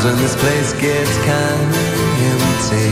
Sometimes 0.00 0.16
when 0.16 0.22
this 0.24 0.36
place 0.36 0.72
gets 0.80 1.16
kinda 1.18 1.82
empty. 2.30 2.90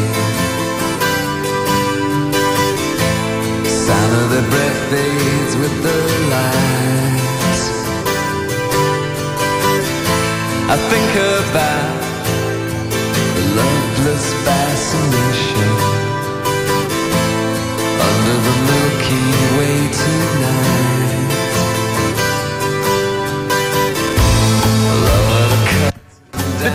Sound 3.86 4.12
of 4.20 4.26
the 4.34 4.42
breath 4.50 4.80
fades 4.90 5.54
with 5.56 5.74
the 5.86 5.98
lights. 6.34 7.62
I 10.68 10.76
think 10.90 11.10
about 11.40 11.98
the 13.36 13.44
loveless 13.60 14.26
fascination 14.44 15.70
under 18.08 18.36
the 18.46 18.54
Milky 18.68 19.26
Way 19.56 19.76
tonight. 20.02 20.77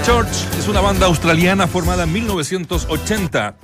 Church 0.03 0.57
es 0.59 0.67
una 0.67 0.81
banda 0.81 1.05
australiana 1.05 1.65
formada 1.65 2.03
en 2.03 2.11
1980. 2.11 3.55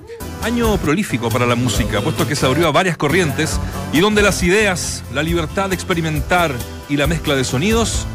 Año 0.42 0.78
prolífico 0.78 1.28
para 1.28 1.44
la 1.44 1.54
música, 1.54 2.00
puesto 2.00 2.26
que 2.26 2.34
se 2.34 2.46
abrió 2.46 2.66
a 2.66 2.72
varias 2.72 2.96
corrientes 2.96 3.60
y 3.92 4.00
donde 4.00 4.22
las 4.22 4.42
ideas, 4.42 5.04
la 5.12 5.22
libertad 5.22 5.68
de 5.68 5.74
experimentar 5.74 6.54
y 6.88 6.96
la 6.96 7.06
mezcla 7.06 7.36
de 7.36 7.44
sonidos 7.44 8.06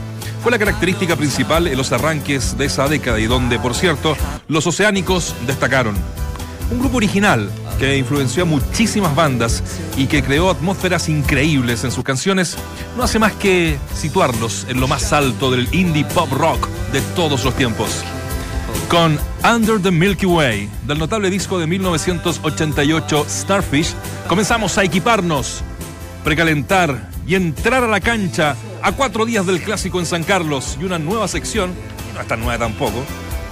fue 0.42 0.52
la 0.52 0.58
característica 0.58 1.16
principal 1.16 1.68
en 1.68 1.78
los 1.78 1.92
arranques 1.92 2.58
de 2.58 2.66
esa 2.66 2.88
década 2.88 3.20
y 3.20 3.28
donde, 3.28 3.60
por 3.60 3.76
cierto, 3.76 4.18
los 4.48 4.66
oceánicos 4.66 5.36
destacaron. 5.46 5.96
Un 6.72 6.80
grupo 6.80 6.98
original 6.98 7.52
que 7.78 7.98
influenció 7.98 8.44
a 8.44 8.46
muchísimas 8.46 9.16
bandas 9.16 9.64
y 9.98 10.08
que 10.08 10.24
creó 10.24 10.50
atmósferas 10.50 11.10
increíbles 11.10 11.84
en 11.84 11.92
sus 11.92 12.04
canciones, 12.04 12.58
no 12.98 13.04
hace 13.04 13.20
más 13.20 13.34
que 13.34 13.78
situarlos 13.94 14.66
en 14.70 14.80
lo 14.80 14.88
más 14.88 15.14
alto 15.14 15.52
del 15.52 15.68
indie 15.74 16.06
pop 16.06 16.32
rock 16.32 16.68
de 16.92 17.02
todos 17.16 17.44
los 17.44 17.56
tiempos. 17.56 18.04
Con 18.90 19.20
Under 19.44 19.82
the 19.82 19.92
Milky 19.92 20.26
Way, 20.26 20.70
del 20.86 21.00
notable 21.00 21.30
disco 21.30 21.60
de 21.60 21.68
1988 21.68 23.26
Starfish, 23.28 23.94
comenzamos 24.28 24.78
a 24.78 24.84
equiparnos, 24.84 25.62
precalentar 26.24 27.10
y 27.28 27.36
entrar 27.36 27.84
a 27.84 27.88
la 27.88 28.00
cancha 28.00 28.56
a 28.82 28.92
cuatro 28.92 29.26
días 29.26 29.46
del 29.46 29.62
clásico 29.62 30.00
en 30.00 30.06
San 30.06 30.24
Carlos 30.24 30.78
y 30.80 30.84
una 30.84 31.00
nueva 31.00 31.28
sección, 31.28 31.74
no 32.14 32.22
es 32.22 32.28
tan 32.28 32.42
nueva 32.42 32.60
tampoco, 32.60 33.04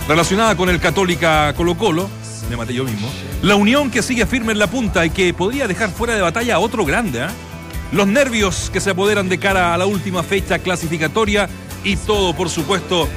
relacionada 0.08 0.56
con 0.56 0.70
el 0.70 0.80
Católica 0.80 1.54
Colo 1.56 1.76
Colo, 1.76 2.10
me 2.50 2.58
maté 2.58 2.74
yo 2.74 2.84
mismo, 2.84 3.10
la 3.42 3.56
unión 3.56 3.90
que 3.90 4.02
sigue 4.02 4.26
firme 4.26 4.52
en 4.52 4.60
la 4.60 4.68
punta 4.68 5.06
y 5.06 5.10
que 5.10 5.34
podría 5.34 5.68
dejar 5.68 5.92
fuera 5.92 6.16
de 6.16 6.22
batalla 6.22 6.56
a 6.56 6.60
otro 6.60 6.86
grande, 6.86 7.22
¿ah? 7.22 7.32
los 7.92 8.08
nervios 8.08 8.70
que 8.72 8.80
se 8.80 8.90
apoderan 8.90 9.30
de 9.30 9.38
cara 9.38 9.74
a 9.74 9.78
la 9.78 9.86
última 9.86 10.24
fecha 10.24 10.60
clasificatoria 10.60 11.50
y 11.84 11.96
todo, 11.96 12.34
por 12.36 12.50
supuesto, 12.50 13.08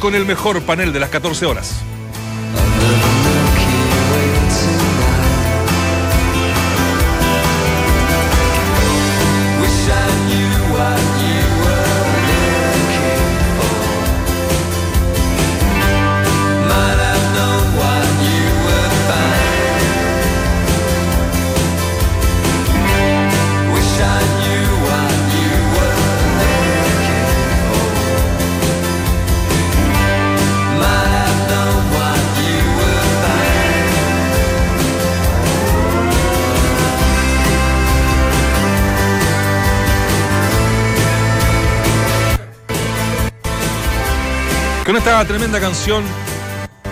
con 0.00 0.14
el 0.14 0.26
mejor 0.26 0.62
panel 0.62 0.92
de 0.92 1.00
las 1.00 1.10
14 1.10 1.46
horas. 1.46 1.80
Esta 45.08 45.24
tremenda 45.24 45.60
canción 45.60 46.02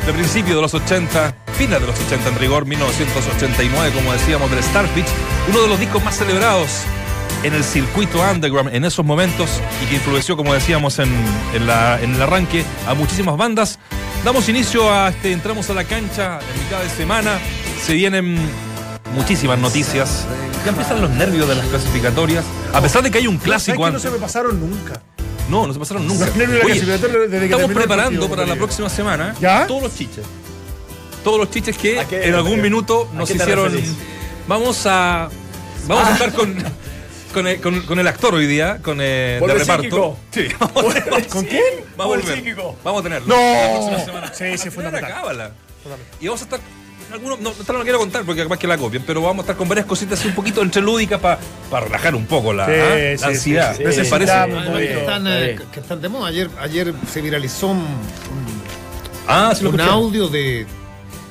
de 0.06 0.12
principio 0.12 0.54
de 0.54 0.62
los 0.62 0.72
80, 0.72 1.34
fines 1.58 1.80
de 1.80 1.86
los 1.88 1.98
80 1.98 2.28
en 2.28 2.38
rigor, 2.38 2.64
1989, 2.64 3.90
como 3.92 4.12
decíamos, 4.12 4.48
del 4.52 4.62
Starfish, 4.62 5.06
uno 5.48 5.62
de 5.62 5.66
los 5.68 5.80
discos 5.80 6.04
más 6.04 6.16
celebrados 6.16 6.68
en 7.42 7.54
el 7.54 7.64
circuito 7.64 8.20
underground 8.20 8.72
en 8.72 8.84
esos 8.84 9.04
momentos 9.04 9.50
y 9.82 9.86
que 9.86 9.96
influenció, 9.96 10.36
como 10.36 10.54
decíamos 10.54 11.00
en, 11.00 11.12
en 11.54 11.66
la- 11.66 12.00
en 12.00 12.14
el 12.14 12.22
arranque, 12.22 12.64
a 12.86 12.94
muchísimas 12.94 13.36
bandas. 13.36 13.80
Damos 14.24 14.48
inicio 14.48 14.92
a 14.94 15.08
este, 15.08 15.32
entramos 15.32 15.68
a 15.70 15.74
la 15.74 15.82
cancha 15.82 16.38
en 16.38 16.62
mitad 16.62 16.80
de 16.84 16.90
semana, 16.90 17.38
se 17.84 17.94
vienen 17.94 18.38
muchísimas 19.12 19.58
noticias, 19.58 20.24
ya 20.64 20.70
empiezan 20.70 21.00
los 21.00 21.10
nervios 21.10 21.48
de 21.48 21.56
las 21.56 21.66
clasificatorias, 21.66 22.44
a 22.72 22.80
pesar 22.80 23.02
de 23.02 23.10
que 23.10 23.18
hay 23.18 23.26
un 23.26 23.34
¿Sabes 23.38 23.44
clásico 23.44 23.84
que 23.86 23.90
no 23.90 23.98
se 23.98 24.10
me 24.10 24.18
pasaron 24.18 24.60
nunca? 24.60 25.02
No, 25.48 25.66
no 25.66 25.72
se 25.72 25.78
pasaron 25.78 26.06
nunca. 26.06 26.26
Los 26.26 26.36
nervios 26.36 26.52
de 26.52 26.58
la 26.58 26.64
Oye, 26.64 26.80
clasificatoria 26.80 27.18
desde 27.28 27.38
que 27.38 27.44
estamos 27.46 27.70
el 27.70 27.74
preparando 27.76 28.28
para 28.30 28.46
la 28.46 28.56
próxima 28.56 28.88
semana 28.88 29.34
¿Ya? 29.40 29.66
todos 29.66 29.82
los 29.82 29.94
chiches. 29.94 30.24
Todos 31.22 31.38
los 31.38 31.50
chiches 31.50 31.76
que 31.78 32.00
¿A 32.00 32.06
qué- 32.06 32.28
en 32.28 32.34
algún 32.34 32.60
minuto 32.60 33.08
nos 33.14 33.30
hicieron. 33.30 33.66
referís? 33.72 33.92
Vamos 34.48 34.84
a. 34.86 35.28
Vamos 35.86 36.08
a 36.08 36.12
estar 36.12 36.32
con. 36.32 36.54
Con 37.34 37.48
el, 37.48 37.60
con- 37.60 37.80
con 37.82 37.98
el 37.98 38.06
actor 38.06 38.32
hoy 38.34 38.46
día, 38.46 38.78
con 38.80 39.00
eh, 39.00 39.04
de 39.34 39.40
¿Volve 39.40 39.54
reparto. 39.54 39.82
psíquico? 39.82 40.18
Sí, 40.30 40.46
vamos 40.74 40.94
a 40.94 41.00
tener- 41.02 41.26
¿Con 41.26 41.44
quién? 41.46 41.62
Vamos 41.96 41.98
a 41.98 42.04
Volve 42.06 42.22
volver. 42.22 42.36
psíquico. 42.38 42.76
Vamos 42.84 43.00
a 43.00 43.02
tenerlo. 43.02 43.26
No. 43.34 43.40
La 43.42 43.70
próxima 43.72 44.04
semana. 44.04 44.32
Sí, 44.34 44.58
sí, 44.58 44.70
fue 44.70 44.84
cábala. 44.84 45.50
Y 46.20 46.26
vamos 46.28 46.40
a 46.42 46.44
estar. 46.44 46.60
Algunos, 47.12 47.40
no, 47.40 47.50
esta 47.50 47.72
no 47.72 47.78
la 47.78 47.84
quiero 47.84 47.98
contar 48.00 48.24
porque 48.24 48.42
capaz 48.42 48.58
que 48.58 48.66
la 48.66 48.76
copien, 48.76 49.02
pero 49.06 49.20
vamos 49.22 49.38
a 49.38 49.40
estar 49.42 49.56
con 49.56 49.68
varias 49.68 49.86
cositas 49.86 50.18
así 50.18 50.28
un 50.28 50.34
poquito 50.34 50.62
entre 50.62 50.82
lúdicas 50.82 51.20
para 51.20 51.38
relajar 51.84 52.14
un 52.14 52.26
poco 52.26 52.52
la, 52.52 52.66
Sí, 52.66 52.72
ah, 52.74 53.16
sí, 53.16 53.20
la 53.22 53.26
ansiedad. 53.28 53.72
sí, 53.76 53.78
sí. 53.78 53.84
¿Les 54.00 54.08
parece? 54.08 54.32
Que 54.32 54.98
están, 55.00 55.26
está 55.26 55.44
eh, 55.44 55.58
que 55.72 55.80
están 55.80 56.00
de 56.00 56.08
moda. 56.08 56.28
Ayer, 56.28 56.50
ayer 56.60 56.92
se 57.12 57.20
viralizó 57.20 57.68
un, 57.68 57.78
un- 57.78 58.54
Ah, 59.28 59.48
un 59.58 59.66
escuché. 59.66 59.82
audio 59.84 60.28
de, 60.28 60.66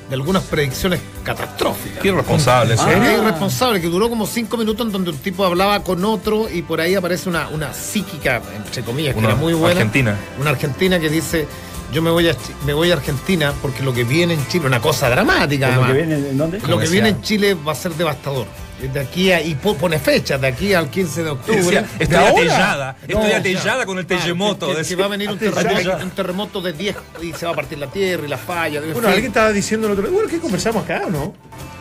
de 0.08 0.14
algunas 0.14 0.42
predicciones 0.44 1.00
catastróficas. 1.22 2.00
Qué 2.02 2.08
irresponsable, 2.08 2.76
sí. 2.76 2.84
Es 2.88 3.18
irresponsable, 3.20 3.80
que 3.80 3.86
duró 3.88 4.08
como 4.08 4.26
cinco 4.26 4.56
minutos 4.56 4.86
en 4.86 4.92
donde 4.92 5.10
un 5.10 5.18
tipo 5.18 5.44
hablaba 5.44 5.82
con 5.84 6.04
otro 6.04 6.48
y 6.50 6.62
por 6.62 6.80
ahí 6.80 6.94
aparece 6.94 7.28
una, 7.28 7.48
una 7.48 7.72
psíquica, 7.72 8.40
entre 8.56 8.82
comillas, 8.82 9.12
que 9.14 9.18
Una 9.20 9.28
era 9.28 9.36
muy 9.36 9.52
buena. 9.54 9.72
argentina. 9.80 10.16
Una 10.40 10.50
argentina 10.50 10.98
que 10.98 11.08
dice, 11.08 11.46
yo 11.94 12.02
me 12.02 12.10
voy 12.10 12.28
a, 12.28 12.36
me 12.66 12.72
voy 12.74 12.90
a 12.90 12.94
Argentina 12.94 13.54
porque 13.62 13.82
lo 13.82 13.94
que 13.94 14.04
viene 14.04 14.34
en 14.34 14.46
Chile, 14.48 14.66
una 14.66 14.80
cosa 14.80 15.08
dramática 15.08 15.68
¿Lo 15.68 15.72
que 15.72 15.78
además. 15.84 15.94
viene 16.08 16.28
en 16.30 16.36
dónde? 16.36 16.60
Lo 16.66 16.78
que 16.78 16.88
viene 16.88 17.08
en 17.10 17.22
Chile 17.22 17.54
va 17.54 17.72
a 17.72 17.74
ser 17.76 17.94
devastador. 17.94 18.46
De 18.92 19.00
aquí 19.00 19.32
a, 19.32 19.40
y 19.40 19.54
po- 19.54 19.76
pone 19.76 19.98
fecha, 19.98 20.36
de 20.36 20.46
aquí 20.48 20.74
al 20.74 20.90
15 20.90 21.22
de 21.22 21.30
octubre. 21.30 21.56
Decía, 21.62 21.82
¿De 21.96 22.04
estoy 22.04 22.18
atellada, 22.18 22.96
estoy 23.00 23.14
No, 23.30 23.36
atellada 23.36 23.86
con 23.86 23.98
el 23.98 24.04
Ah, 24.04 24.08
terremoto. 24.08 24.74
que- 24.76 24.82
que, 24.82 24.96
va 24.96 25.04
a 25.06 25.08
venir 25.08 25.30
un 25.30 25.38
terremoto, 25.38 26.02
un 26.04 26.10
terremoto 26.10 26.60
de 26.60 26.72
10 26.74 26.96
y 27.22 27.32
se 27.32 27.46
va 27.46 27.52
a 27.52 27.54
partir 27.54 27.78
la 27.78 27.86
tierra 27.86 28.26
y 28.26 28.28
la 28.28 28.36
falla. 28.36 28.80
en 28.80 28.86
Bueno, 28.92 29.00
fin. 29.00 29.06
alguien 29.14 29.26
estaba 29.28 29.52
diciendo 29.52 29.86
el 29.86 29.92
otro 29.94 30.02
día, 30.04 30.12
bueno, 30.12 30.28
¿qué 30.28 30.38
conversamos 30.38 30.84
acá 30.84 31.02
o 31.06 31.10
no? 31.10 31.34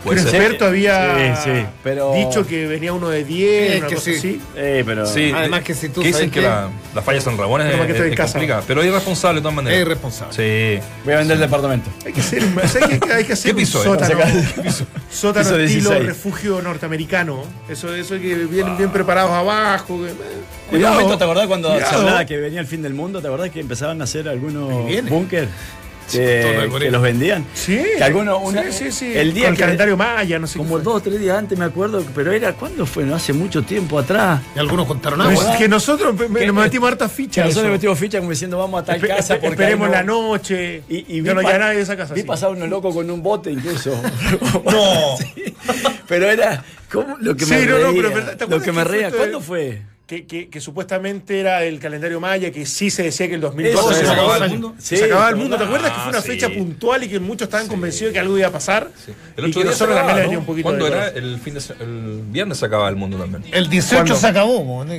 Ser. 0.03 0.27
experto 0.27 0.65
había 0.65 1.35
Sí, 1.35 1.41
sí, 1.45 1.65
pero- 1.83 2.13
dicho 2.13 2.45
que 2.45 2.67
venía 2.67 2.91
uno 2.93 3.09
de 3.09 3.23
10, 3.23 3.71
Sí, 3.73 3.77
una 3.79 3.87
que 3.87 3.95
cosa 3.95 4.05
sí. 4.11 4.17
así. 4.17 4.41
Eh, 4.55 4.83
pero. 4.85 5.05
Sí, 5.05 5.31
Además 5.33 5.61
que 5.63 5.73
si 5.73 5.89
tú 5.89 6.01
que 6.01 6.07
dicen 6.07 6.29
que 6.29 6.41
que- 6.41 6.45
la, 6.45 6.69
la 6.93 7.01
falla 7.01 7.19
de 7.19 7.23
San 7.25 7.37
Ramón 7.37 7.61
es, 7.61 7.67
Pero 7.67 7.77
que 7.77 7.83
es- 7.83 7.89
estoy 7.95 8.07
en 8.07 8.51
es 8.51 8.65
pero 8.67 8.81
es 8.81 8.87
irresponsable 8.87 9.39
de 9.39 9.41
todas 9.41 9.55
maneras. 9.55 9.77
Es 9.79 9.85
irresponsable. 9.85 10.33
Sí. 10.33 10.81
Voy 11.05 11.13
a 11.13 11.17
vender 11.17 11.35
el 11.35 11.41
departamento. 11.41 11.89
Hay 12.05 12.13
que 12.13 12.19
hacer, 12.21 12.43
hay 13.15 13.23
que, 13.25 13.33
hacer 13.33 13.51
¿Qué 13.51 13.55
piso 13.61 13.79
un 13.81 13.85
es? 13.99 14.07
sótano, 14.07 14.21
¿Qué 14.55 14.61
piso? 14.61 14.85
sótano 15.09 15.45
Piso 15.49 15.59
estilo 15.59 15.89
16. 15.91 16.05
refugio 16.05 16.61
norteamericano. 16.61 17.43
Eso, 17.69 17.93
eso 17.95 18.15
que 18.15 18.35
vienen 18.35 18.77
bien 18.77 18.89
preparados 18.89 19.31
abajo. 19.31 19.99
que- 20.03 20.09
En 20.09 20.11
un 20.11 20.69
cuidado. 20.69 20.93
momento, 20.95 21.17
¿te 21.17 21.23
acordás 21.23 21.47
cuando 21.47 21.69
se 21.69 21.75
Cuidado. 21.75 21.99
hablaba 21.99 22.25
que 22.25 22.37
venía 22.37 22.59
el 22.59 22.67
fin 22.67 22.81
del 22.81 22.93
mundo? 22.93 23.21
¿Te 23.21 23.27
acordás 23.27 23.49
que 23.51 23.59
empezaban 23.59 24.01
a 24.01 24.03
hacer 24.05 24.27
algunos 24.27 24.69
búnker? 25.09 25.47
Que, 26.11 26.41
algoritmo. 26.61 26.79
que 26.79 26.91
los 26.91 27.01
vendían. 27.01 27.45
Sí. 27.53 27.81
Que 27.97 28.03
algunos, 28.03 28.39
una- 28.43 28.63
sí, 28.63 28.71
sí, 28.71 28.91
sí. 28.91 29.13
El 29.17 29.33
día 29.33 29.45
Con 29.45 29.51
el 29.53 29.57
que- 29.57 29.61
calendario 29.63 29.97
maya, 29.97 30.39
no 30.39 30.47
sé 30.47 30.57
Como 30.57 30.79
dos 30.79 30.95
o 30.95 30.99
tres 31.01 31.19
días 31.19 31.37
antes 31.37 31.57
me 31.57 31.65
acuerdo, 31.65 32.03
pero 32.13 32.31
era, 32.31 32.53
¿cuándo 32.53 32.85
fue? 32.85 33.03
No 33.03 33.15
hace 33.15 33.33
mucho 33.33 33.63
tiempo 33.63 33.97
atrás. 33.99 34.41
Y 34.55 34.59
algunos 34.59 34.85
contaron 34.87 35.21
es 35.31 35.39
que 35.57 35.67
nosotros 35.67 36.13
me- 36.29 36.39
Que- 36.39 36.47
nos 36.47 36.55
metimos 36.55 36.89
hartas 36.91 37.09
Que 37.11 37.17
fichas. 37.17 37.45
nosotros 37.45 37.63
eso. 37.63 37.67
le 37.67 37.73
metimos 37.73 37.99
ficha 37.99 38.17
como 38.19 38.29
diciendo 38.31 38.57
vamos 38.57 38.81
a 38.81 38.85
tal 38.85 39.01
Espe- 39.01 39.07
casa 39.07 39.33
porque 39.35 39.47
esperemos 39.49 39.87
no- 39.87 39.93
la 39.93 40.03
noche. 40.03 40.83
Y, 40.89 41.17
y 41.17 41.23
ya 41.23 41.33
no 41.33 41.41
queda 41.41 41.57
nadie 41.59 41.77
de 41.77 41.81
esa 41.83 41.95
casa. 41.97 42.13
Vi 42.13 42.21
sí. 42.21 42.27
pasar 42.27 42.49
unos 42.51 42.69
locos 42.69 42.93
con 42.93 43.09
un 43.09 43.21
bote 43.23 43.51
incluso. 43.51 43.91
No. 44.65 45.17
Sí. 45.17 45.53
Pero 46.07 46.29
era 46.29 46.63
¿cómo? 46.91 47.17
lo 47.19 47.35
que 47.35 47.45
Sí, 47.45 47.51
me 47.53 47.65
no, 47.65 47.75
reía. 47.75 47.87
no, 47.87 47.93
pero 47.95 48.09
verdad, 48.13 48.37
¿te 48.37 48.47
lo 48.47 48.61
que 48.61 48.71
me 48.71 48.83
reía. 48.83 49.11
¿Cuándo 49.11 49.39
fue? 49.41 49.81
Que, 50.05 50.25
que, 50.27 50.49
que 50.49 50.59
supuestamente 50.59 51.39
era 51.39 51.63
el 51.63 51.79
calendario 51.79 52.19
maya, 52.19 52.51
que 52.51 52.65
sí 52.65 52.89
se 52.89 53.03
decía 53.03 53.29
que 53.29 53.35
el 53.35 53.41
2012 53.41 53.79
Eso, 53.79 53.93
se 53.93 54.03
eso, 54.03 54.11
acababa 54.11 54.45
el 54.45 54.51
mundo. 54.51 54.75
Sí, 54.77 54.97
se 54.97 55.05
acababa 55.05 55.29
el 55.29 55.35
¿te 55.35 55.41
mundo. 55.41 55.57
¿Te 55.57 55.63
acuerdas 55.63 55.91
que 55.91 55.99
fue 56.01 56.09
una 56.09 56.17
Ah, 56.17 56.21
fecha 56.21 56.49
puntual 56.49 57.03
y 57.05 57.07
que 57.07 57.19
muchos 57.21 57.45
estaban 57.47 57.67
convencidos 57.69 58.09
de 58.09 58.13
que 58.13 58.19
algo 58.19 58.37
iba 58.37 58.47
a 58.47 58.51
pasar? 58.51 58.89
El 59.37 59.45
y 59.45 59.49
otro 59.49 59.61
que 59.61 59.63
día 59.63 59.63
nosotros 59.71 59.97
se 59.97 60.03
también 60.05 60.37
un 60.37 60.45
poquito 60.45 60.63
¿Cuándo 60.67 60.85
de 60.85 60.91
era? 60.91 61.07
El, 61.07 61.39
fin 61.39 61.53
de 61.53 61.61
se- 61.61 61.73
el 61.79 62.21
viernes 62.29 62.57
se 62.57 62.65
acababa 62.65 62.89
el 62.89 62.97
mundo 62.97 63.17
también. 63.17 63.43
El 63.53 63.69
18 63.69 63.95
¿Cuándo? 63.95 64.15
se 64.17 64.27
acabó, 64.27 64.83
¿no? 64.83 64.93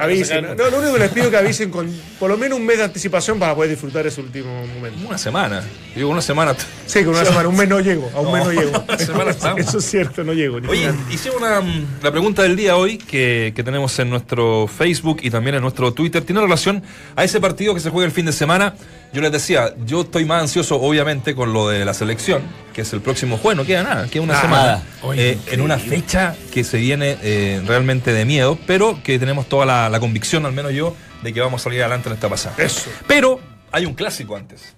Avisen. 0.00 0.56
No, 0.56 0.70
lo 0.70 0.78
único 0.78 0.92
que 0.94 0.98
les 1.00 1.10
pido 1.10 1.24
es 1.26 1.30
que 1.30 1.36
avisen 1.36 1.70
con 1.70 1.90
por 2.18 2.30
lo 2.30 2.36
menos 2.36 2.58
un 2.58 2.66
mes 2.66 2.78
de 2.78 2.84
anticipación 2.84 3.38
para 3.38 3.54
poder 3.54 3.70
disfrutar 3.70 4.06
ese 4.06 4.20
último 4.20 4.66
momento. 4.66 5.06
Una 5.06 5.18
semana. 5.18 5.62
Digo, 5.94 6.08
una 6.10 6.22
semana. 6.22 6.54
Sí, 6.86 7.00
con 7.04 7.14
una 7.14 7.24
semana, 7.24 7.48
un 7.48 7.56
mes 7.56 7.68
no 7.68 7.80
llego, 7.80 8.10
a 8.14 8.20
un 8.20 8.32
mes 8.32 8.44
no 8.44 8.52
llego. 8.52 8.84
Eso 9.58 9.78
es 9.78 9.84
cierto, 9.84 10.24
no 10.24 10.32
llego. 10.32 10.58
Oye, 10.68 10.90
hicimos 11.10 11.38
una, 11.38 11.60
la 12.02 12.10
pregunta 12.10 12.42
del 12.42 12.56
día 12.56 12.76
hoy 12.76 12.98
que, 12.98 13.52
que 13.54 13.62
tenemos 13.64 13.98
en 13.98 14.10
nuestro 14.10 14.66
Facebook 14.68 15.18
y 15.22 15.30
también 15.30 15.56
en 15.56 15.62
nuestro 15.62 15.92
Twitter. 15.92 16.22
Tiene 16.22 16.40
relación 16.40 16.82
a 17.16 17.24
ese 17.24 17.40
partido 17.40 17.74
que 17.74 17.80
se 17.80 17.90
juega 17.90 18.06
el 18.06 18.12
fin 18.12 18.26
de 18.26 18.32
semana. 18.32 18.74
Yo 19.12 19.22
les 19.22 19.32
decía, 19.32 19.72
yo 19.86 20.02
estoy 20.02 20.24
más 20.26 20.42
ansioso, 20.42 20.76
obviamente, 20.80 21.34
con 21.34 21.52
lo 21.52 21.68
de 21.68 21.84
la 21.84 21.94
selección, 21.94 22.42
que 22.74 22.82
es 22.82 22.92
el 22.92 23.00
próximo 23.00 23.38
juego. 23.38 23.62
No 23.62 23.66
queda 23.66 23.82
nada, 23.82 24.08
queda 24.08 24.22
una 24.22 24.32
Nada. 24.34 24.42
semana. 24.44 24.82
Oye, 25.02 25.30
Eh, 25.30 25.38
en 25.52 25.60
una 25.62 25.78
fecha 25.78 26.34
que 26.52 26.64
se 26.64 26.76
viene 26.78 27.16
eh, 27.22 27.62
realmente 27.66 28.12
de 28.12 28.24
miedo, 28.26 28.58
pero 28.66 28.98
que 29.02 29.18
tenemos 29.18 29.48
toda 29.56 29.66
la, 29.66 29.88
la 29.88 30.00
convicción, 30.00 30.44
al 30.46 30.52
menos 30.52 30.72
yo, 30.72 30.94
de 31.22 31.32
que 31.32 31.40
vamos 31.40 31.60
a 31.62 31.64
salir 31.64 31.80
adelante 31.80 32.08
en 32.08 32.14
esta 32.14 32.28
pasada. 32.28 32.54
Eso. 32.58 32.90
Pero 33.06 33.40
hay 33.72 33.86
un 33.86 33.94
clásico 33.94 34.36
antes, 34.36 34.74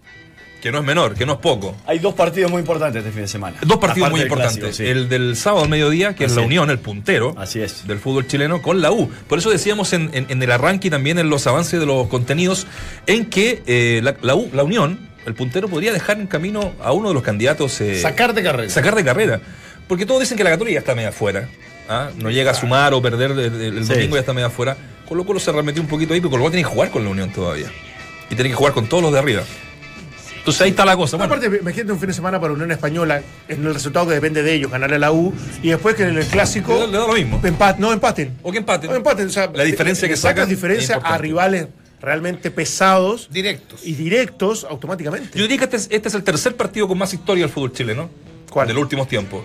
que 0.63 0.71
no 0.73 0.79
es 0.79 0.85
menor, 0.85 1.15
que 1.15 1.27
no 1.27 1.35
es 1.35 1.39
poco. 1.39 1.77
Hay 1.87 1.99
dos 1.99 2.15
partidos 2.15 2.51
muy 2.51 2.61
importantes 2.61 2.99
este 3.01 3.11
fin 3.13 3.23
de 3.23 3.29
semana. 3.29 3.57
Dos 3.65 3.79
partidos 3.79 4.11
muy 4.11 4.21
importantes. 4.23 4.59
clásico, 4.59 4.77
sí. 4.77 4.87
El 4.89 5.09
del 5.09 5.37
sábado 5.37 5.65
al 5.65 5.69
mediodía, 5.69 6.15
que 6.15 6.25
es 6.25 6.35
la. 6.37 6.43
Unión, 6.43 6.71
el 6.71 6.79
puntero 6.79 7.35
Así 7.37 7.61
es. 7.61 7.87
del 7.87 7.99
fútbol 7.99 8.27
chileno, 8.27 8.63
con 8.63 8.81
la 8.81 8.91
U. 8.93 9.11
Por 9.29 9.39
eso 9.39 9.51
decíamos 9.51 9.93
en, 9.93 10.11
en- 10.15 10.27
en 10.29 10.43
el 10.43 10.51
arranque 10.51 10.89
y 10.89 10.91
también 10.91 11.19
en 11.19 11.29
los 11.31 11.47
avances 11.47 11.79
de 11.81 11.87
los 11.87 12.07
contenidos, 12.09 12.67
en 13.07 13.27
que 13.27 13.63
eh, 13.67 14.01
la, 14.03 14.17
la 14.23 14.35
U, 14.37 14.49
la 14.53 14.63
Unión, 14.65 15.09
el 15.27 15.35
puntero, 15.35 15.69
podría 15.69 15.93
dejar 15.93 16.19
en 16.21 16.27
camino 16.27 16.73
a 16.83 16.93
uno 16.93 17.09
de 17.09 17.15
los 17.15 17.23
candidatos. 17.23 17.81
eh, 17.81 18.01
Sacar 18.01 18.33
de 18.35 18.43
carrera. 18.43 18.71
sacar 18.71 18.95
de 18.95 19.05
carrera. 19.05 19.41
Porque 19.87 20.05
todos 20.07 20.21
dicen 20.21 20.37
que 20.37 20.45
la 20.45 20.51
Católica 20.51 20.79
está 20.81 20.95
media 20.95 21.09
afuera. 21.11 21.49
¿Ah? 21.89 22.11
No 22.17 22.31
llega 22.31 22.51
a 22.51 22.55
sumar 22.55 22.95
o 22.95 23.03
perder 23.03 23.33
el, 23.33 23.39
el- 23.61 23.85
Sí. 23.87 23.93
domingo 23.95 24.17
ya 24.17 24.21
está 24.21 24.33
media 24.33 24.47
afuera. 24.49 24.77
Colo 25.09 25.25
Colo 25.25 25.41
se 25.41 25.51
remetió 25.53 25.81
un 25.83 25.89
poquito 25.89 26.15
ahí, 26.15 26.21
pero 26.21 26.31
Colo 26.31 26.43
Colo 26.45 26.51
tiene 26.53 26.69
que 26.69 26.73
jugar 26.75 26.91
con 26.91 27.05
la 27.05 27.11
Unión 27.11 27.31
todavía. 27.33 27.71
Y 28.31 28.35
tiene 28.35 28.51
que 28.51 28.57
jugar 28.57 28.75
con 28.75 28.87
todos 28.89 29.03
los 29.03 29.13
de 29.13 29.19
arriba. 29.19 29.43
Entonces 30.39 30.63
ahí 30.63 30.71
está 30.71 30.85
la 30.85 30.97
cosa. 30.97 31.17
Bueno, 31.17 31.35
Aparte, 31.35 31.59
imagínate 31.61 31.93
un 31.93 31.99
fin 31.99 32.09
de 32.09 32.15
semana 32.15 32.41
para 32.41 32.53
Unión 32.55 32.71
Española, 32.73 33.23
en 33.49 33.67
el 33.67 33.75
resultado 33.75 34.07
que 34.07 34.15
depende 34.15 34.43
de 34.43 34.55
ellos, 34.55 34.71
ganarle 34.71 34.97
a 34.97 34.99
la 34.99 35.13
U, 35.13 35.35
y 35.63 35.69
después 35.69 35.95
que 35.95 36.05
en 36.05 36.17
el 36.17 36.25
clásico. 36.27 36.73
le 36.75 36.81
da, 36.81 36.87
le 36.87 36.99
da 36.99 37.07
lo 37.07 37.13
mismo. 37.15 37.41
Empat, 37.43 37.79
no, 37.79 37.93
empaten. 37.93 38.37
O 38.43 38.51
que 38.53 38.59
empaten. 38.59 38.91
O 38.91 39.31
sea, 39.31 39.51
La 39.53 39.65
diferencia 39.65 40.09
que 40.09 40.17
sacas 40.17 40.37
sacan 40.45 40.49
diferencia 40.49 40.97
a 40.97 41.19
rivales 41.19 41.69
realmente 42.01 42.51
pesados 42.51 43.29
Directos. 43.31 43.81
y 43.85 43.95
directos 43.95 44.65
automáticamente. 44.69 45.37
Yo 45.37 45.43
diría 45.43 45.59
que 45.59 45.65
este 45.65 45.77
es, 45.77 45.89
este 45.91 46.09
es 46.09 46.15
el 46.15 46.23
tercer 46.23 46.55
partido 46.57 46.87
con 46.89 46.97
más 46.97 47.13
historia 47.13 47.45
del 47.45 47.53
fútbol 47.53 47.73
chileno. 47.73 48.09
¿Cuál? 48.51 48.69
De 48.69 48.73
los 48.75 48.83
últimos 48.83 49.09
tiempos. 49.09 49.43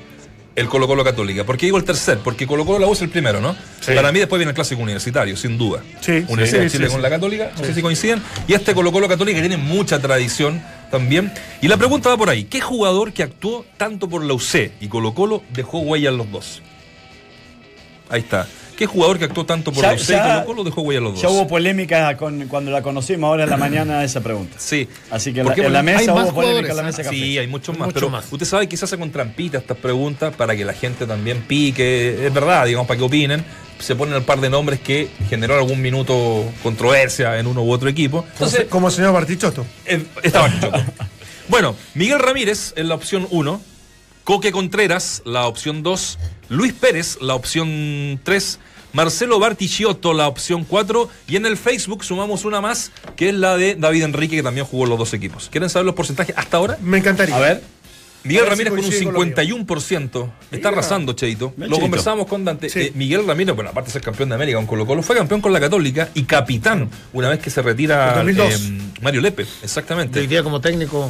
El 0.55 0.67
Colo 0.67 0.88
Colo 0.88 1.03
Católica. 1.03 1.44
¿Por 1.44 1.57
qué 1.57 1.65
digo 1.65 1.77
el 1.77 1.83
tercer? 1.83 2.19
Porque 2.19 2.45
Colo 2.45 2.65
Colo 2.65 2.79
la 2.79 2.88
U 2.88 2.94
es 2.94 3.01
el 3.01 3.09
primero, 3.09 3.41
¿no? 3.41 3.55
Sí. 3.79 3.94
Para 3.95 4.11
mí 4.11 4.19
después 4.19 4.39
viene 4.39 4.51
el 4.51 4.55
clásico 4.55 4.81
universitario, 4.81 5.35
sin 5.35 5.57
duda. 5.57 5.81
Sí, 6.00 6.23
Universidad 6.27 6.59
sí, 6.59 6.65
de 6.65 6.69
Chile 6.69 6.88
con 6.89 7.01
la 7.01 7.09
Católica, 7.09 7.51
no 7.57 7.63
sé 7.63 7.73
si 7.73 7.81
coinciden. 7.81 8.21
Y 8.47 8.53
este 8.53 8.73
Colo 8.75 8.91
Colo 8.91 9.07
Católica 9.07 9.39
tiene 9.39 9.57
mucha 9.57 10.00
tradición 10.00 10.61
también. 10.91 11.31
Y 11.61 11.67
la 11.67 11.77
pregunta 11.77 12.09
va 12.09 12.17
por 12.17 12.29
ahí. 12.29 12.44
¿Qué 12.44 12.61
jugador 12.61 13.13
que 13.13 13.23
actuó 13.23 13.65
tanto 13.77 14.07
por 14.07 14.23
la 14.23 14.33
UC 14.33 14.71
y 14.79 14.88
Colo 14.89 15.15
Colo 15.15 15.41
dejó 15.53 15.79
huella 15.79 16.09
en 16.09 16.17
los 16.17 16.31
dos? 16.31 16.61
Ahí 18.09 18.21
está. 18.21 18.47
¿Qué 18.78 18.86
jugador 18.88 19.20
que 19.20 19.25
actuó 19.25 19.46
tanto 19.46 19.72
por 19.72 19.84
Ya- 19.84 19.90
la 19.92 19.96
UC 19.96 20.02
y 20.02 20.12
ya- 20.14 20.24
Colo 20.34 20.46
Colo 20.46 20.64
dejó 20.64 20.81
huella 20.81 20.98
en 20.98 21.04
los 21.04 21.22
Ya 21.22 21.28
dos? 21.28 21.38
hubo 21.38 21.48
polémica 21.48 22.18
con, 22.18 22.48
cuando 22.48 22.72
la 22.72 22.81
conocimos 22.81 23.28
ahora 23.28 23.44
en 23.44 23.50
la 23.52 23.58
mañana 23.58 24.04
esa 24.04 24.22
pregunta. 24.22 24.56
Sí. 24.60 24.88
Así 25.12 25.31
que 25.34 25.42
en 25.42 25.46
¿Por 25.48 25.58
la, 25.58 25.66
en 25.66 25.74
la 25.74 25.84
mesa 25.84 26.00
hay 26.00 26.08
hubo 26.10 26.16
más 26.16 26.31
polémica 26.31 26.70
en 26.72 26.78
la 26.78 26.84
mesa 26.84 27.04
café. 27.04 27.16
Sí, 27.16 27.38
hay 27.38 27.48
muchos 27.48 27.78
más, 27.78 27.88
Mucho 27.88 27.94
pero 27.96 28.10
más. 28.10 28.25
usted 28.31 28.46
sabe 28.46 28.68
que 28.68 28.75
se 28.75 28.86
hace 28.86 28.98
con 28.98 29.12
trampita 29.12 29.58
estas 29.60 29.78
preguntas 29.78 30.36
para 30.36 30.56
que 30.56 30.66
la 30.66 30.74
gente 30.74 31.06
también 31.06 31.42
pique, 31.44 32.25
es 32.25 32.34
verdad, 32.34 32.66
digamos, 32.66 32.88
para 32.88 32.98
que 32.98 33.04
opinen. 33.04 33.46
Se 33.80 33.96
ponen 33.96 34.16
el 34.16 34.24
par 34.24 34.40
de 34.40 34.50
nombres 34.50 34.80
que 34.80 35.10
generó 35.30 35.56
algún 35.56 35.81
minuto 35.81 36.46
controversia 36.64 37.38
en 37.40 37.48
uno 37.48 37.64
u 37.64 37.72
otro 37.72 37.90
equipo. 37.90 38.25
Entonces, 38.34 38.66
como 38.70 38.88
el 38.88 38.94
señor 38.94 39.14
Bartichotto. 39.14 39.66
eh, 39.86 40.04
estaba 40.24 40.50
Choco. 40.60 40.80
Bueno, 41.50 41.75
Miguel 41.94 42.20
Ramírez 42.20 42.74
en 42.78 42.88
la 42.88 42.96
opción 42.96 43.28
1, 43.30 43.62
Coque 44.24 44.54
Contreras, 44.54 45.22
la 45.25 45.48
opción 45.48 45.84
2, 45.84 46.18
Luis 46.53 46.73
Pérez, 46.73 47.17
la 47.21 47.35
opción 47.35 48.19
3, 48.23 48.59
Marcelo 48.94 49.39
Bartichiotto, 49.39 50.13
la 50.13 50.27
opción 50.27 50.65
4, 50.65 51.09
y 51.27 51.35
en 51.35 51.45
el 51.45 51.57
Facebook 51.57 52.03
sumamos 52.03 52.45
una 52.45 52.61
más, 52.61 52.91
que 53.15 53.29
es 53.29 53.35
la 53.35 53.57
de 53.57 53.75
David 53.75 54.03
Enrique, 54.03 54.35
que 54.35 54.44
también 54.44 54.65
jugó 54.65 54.85
los 54.85 55.00
dos 55.00 55.13
equipos. 55.13 55.50
¿Quieren 55.51 55.69
saber 55.69 55.85
los 55.85 55.95
porcentajes 55.95 56.35
hasta 56.38 56.57
ahora? 56.57 56.77
Me 56.81 57.00
encantaría. 57.00 57.35
A 57.35 57.39
ver, 57.39 57.63
Miguel 58.23 58.44
si 58.44 58.50
Ramírez 58.51 58.69
con 58.69 58.79
un 58.79 58.85
coincide 58.85 59.05
con 59.05 59.13
lo 59.15 59.19
mío. 59.25 59.35
51%. 59.65 60.31
Está 60.51 60.69
arrasando, 60.69 61.13
Cheito. 61.13 61.53
Lo 61.57 61.65
Cheito. 61.65 61.79
conversamos 61.81 62.27
con 62.27 62.45
Dante. 62.45 62.69
Sí. 62.69 62.79
Eh, 62.81 62.91
Miguel 62.94 63.25
Ramírez, 63.25 63.55
bueno, 63.55 63.71
aparte 63.71 63.88
de 63.88 63.94
ser 63.94 64.01
campeón 64.03 64.29
de 64.29 64.35
América 64.35 64.57
con 64.59 64.67
Colo 64.67 64.85
Colo, 64.85 65.01
fue 65.01 65.15
campeón 65.15 65.41
con 65.41 65.51
la 65.53 65.59
Católica 65.59 66.09
y 66.13 66.23
capitán 66.23 66.88
una 67.13 67.29
vez 67.29 67.39
que 67.39 67.50
se 67.50 67.61
retira 67.63 68.09
En 68.21 68.35
2002. 68.35 68.53
eh, 68.61 68.79
Mario 69.01 69.21
Lepe. 69.21 69.44
Yo 69.44 69.50
Exactamente. 69.63 70.19
hoy 70.19 70.27
día 70.27 70.44
como 70.44 70.61
técnico, 70.61 71.09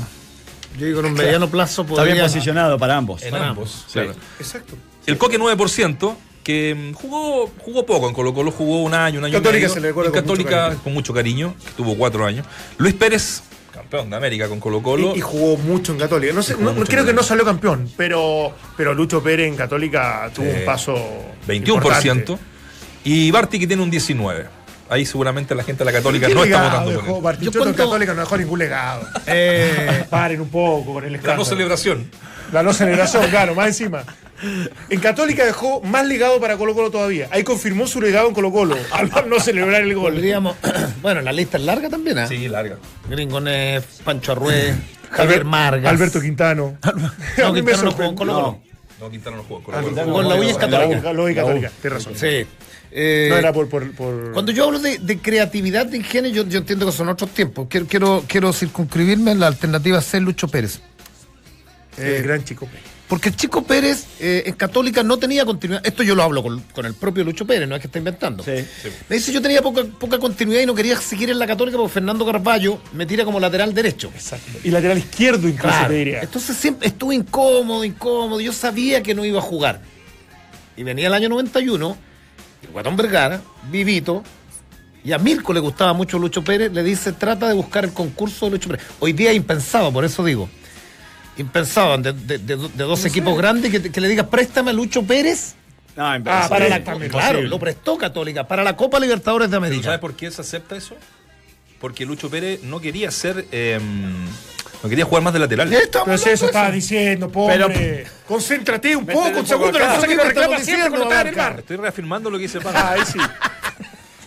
yo 0.79 0.85
digo 0.87 1.01
en 1.01 1.07
un 1.07 1.13
mediano 1.13 1.49
plazo 1.49 1.81
está 1.87 2.03
bien 2.03 2.17
posicionado 2.19 2.77
para 2.79 2.95
ambos. 2.97 3.21
En 3.23 3.31
Para 3.31 3.49
ambos. 3.49 3.83
Sí. 3.87 3.93
claro. 3.93 4.15
Exacto. 4.39 4.75
El 5.05 5.17
Coque 5.17 5.39
9%, 5.39 6.15
que 6.43 6.75
mm, 6.75 6.93
jugó, 6.93 7.49
jugó 7.59 7.85
poco 7.85 8.07
en 8.07 8.13
Colo 8.13 8.33
Colo, 8.33 8.51
jugó 8.51 8.83
un 8.83 8.93
año, 8.93 9.19
un 9.19 9.25
año 9.25 9.33
Católica 9.33 9.57
y 9.57 9.61
medio. 9.61 9.73
se 9.73 9.79
le 9.81 9.87
recuerda 9.89 10.11
con 10.11 10.19
mucho 10.21 10.27
Católica 10.33 10.61
cariño. 10.63 10.83
con 10.83 10.93
mucho 10.93 11.13
cariño, 11.13 11.55
que 11.65 11.71
tuvo 11.71 11.95
cuatro 11.95 12.25
años. 12.25 12.45
Luis 12.77 12.93
Pérez, 12.93 13.43
campeón 13.73 14.09
de 14.09 14.15
América 14.15 14.47
con 14.47 14.59
Colo 14.59 14.81
Colo. 14.81 15.13
Y, 15.15 15.19
y 15.19 15.21
jugó 15.21 15.57
mucho 15.57 15.91
en 15.93 15.99
Católica. 15.99 16.33
No 16.33 16.43
sé, 16.43 16.55
no- 16.57 16.73
mucho 16.73 16.91
creo 16.91 17.05
que 17.05 17.13
no 17.13 17.23
salió 17.23 17.43
campeón, 17.45 17.89
pero, 17.97 18.53
pero 18.77 18.93
Lucho 18.93 19.21
Pérez 19.23 19.47
en 19.47 19.55
Católica 19.55 20.29
tuvo 20.33 20.49
un 20.49 20.65
paso. 20.65 20.95
21%. 21.47 21.67
importante. 21.67 22.37
Y 23.05 23.31
Barty 23.31 23.59
que 23.59 23.67
tiene 23.67 23.83
un 23.83 23.91
19%. 23.91 24.47
Ahí 24.89 25.05
seguramente 25.05 25.55
la 25.55 25.63
gente 25.63 25.79
de 25.83 25.85
la 25.91 25.97
Católica 25.97 26.27
¿Qué 26.27 26.35
no 26.35 26.43
está 26.43 26.63
votando 26.65 26.91
por 26.93 27.03
dejó 27.03 27.29
él. 27.31 27.37
Yo 27.39 27.51
en 27.51 27.57
cuento- 27.57 27.83
Católica 27.85 28.13
no 28.13 28.19
dejó 28.21 28.37
ningún 28.37 28.59
legado. 28.59 29.07
Eh, 29.27 30.05
Paren 30.09 30.41
un 30.41 30.49
poco 30.49 30.93
con 30.95 31.03
el 31.05 31.13
La 31.13 31.17
escándalo. 31.17 31.43
no 31.43 31.45
celebración. 31.49 32.11
La 32.51 32.61
no 32.61 32.73
celebración, 32.73 33.27
claro, 33.29 33.55
más 33.55 33.67
encima. 33.67 34.03
En 34.89 34.99
Católica 34.99 35.45
dejó 35.45 35.81
más 35.81 36.05
legado 36.05 36.39
para 36.39 36.57
Colo 36.57 36.73
Colo 36.73 36.91
todavía. 36.91 37.27
Ahí 37.31 37.43
confirmó 37.43 37.87
su 37.87 38.01
legado 38.01 38.27
en 38.27 38.33
Colo 38.33 38.51
Colo, 38.51 38.75
al 38.91 39.09
no 39.29 39.39
celebrar 39.39 39.81
el 39.83 39.93
gol. 39.95 40.13
podríamos... 40.13 40.55
bueno, 41.01 41.21
la 41.21 41.31
lista 41.31 41.57
es 41.57 41.63
larga 41.63 41.89
también, 41.89 42.17
¿eh? 42.19 42.27
Sí, 42.27 42.47
larga. 42.47 42.77
Gringones, 43.09 43.83
Pancho 44.03 44.33
Arrué, 44.33 44.73
Javier 45.11 45.39
Albert- 45.41 45.45
Margas. 45.45 45.91
Alberto 45.91 46.21
Quintano. 46.21 46.77
No, 47.37 47.47
A 47.47 47.51
mí 47.51 47.61
me 47.61 47.71
Quintano 47.71 47.83
no 47.83 47.91
jugó 47.91 48.03
en. 48.09 48.15
Colo 48.15 48.33
Colo. 48.33 48.59
No, 48.99 49.09
Quintana 49.09 49.37
no 49.37 49.43
jugó 49.43 49.59
en 49.59 49.63
Ah, 49.63 49.65
Colo 49.65 49.75
Colo. 49.77 49.87
Quintano 49.87 50.13
Con 50.13 50.29
la 50.29 50.35
U 50.35 50.43
y 50.43 50.47
es 50.49 50.53
La 50.53 50.59
Católica. 50.59 51.13
La 51.13 51.21
U 51.21 51.27
La. 51.27 51.35
Católica, 51.35 51.71
tienes 51.81 52.03
razón. 52.05 52.13
Sí. 52.19 52.45
Eh, 52.95 53.27
No 53.29 53.37
era 53.37 53.51
por. 53.51 53.67
por, 53.69 53.91
por- 53.93 54.33
Cuando 54.33 54.51
yo 54.51 54.65
hablo 54.65 54.79
de, 54.79 54.99
de 54.99 55.17
creatividad 55.17 55.85
de 55.87 55.97
ingenio, 55.97 56.31
yo, 56.31 56.45
yo 56.47 56.59
entiendo 56.59 56.85
que 56.85 56.91
son 56.91 57.09
otros 57.09 57.31
tiempos. 57.31 57.67
Quiero, 57.69 57.87
quiero, 57.87 58.23
quiero 58.27 58.53
circunscribirme 58.53 59.31
en 59.31 59.39
la 59.39 59.47
alternativa 59.47 59.99
C, 60.01 60.19
Lucho 60.19 60.47
Pérez. 60.47 60.79
El 61.97 62.23
gran 62.23 62.43
chico. 62.43 62.67
Porque 63.07 63.29
el 63.29 63.35
Chico 63.35 63.63
Pérez 63.63 64.05
eh, 64.19 64.43
en 64.47 64.53
Católica 64.55 65.03
no 65.03 65.17
tenía 65.17 65.45
continuidad. 65.45 65.85
Esto 65.85 66.01
yo 66.01 66.15
lo 66.15 66.23
hablo 66.23 66.41
con, 66.41 66.61
con 66.73 66.85
el 66.85 66.95
propio 66.95 67.23
Lucho 67.23 67.45
Pérez, 67.45 67.67
no 67.69 67.75
es 67.75 67.81
que 67.81 67.87
está 67.87 67.99
inventando. 67.99 68.43
Sí. 68.43 68.65
Me 69.09 69.17
dice, 69.17 69.31
yo 69.31 69.39
tenía 69.41 69.61
poca, 69.61 69.83
poca 69.99 70.17
continuidad 70.17 70.61
y 70.61 70.65
no 70.65 70.73
quería 70.73 70.99
seguir 70.99 71.29
en 71.29 71.37
la 71.37 71.45
Católica 71.45 71.77
porque 71.77 71.93
Fernando 71.93 72.25
Carballo 72.25 72.79
me 72.93 73.05
tira 73.05 73.23
como 73.23 73.39
lateral 73.39 73.73
derecho. 73.73 74.09
Exacto. 74.15 74.51
Y 74.63 74.71
lateral 74.71 74.97
izquierdo, 74.97 75.47
incluso 75.47 75.67
Claro. 75.67 75.89
te 75.89 75.95
diría. 75.95 76.21
Entonces 76.21 76.57
siempre 76.57 76.87
estuve 76.87 77.13
incómodo, 77.13 77.83
incómodo. 77.83 78.39
Yo 78.41 78.53
sabía 78.53 79.03
que 79.03 79.13
no 79.13 79.23
iba 79.25 79.37
a 79.39 79.43
jugar. 79.43 79.81
Y 80.75 80.81
venía 80.83 81.07
el 81.07 81.13
año 81.13 81.29
91, 81.29 81.97
el 82.63 82.69
Guatón 82.71 82.95
Vergara, 82.95 83.41
Vivito, 83.69 84.23
y 85.03 85.11
a 85.11 85.19
Mirko 85.19 85.53
le 85.53 85.59
gustaba 85.59 85.93
mucho 85.93 86.17
Lucho 86.17 86.43
Pérez, 86.43 86.71
le 86.71 86.81
dice, 86.81 87.11
trata 87.11 87.47
de 87.47 87.53
buscar 87.53 87.83
el 87.83 87.93
concurso 87.93 88.45
de 88.45 88.51
Lucho 88.53 88.69
Pérez. 88.69 88.83
Hoy 88.99 89.13
día 89.13 89.29
es 89.31 89.35
impensado, 89.37 89.91
por 89.93 90.03
eso 90.05 90.23
digo. 90.23 90.49
Impensado, 91.37 91.97
de, 91.97 92.13
de- 92.13 92.37
de- 92.37 92.55
de 92.57 92.83
dos 92.83 93.05
equipos 93.05 93.35
grandes, 93.37 93.71
que, 93.71 93.91
que 93.91 94.01
le 94.01 94.07
digas, 94.07 94.27
préstame 94.27 94.69
a 94.71 94.73
Lucho 94.73 95.03
Pérez. 95.03 95.55
No, 95.95 96.05
Ah, 96.07 96.17
imposible. 96.17 96.49
para 96.49 96.69
la- 96.69 96.83
Claro, 96.83 97.05
Imposible. 97.05 97.41
lo 97.47 97.59
prestó 97.59 97.97
Católica 97.97 98.47
para 98.47 98.63
la 98.63 98.75
Copa 98.75 98.99
Libertadores 98.99 99.49
de 99.49 99.57
¿Pero 99.57 99.65
América. 99.65 99.83
¿Sabes 99.85 99.99
por 99.99 100.15
qué 100.15 100.29
se 100.31 100.41
acepta 100.41 100.75
eso? 100.75 100.95
Porque 101.79 102.05
Lucho 102.05 102.29
Pérez 102.29 102.61
no 102.63 102.79
quería 102.79 103.11
ser. 103.11 103.45
eh, 103.51 103.79
no 104.81 104.89
quería 104.89 105.05
jugar 105.05 105.23
más 105.23 105.33
de 105.33 105.39
lateral. 105.39 105.69
Pero 106.05 106.17
si 106.17 106.29
eso 106.29 106.45
estaba 106.47 106.69
diciendo, 106.71 107.29
pobre. 107.29 108.05
Concéntrate 108.27 108.95
un 108.95 109.05
poco, 109.05 109.39
un 109.39 109.45
segundo, 109.47 109.77
acá. 109.77 109.87
la 109.89 109.95
cosa 109.95 110.07
que 110.07 110.15
lo 110.15 110.23
reclama 110.23 110.59
siempre 110.59 110.89
cuando 110.89 111.11
en 111.21 111.27
el 111.27 111.35
bar. 111.35 111.59
Estoy 111.59 111.77
reafirmando 111.77 112.29
lo 112.29 112.37
que 112.37 112.43
dice 112.43 112.57
Ah, 112.59 112.63
Pana. 112.63 112.91
ahí 112.91 113.01
sí. 113.05 113.19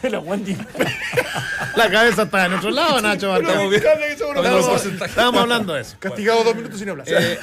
La 0.11 0.19
Wandy. 0.21 0.57
La 1.77 1.91
cabeza 1.91 2.23
está 2.23 2.47
en 2.47 2.55
otro 2.55 2.71
lado, 2.71 3.01
Nacho. 3.01 3.37
Estamos 3.37 3.71
bien. 3.71 3.83
Estamos 3.83 4.85
Estamos 4.87 5.03
Estábamos, 5.09 5.41
hablando 5.43 5.75
de 5.75 5.83
eso. 5.83 5.97
Castigado 5.99 6.45
dos 6.45 6.55
minutos 6.57 6.79
sin 6.79 6.89
hablar. 6.89 7.07
Eh, 7.09 7.39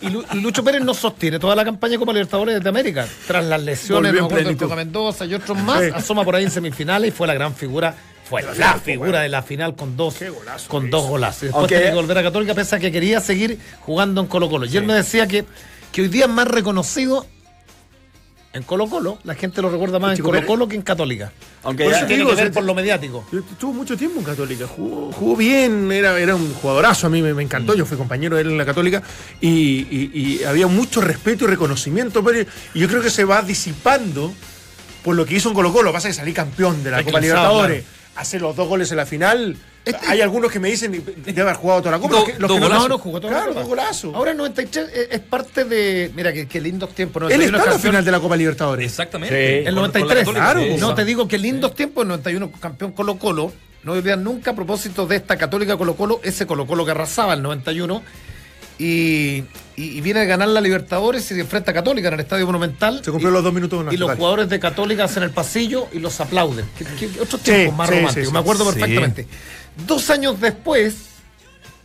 y, 0.00 0.06
y 0.06 0.10
Lu- 0.10 0.24
y 0.32 0.40
Lucho 0.40 0.64
Pérez 0.64 0.82
no 0.82 0.94
sostiene 0.94 1.38
toda 1.38 1.54
la 1.54 1.64
campaña 1.64 1.92
de 1.92 1.98
Copa 1.98 2.12
Libertadores 2.12 2.62
de 2.62 2.68
América. 2.68 3.06
Tras 3.26 3.44
las 3.44 3.62
lesiones 3.62 4.12
no 4.14 4.28
plenitud. 4.28 4.64
Coca 4.64 4.76
Mendoza 4.76 5.24
y 5.26 5.34
otros 5.34 5.56
más, 5.58 5.80
Sí. 5.82 5.90
asoma 5.94 6.24
por 6.24 6.34
ahí 6.36 6.44
en 6.44 6.50
semifinales 6.50 7.08
y 7.08 7.12
fue 7.16 7.26
la 7.26 7.34
gran 7.34 7.54
figura. 7.54 7.94
Fue 8.28 8.42
la 8.42 8.74
figura 8.78 9.20
de 9.20 9.28
la 9.28 9.42
final 9.42 9.74
con 9.76 9.96
dos, 9.96 10.16
golazo 10.20 10.68
con 10.68 10.88
dos 10.90 11.06
golazos. 11.06 11.42
Y 11.42 11.46
después 11.46 11.66
tenía 11.68 11.90
que 11.90 11.94
volver 11.96 12.18
a 12.18 12.22
Católica, 12.22 12.54
pese 12.54 12.76
a 12.76 12.78
que 12.78 12.90
quería 12.90 13.20
seguir 13.20 13.58
jugando 13.80 14.20
en 14.22 14.26
Colo 14.26 14.48
Colo. 14.48 14.64
Y 14.64 14.74
él 14.76 14.84
me 14.84 14.94
decía 14.94 15.26
que, 15.26 15.44
que 15.92 16.02
hoy 16.02 16.08
día 16.08 16.24
es 16.24 16.30
más 16.30 16.48
reconocido 16.48 17.26
en 18.54 18.62
Colo 18.64 18.86
Colo, 18.88 19.18
la 19.24 19.34
gente 19.34 19.62
lo 19.62 19.70
recuerda 19.70 19.98
más 19.98 20.18
en 20.18 20.22
Colo 20.24 20.34
Pérez. 20.36 20.46
Colo 20.46 20.68
que 20.68 20.76
en 20.76 20.82
Católica. 20.82 21.32
Aunque 21.62 21.84
Por 21.84 21.92
eso 21.94 22.06
Tiene 22.06 22.26
que 22.26 22.34
ver 22.34 22.52
por 22.52 22.64
lo 22.64 22.74
mediático. 22.74 23.24
Yo 23.32 23.38
Estuvo 23.38 23.72
mucho 23.72 23.96
tiempo 23.96 24.18
en 24.18 24.24
Católica, 24.26 24.66
jugó, 24.66 25.10
jugó 25.12 25.36
bien, 25.36 25.90
era, 25.90 26.18
era 26.18 26.34
un 26.34 26.52
jugadorazo, 26.54 27.06
a 27.06 27.10
mí 27.10 27.22
me, 27.22 27.32
me 27.32 27.42
encantó, 27.42 27.74
yo 27.74 27.86
fui 27.86 27.96
compañero 27.96 28.36
de 28.36 28.42
él 28.42 28.50
en 28.50 28.58
la 28.58 28.66
Católica 28.66 29.02
y, 29.40 29.48
y- 29.48 30.10
y 30.40 30.44
había 30.44 30.66
mucho 30.66 31.00
respeto 31.00 31.44
y 31.44 31.48
reconocimiento, 31.48 32.22
pero 32.22 32.40
y 32.74 32.78
yo 32.78 32.88
creo 32.88 33.00
que 33.02 33.10
se 33.10 33.24
va 33.24 33.40
disipando 33.42 34.32
por 35.02 35.16
lo 35.16 35.24
que 35.24 35.34
hizo 35.34 35.48
en 35.48 35.54
Colo 35.54 35.72
Colo, 35.72 35.92
pasa 35.92 36.08
que 36.08 36.14
salí 36.14 36.32
campeón 36.32 36.84
de 36.84 36.90
la 36.90 37.02
Copa 37.04 37.20
Libertadores, 37.20 37.84
hace 38.16 38.38
los 38.38 38.54
dos 38.54 38.68
goles 38.68 38.90
en 38.90 38.98
la 38.98 39.06
final, 39.06 39.56
hay 40.06 40.20
algunos 40.20 40.50
que 40.52 40.60
me 40.60 40.68
dicen 40.70 40.92
debe 41.24 41.42
haber 41.42 41.56
jugado 41.56 41.80
toda 41.82 41.92
la 41.92 41.98
Copa, 41.98 42.14
Do- 42.14 42.18
los 42.20 42.26
que, 42.28 42.38
los 42.38 42.48
dos 42.48 42.56
que 42.56 42.60
no- 42.60 42.66
golazos. 42.66 42.88
No, 42.88 42.88
no 42.96 42.98
jugó 42.98 43.20
todo 43.20 43.30
Claro, 43.30 43.48
el 43.48 43.54
dos 43.54 43.66
golazos. 43.66 44.14
Ahora 44.14 44.30
el 44.30 44.36
93 44.36 44.88
es, 44.94 45.08
es 45.10 45.20
parte 45.20 45.64
de. 45.64 46.10
Mira, 46.14 46.32
que, 46.32 46.46
que 46.46 46.60
lindos 46.60 46.94
tiempos. 46.94 47.22
Él 47.24 47.28
91 47.28 47.44
está 47.44 47.46
en 47.46 47.52
la 47.52 47.72
campeón. 47.72 47.90
final 47.92 48.04
de 48.04 48.10
la 48.12 48.20
Copa 48.20 48.36
Libertadores. 48.36 48.86
Exactamente. 48.86 49.34
Sí. 49.62 49.68
El 49.68 49.74
Con- 49.74 49.74
con 49.74 49.82
la 49.82 49.88
93, 49.88 50.18
Católica, 50.20 50.44
claro, 50.52 50.60
sí. 50.60 50.80
No, 50.80 50.94
te 50.94 51.04
digo 51.04 51.26
que 51.28 51.38
lindos 51.38 51.74
tiempos, 51.74 52.02
el 52.02 52.08
91 52.08 52.52
campeón 52.52 52.92
Colo 52.92 53.18
Colo. 53.18 53.52
No 53.82 53.92
olvidan 53.94 54.22
nunca 54.22 54.52
a 54.52 54.54
propósito 54.54 55.06
de 55.08 55.16
esta 55.16 55.36
católica 55.36 55.76
Colo 55.76 55.96
Colo, 55.96 56.20
ese 56.22 56.46
Colo 56.46 56.66
Colo 56.68 56.84
que 56.84 56.92
arrasaba 56.92 57.34
el 57.34 57.42
91. 57.42 58.02
Y, 58.78 59.44
y, 59.76 59.98
y 59.98 60.00
viene 60.00 60.20
a 60.20 60.24
ganar 60.24 60.48
la 60.48 60.60
Libertadores 60.60 61.24
y 61.30 61.34
se 61.34 61.40
enfrenta 61.40 61.70
a 61.70 61.74
Católica 61.74 62.08
en 62.08 62.14
el 62.14 62.20
Estadio 62.20 62.46
Monumental. 62.46 63.02
Se 63.04 63.10
cumplió 63.10 63.30
Y- 63.30 63.34
los 63.34 63.44
dos 63.44 63.52
minutos 63.52 63.84
Y 63.92 63.96
los 63.96 64.12
jugadores 64.16 64.48
de 64.48 64.58
Católica 64.58 65.04
hacen 65.04 65.22
el 65.22 65.30
pasillo 65.30 65.86
y 65.92 65.98
los 65.98 66.20
aplauden. 66.20 66.64
¿Qué, 66.76 66.84
qué- 66.98 67.20
otros 67.20 67.40
Sí, 67.42 67.50
tiempos 67.52 67.76
más 67.76 67.88
sí, 67.88 67.94
románticos, 67.94 68.22
sí, 68.24 68.26
sí. 68.26 68.32
me 68.32 68.38
acuerdo 68.38 68.64
Sí. 68.64 68.78
perfectamente. 68.78 69.26
Dos 69.86 70.10
años 70.10 70.40
después, 70.40 70.94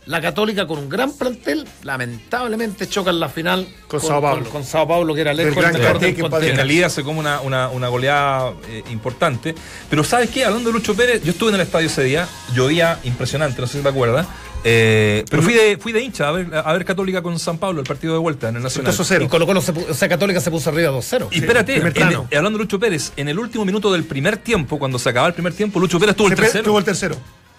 la 0.06 0.20
Católica 0.22 0.66
con 0.66 0.78
un 0.78 0.88
gran 0.88 1.12
plantel, 1.12 1.66
lamentablemente 1.82 2.88
choca 2.88 3.10
en 3.10 3.20
la 3.20 3.28
final 3.28 3.68
Con 3.86 4.00
Sao 4.00 4.20
Paulo. 4.22 4.42
Con, 4.44 4.52
con 4.52 4.64
Sao 4.64 4.88
Paulo, 4.88 5.14
que 5.14 5.20
era 5.20 5.34
lejos 5.34 5.54
gran 5.54 5.74
el 5.76 5.80
mejor 5.82 5.98
del 6.00 6.14
que 6.16 6.50
en 6.50 6.56
realidad 6.56 6.88
se 6.88 7.02
come 7.02 7.20
una, 7.20 7.40
una, 7.42 7.68
una 7.68 7.88
goleada 7.88 8.52
eh, 8.68 8.82
importante. 8.90 9.54
Pero 9.90 10.02
¿sabes 10.04 10.30
qué? 10.30 10.44
Hablando 10.46 10.70
de 10.70 10.74
Lucho 10.74 10.94
Pérez, 10.96 11.22
yo 11.22 11.30
estuve 11.32 11.50
en 11.50 11.56
el 11.56 11.60
estadio 11.60 11.86
ese 11.88 12.02
día, 12.04 12.26
llovía 12.54 12.98
impresionante, 13.04 13.60
no 13.60 13.66
sé 13.66 13.78
si 13.78 13.82
te 13.82 13.88
acuerdas. 13.90 14.26
Eh, 14.64 15.24
pero 15.30 15.42
fui 15.42 15.54
de, 15.54 15.76
fui 15.78 15.92
de 15.92 16.02
hincha 16.02 16.28
a 16.28 16.32
ver, 16.32 16.48
a 16.54 16.72
ver 16.72 16.84
Católica 16.84 17.22
con 17.22 17.38
San 17.38 17.58
Pablo, 17.58 17.80
el 17.80 17.86
partido 17.86 18.12
de 18.14 18.18
vuelta 18.18 18.48
en 18.48 18.56
el 18.56 18.62
Nacional. 18.62 18.90
Entonces, 18.90 19.06
cero. 19.08 19.24
Y 19.24 19.28
Colo 19.28 19.46
Colo, 19.46 19.60
se 19.60 19.72
o 19.72 19.94
sea, 19.94 20.08
Católica 20.08 20.40
se 20.40 20.50
puso 20.50 20.70
arriba 20.70 20.90
2-0. 20.90 21.28
Y 21.30 21.38
espérate, 21.38 21.76
en- 21.76 21.92
plano. 21.92 22.26
hablando 22.34 22.58
de 22.58 22.64
Lucho 22.64 22.78
Pérez, 22.78 23.12
en 23.16 23.28
el 23.28 23.38
último 23.38 23.64
minuto 23.64 23.92
del 23.92 24.04
primer 24.04 24.36
tiempo, 24.38 24.78
cuando 24.78 24.98
se 24.98 25.08
acababa 25.08 25.28
el 25.28 25.34
primer 25.34 25.52
tiempo, 25.54 25.78
Lucho 25.80 25.98
Pérez 26.00 26.16
tuvo 26.16 26.28
el 26.28 26.34
tercero. 26.34 26.64
Tuvo 26.64 26.78
el 26.78 26.84
tercero. 26.84 27.16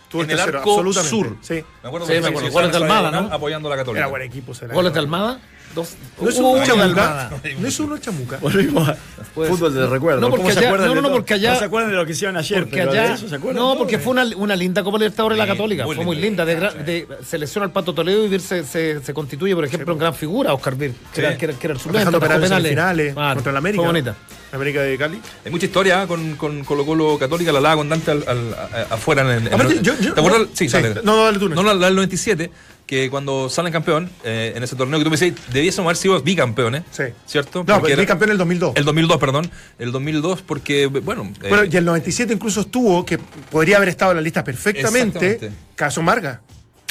Tuvo 0.10 0.24
en 0.24 0.30
el 0.30 0.32
el 0.32 0.38
tercero, 0.38 0.58
arco 0.60 0.72
absolutamente. 0.80 1.10
sur. 1.10 1.38
Sí. 1.42 1.64
Me 1.84 1.88
acuerdo 1.88 2.08
Sí, 2.08 2.14
me 2.14 2.18
acuerdo. 2.28 2.48
sí, 2.48 2.54
Goles 2.54 2.72
de 2.72 2.78
Almada, 2.78 3.12
¿no? 3.12 3.32
Apoyando 3.32 3.68
a 3.68 3.72
la 3.72 3.78
Católica. 3.78 4.00
Era 4.00 4.08
buen 4.08 4.22
equipo. 4.24 4.54
será. 4.56 4.74
Goles 4.74 4.92
de 4.94 5.00
Almada. 5.00 5.40
Dos. 5.76 5.96
No 6.20 6.30
es 6.30 6.36
de 6.36 6.66
chamuca. 6.66 7.30
No 7.60 7.68
es 7.68 7.80
uno 7.80 7.98
chamuca. 8.00 8.38
Volvimos 8.38 8.90
a 8.90 8.98
Puede 9.36 9.52
fútbol 9.52 9.74
de 9.74 9.86
recuerdo. 9.88 10.20
No, 10.22 10.30
porque 10.30 10.42
¿Cómo 10.44 10.54
se 10.54 10.60
allá- 10.60 10.78
no, 10.78 10.96
de 10.96 11.02
no, 11.02 11.12
porque 11.12 11.34
allá- 11.36 11.54
No 11.54 11.60
se 11.60 11.66
acuerdan 11.66 11.92
de 11.92 11.98
lo 11.98 12.06
que 12.06 12.12
hicieron 12.14 12.38
ayer, 12.38 12.64
Porque 12.64 12.78
pero 12.78 12.92
de 12.92 13.00
allá, 13.00 13.14
eso 13.14 13.30
se 13.30 13.36
acuerdan 13.36 13.62
no, 13.62 13.70
todo, 13.70 13.78
porque 13.80 14.00
fue 14.00 14.12
una, 14.14 14.24
una 14.36 14.56
linda 14.56 14.84
Copa 14.84 14.98
Libertadores 14.98 15.38
la 15.38 15.46
Sí, 15.46 15.52
Católica. 15.52 15.86
muy 15.86 15.96
Fue 15.96 16.06
muy 16.06 16.16
linda. 16.16 16.44
De, 16.46 16.60
gra- 16.60 16.74
de- 16.74 17.08
se 17.26 17.38
lesiona 17.38 17.66
al 17.66 17.72
Pato 17.72 17.94
Toledo 17.94 18.26
y 18.26 18.40
se, 18.40 18.64
se, 18.64 19.00
se 19.02 19.14
constituye, 19.14 19.54
por 19.56 19.64
ejemplo, 19.66 19.94
en 19.94 20.00
gran 20.00 20.14
figura, 20.16 20.54
Oscar 20.54 20.76
Vir, 20.76 20.92
que, 21.14 21.22
Sí. 21.22 21.22
era, 21.22 21.38
que, 21.38 21.46
era, 21.46 21.54
que 21.54 21.68
era 21.68 21.74
el 21.76 21.80
suplente. 21.80 22.00
Dejando 22.00 22.18
atajó 22.18 22.34
penales, 22.42 22.70
penales. 22.70 23.10
finales 23.14 23.34
contra 23.36 23.52
el 23.52 23.58
América. 23.58 23.82
Fue 23.84 23.88
bonita. 23.88 24.16
América 24.52 24.82
de 24.82 24.98
Cali. 24.98 25.22
Hay 25.46 25.52
mucha 25.52 25.68
historia 25.68 26.02
¿eh? 26.04 26.08
con, 26.08 26.36
con 26.36 26.64
Colo 26.64 26.84
Colo 26.84 27.20
Católica, 27.20 27.52
la 27.52 27.62
lava 27.62 27.76
con 27.76 27.88
Dante 27.90 28.10
al, 28.10 28.24
al- 28.28 28.54
a- 28.90 28.96
afuera 28.96 29.22
en, 29.22 29.46
en- 29.46 29.54
Aparte, 29.54 29.76
en- 29.76 29.84
yo- 29.84 29.94
yo- 30.00 30.14
¿Te 30.16 30.20
acuerdas? 30.20 30.42
no, 30.42 30.48
sí, 30.54 30.68
sí, 30.68 30.82
dale. 30.82 31.02
no, 31.04 31.26
dale 31.26 31.38
tú, 31.38 31.50
no, 31.50 31.62
la 31.62 31.86
del 31.86 31.96
97, 31.96 32.50
que 32.90 33.08
cuando 33.12 33.52
salen 33.52 33.72
campeón 33.72 34.10
eh, 34.24 34.54
en 34.56 34.64
ese 34.64 34.76
torneo 34.76 34.98
que 34.98 35.04
tú 35.04 35.12
me 35.12 35.16
decías, 35.16 35.36
debiésemos 35.54 35.86
haber 35.90 35.98
sido 35.98 36.20
bicampeones, 36.24 36.82
Sí. 36.90 37.04
¿cierto? 37.28 37.60
No, 37.60 37.66
Porque 37.76 37.82
pero 37.84 37.94
era- 37.94 38.02
el 38.02 38.08
campeón 38.08 38.30
en 38.30 38.32
el 38.32 38.38
2002. 38.40 38.72
El 38.78 38.84
2002, 38.84 39.18
perdón. 39.20 39.52
El 39.78 39.92
2002 39.92 40.42
porque, 40.42 40.88
bueno... 40.88 41.32
eh, 41.44 41.50
Bueno, 41.50 41.66
y 41.66 41.78
el 41.78 41.86
97 41.86 42.34
incluso 42.34 42.62
estuvo, 42.62 43.06
que 43.06 43.20
podría 43.20 43.78
haber 43.78 43.90
estado 43.90 44.10
en 44.14 44.18
la 44.18 44.22
lista 44.24 44.44
perfectamente. 44.44 45.52
Caso 45.76 46.02
Marga. 46.02 46.42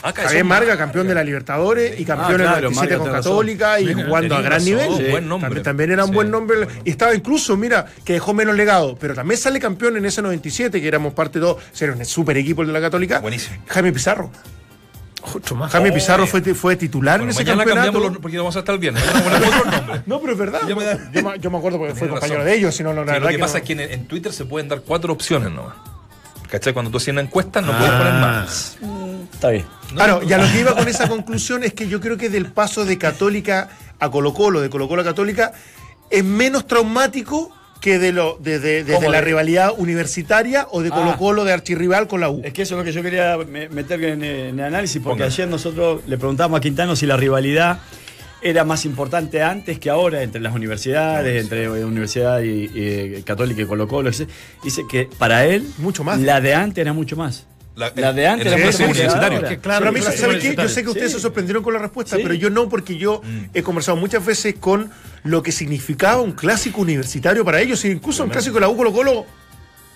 ah, 0.05 0.13
Javier 0.15 0.45
Marga, 0.45 0.77
campeón 0.79 1.09
de 1.09 1.15
la 1.17 1.25
Libertadores 1.25 1.99
y 1.99 2.05
campeón 2.05 2.43
en 2.43 2.47
claro, 2.47 2.57
el 2.69 2.75
97 2.75 2.77
Marga, 2.77 2.97
con 2.99 3.05
tenés 3.07 3.17
razón. 3.19 3.33
Católica 3.33 3.81
y 3.81 3.93
jugando 3.95 4.37
a 4.37 4.41
gran 4.41 4.53
razón, 4.53 4.65
nivel. 4.99 5.11
buen 5.11 5.29
nombre. 5.29 5.49
También, 5.49 5.65
también 5.65 5.91
era 5.91 6.05
un 6.05 6.11
Sí, 6.11 6.15
buen 6.15 6.31
nombre. 6.31 6.59
Y 6.85 6.91
estaba 6.91 7.13
incluso, 7.13 7.57
mira, 7.57 7.87
que 8.05 8.13
dejó 8.13 8.33
menos 8.35 8.55
legado, 8.55 8.97
pero 9.01 9.15
también 9.17 9.37
sale 9.41 9.59
campeón 9.59 9.97
en 9.97 10.07
ese 10.07 10.23
97, 10.23 10.81
que 10.81 10.87
éramos 10.87 11.13
parte 11.15 11.41
de 11.41 11.47
todo, 11.47 11.59
era 11.81 11.93
un 11.93 12.05
super 12.05 12.37
equipo 12.37 12.63
el 12.63 12.69
de 12.69 12.73
la 12.75 12.81
Católica. 12.81 13.19
Buenísimo. 13.19 13.57
Jaime 13.67 13.93
Pizarro. 13.93 14.31
Otro 15.35 15.57
más. 15.57 15.71
Jaime 15.73 15.93
Pizarro 15.93 16.27
fue, 16.27 16.41
fue 16.55 16.77
titular 16.77 17.19
bueno, 17.19 17.25
en 17.33 17.37
ese 17.37 17.45
mañana 17.45 17.59
campeonato. 17.65 17.87
cambiamos 17.93 18.13
los, 18.15 18.23
porque 18.23 18.39
vamos 18.39 18.57
hasta 18.57 18.73
el 18.73 18.79
viernes. 18.79 19.03
No, 20.07 20.21
pero 20.21 20.33
es 20.33 20.39
verdad. 20.39 20.63
Me 20.63 20.85
da- 20.85 21.11
yo, 21.13 21.23
me, 21.23 21.39
yo 21.39 21.51
me 21.51 21.59
acuerdo 21.59 21.79
porque 21.79 21.95
fue 21.95 22.09
compañero 22.09 22.39
razón. 22.41 22.51
de 22.53 22.57
ellos, 22.59 22.75
si 22.75 22.83
no, 22.83 22.93
no, 22.95 23.05
la 23.05 23.15
Sí, 23.15 23.21
lo 23.21 23.27
que 23.29 23.33
que 23.35 23.39
pasa 23.39 23.55
no. 23.55 23.59
es 23.59 23.65
que 23.65 23.73
en, 23.75 23.81
en 23.81 24.07
Twitter 24.07 24.33
se 24.33 24.45
pueden 24.45 24.69
dar 24.69 24.81
cuatro 24.83 25.13
opciones 25.13 25.51
nomás. 25.51 25.75
¿Cachai? 26.51 26.73
Cuando 26.73 26.91
tú 26.91 26.97
haces 26.97 27.09
una 27.09 27.21
encuesta 27.21 27.61
no 27.61 27.73
puedes 27.77 27.93
poner 27.93 28.13
más. 28.15 28.79
Está 29.33 29.51
bien. 29.51 29.67
Claro, 29.95 30.21
y 30.27 30.33
a 30.33 30.39
lo 30.39 30.51
que 30.51 30.61
iba 30.61 30.75
con 30.75 30.89
esa 30.89 31.07
conclusión 31.09 31.63
es 31.63 31.75
que 31.75 31.89
yo 31.89 32.01
creo 32.01 32.17
que 32.17 32.31
del 32.31 32.47
paso 32.53 32.85
de 32.87 32.97
Católica 32.97 33.69
a 34.01 34.11
Colo 34.11 34.33
Colo, 34.33 34.61
de 34.61 34.71
Colo 34.71 34.89
Colo 34.89 35.03
a 35.03 35.05
Católica, 35.05 35.53
es 36.11 36.25
menos 36.25 36.67
traumático 36.67 37.53
que 37.81 37.99
de 37.99 38.13
lo 38.13 38.37
de, 38.41 38.59
de- 38.59 38.83
desde 38.85 38.95
¿Cómo 38.95 39.11
la 39.11 39.21
rivalidad 39.21 39.73
universitaria 39.77 40.67
o 40.71 40.83
de 40.83 40.91
Colo 40.91 41.11
Ah. 41.13 41.17
Colo 41.17 41.45
de 41.45 41.53
archirrival 41.53 42.09
con 42.09 42.21
la 42.21 42.29
U. 42.31 42.41
Es 42.45 42.53
que 42.53 42.63
eso 42.63 42.75
es 42.75 42.79
lo 42.79 42.85
que 42.85 42.93
yo 42.93 43.03
quería 43.03 43.37
me- 43.37 43.69
meter 43.69 44.03
en, 44.05 44.23
en 44.25 44.59
el 44.59 44.65
análisis, 44.65 45.01
porque 45.03 45.23
Ponga. 45.23 45.27
ayer 45.33 45.49
nosotros 45.49 46.03
le 46.07 46.19
preguntamos 46.19 46.59
a 46.59 46.61
Quintano 46.61 46.97
si 46.97 47.07
la 47.07 47.17
rivalidad 47.17 47.79
era 48.41 48.65
más 48.65 48.85
importante 48.85 49.43
antes 49.43 49.79
que 49.81 49.91
ahora 49.91 50.23
entre 50.23 50.41
las 50.41 50.55
universidades, 50.55 51.43
entre 51.43 51.65
eh, 51.65 51.85
Universidad 51.85 52.41
y, 52.41 52.71
y 52.73 53.23
Católica 53.23 53.63
y 53.63 53.67
Colo 53.67 53.89
Colo. 53.89 54.11
Dice 54.11 54.83
que 54.91 55.09
para 55.19 55.45
él 55.45 55.67
Mucho 55.79 56.05
más. 56.05 56.21
la 56.21 56.41
de 56.41 56.55
antes 56.55 56.81
era 56.83 56.93
mucho 56.93 57.17
más. 57.17 57.47
La- 57.79 57.93
La, 57.95 58.13
de 58.13 58.27
antes 58.27 58.53
el 58.53 58.65
más 58.65 58.77
que 58.77 58.85
universitario. 58.85 59.41
claro, 59.61 59.79
pero 59.79 59.89
a 59.89 59.93
mí, 59.93 60.01
¿sabe 60.01 60.39
qué? 60.41 60.57
Yo 60.57 60.69
sé 60.69 60.83
que 60.83 60.89
ustedes 60.89 61.13
Sí. 61.13 61.17
se 61.17 61.23
sorprendieron 61.23 61.63
con 61.63 61.73
la 61.75 61.79
respuesta, 61.79 62.17
Sí. 62.17 62.23
pero 62.23 62.35
yo 62.35 62.51
no, 62.51 62.69
porque 62.69 62.97
yo 62.97 63.23
he 63.55 63.63
conversado 63.63 63.97
muchas 63.97 64.25
veces 64.27 64.57
con 64.59 64.91
lo 65.23 65.43
que 65.43 65.53
significaba 65.53 66.21
un 66.21 66.33
clásico 66.33 66.81
universitario 66.81 67.45
para 67.45 67.61
ellos, 67.61 67.85
e 67.85 67.89
incluso 67.91 68.25
un 68.25 68.31
clásico 68.31 68.55
de 68.55 68.61
la 68.63 68.69
U 68.69 68.77
Colo 68.77 68.93
Colo 68.93 69.27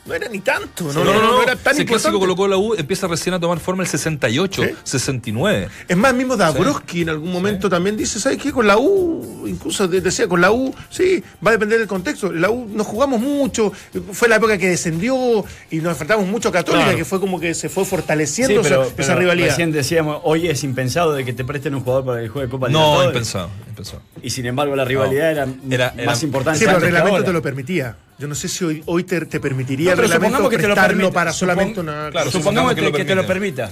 no 0.04 0.14
era 0.14 0.28
ni 0.28 0.40
tanto, 0.40 0.84
no, 0.92 1.04
no, 1.04 1.14
no, 1.14 1.22
no 1.22 1.42
era 1.42 1.54
tan 1.56 1.74
Ese 1.74 1.82
importante. 1.82 1.86
clásico 1.86 2.18
colocó 2.18 2.48
la 2.48 2.56
U 2.56 2.74
empieza 2.74 3.06
recién 3.06 3.34
a 3.34 3.40
tomar 3.40 3.60
forma 3.60 3.82
el 3.84 3.88
68, 3.88 4.62
Sí. 4.62 4.70
69. 4.84 5.68
Es 5.88 5.96
más, 5.96 6.12
mismo 6.14 6.36
Dabrowski 6.36 7.02
en 7.02 7.10
algún 7.10 7.30
momento 7.32 7.68
también 7.70 7.96
dice, 7.96 8.18
¿sabes 8.18 8.38
qué? 8.38 8.50
Con 8.52 8.66
la 8.66 8.78
U, 8.78 9.44
incluso 9.46 9.86
de- 9.86 10.00
decía, 10.00 10.26
con 10.26 10.40
la 10.40 10.50
U, 10.50 10.74
sí, 10.90 11.22
va 11.44 11.50
a 11.50 11.52
depender 11.52 11.78
del 11.78 11.86
contexto. 11.88 12.32
La 12.32 12.50
U 12.50 12.68
nos 12.74 12.86
jugamos 12.86 13.20
mucho, 13.20 13.72
fue 14.12 14.28
la 14.28 14.36
época 14.36 14.58
que 14.58 14.68
descendió 14.68 15.44
y 15.70 15.76
nos 15.76 15.92
enfrentamos 15.92 16.26
mucho 16.26 16.48
a 16.48 16.52
Católica, 16.52 16.84
Claro. 16.84 16.98
que 16.98 17.04
fue 17.04 17.20
como 17.20 17.38
que 17.38 17.54
se 17.54 17.68
fue 17.68 17.84
Sí, 17.84 17.90
fortaleciendo 17.90 18.62
pero, 18.62 18.86
esa, 18.96 19.14
rivalidad. 19.14 19.48
Recién 19.50 19.70
decíamos, 19.72 20.20
hoy 20.24 20.48
es 20.48 20.64
impensado 20.64 21.12
de 21.12 21.24
que 21.24 21.32
te 21.32 21.44
presten 21.44 21.74
un 21.74 21.82
jugador 21.82 22.04
para 22.04 22.20
el 22.22 22.28
juego 22.28 22.46
de 22.46 22.50
Copa 22.50 22.68
No, 22.68 23.04
impensado, 23.04 23.50
impensado. 23.72 24.02
Y 24.22 24.30
sin 24.30 24.46
embargo 24.46 24.76
la 24.76 24.84
rivalidad 24.84 25.30
era, 25.32 25.46
Era- 25.70 25.92
era- 25.96 26.06
más 26.06 26.22
importante. 26.22 26.58
Sí, 26.58 26.64
pero 26.64 26.76
el 26.78 26.82
reglamento 26.84 27.16
ahora. 27.16 27.26
te 27.26 27.32
lo 27.32 27.42
permitía. 27.42 27.96
Yo 28.18 28.28
no 28.28 28.34
sé 28.34 28.46
si 28.48 28.64
hoy, 28.64 28.82
hoy 28.86 29.02
te, 29.04 29.26
te 29.26 29.40
permitiría 29.40 29.86
No, 29.86 29.92
el 29.92 29.98
reglamento 29.98 30.26
supongamos 30.36 30.50
que 30.50 30.56
te 30.58 30.68
lo 30.68 30.74
para 31.12 31.30
Supon- 31.32 31.34
solamente 31.34 31.80
una... 31.80 32.10
claro, 32.10 32.26
cosa. 32.26 32.38
Supongamos 32.38 32.74
que 32.74 32.80
que, 32.80 32.86
lo 32.90 32.92
que 32.96 33.04
te 33.04 33.14
lo 33.14 33.26
permita. 33.26 33.70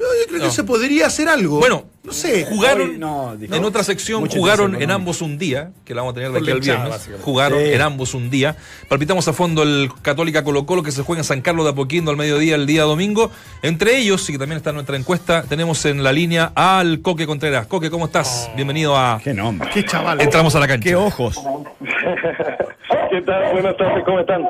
No, 0.00 0.06
yo 0.18 0.28
creo 0.28 0.42
que 0.42 0.50
se 0.50 0.64
podría 0.64 1.06
hacer 1.08 1.28
algo. 1.28 1.58
Bueno, 1.58 1.84
no 2.02 2.12
sé. 2.14 2.46
Jugaron 2.46 2.90
Hoy 2.92 2.98
no, 2.98 3.36
dije- 3.36 3.54
en 3.54 3.64
otra 3.64 3.84
sección, 3.84 4.20
Mucho 4.20 4.38
jugaron 4.38 4.80
en 4.80 4.90
ambos 4.90 5.20
un 5.20 5.36
día, 5.36 5.72
que 5.84 5.94
la 5.94 6.00
vamos 6.00 6.12
a 6.12 6.14
tener 6.14 6.32
de 6.32 6.38
aquí 6.38 6.50
al 6.50 6.60
viernes. 6.60 7.10
Jugaron 7.22 7.58
Sí. 7.60 7.68
en 7.72 7.80
ambos 7.82 8.14
un 8.14 8.30
día. 8.30 8.56
Palpitamos 8.88 9.28
a 9.28 9.34
fondo 9.34 9.62
el 9.62 9.90
Católica 10.00 10.42
Colo 10.42 10.64
Colo 10.64 10.82
que 10.82 10.90
se 10.90 11.02
juega 11.02 11.20
en 11.20 11.24
San 11.24 11.42
Carlos 11.42 11.66
de 11.66 11.72
Apoquindo 11.72 12.10
al 12.10 12.16
mediodía 12.16 12.54
el 12.54 12.64
día 12.64 12.84
domingo. 12.84 13.30
Entre 13.62 13.98
ellos, 13.98 14.26
y 14.30 14.32
que 14.32 14.38
también 14.38 14.56
está 14.56 14.70
en 14.70 14.76
nuestra 14.76 14.96
encuesta, 14.96 15.42
tenemos 15.46 15.84
en 15.84 16.02
la 16.02 16.12
línea 16.12 16.50
al 16.54 17.02
Coque 17.02 17.26
Contreras. 17.26 17.66
Coque, 17.66 17.90
¿cómo 17.90 18.06
estás? 18.06 18.50
Bienvenido 18.56 18.96
a 18.96 19.20
Qué 19.22 19.34
nombre. 19.34 19.68
Qué 19.74 19.84
chaval. 19.84 20.20
Entramos 20.22 20.54
a 20.54 20.60
la 20.60 20.66
cancha. 20.66 20.82
Qué 20.88 20.96
ojos. 20.96 21.36
¿Qué 23.10 23.22
tal? 23.22 23.52
Buenas 23.52 23.76
tardes, 23.76 24.04
¿cómo 24.04 24.20
están? 24.20 24.46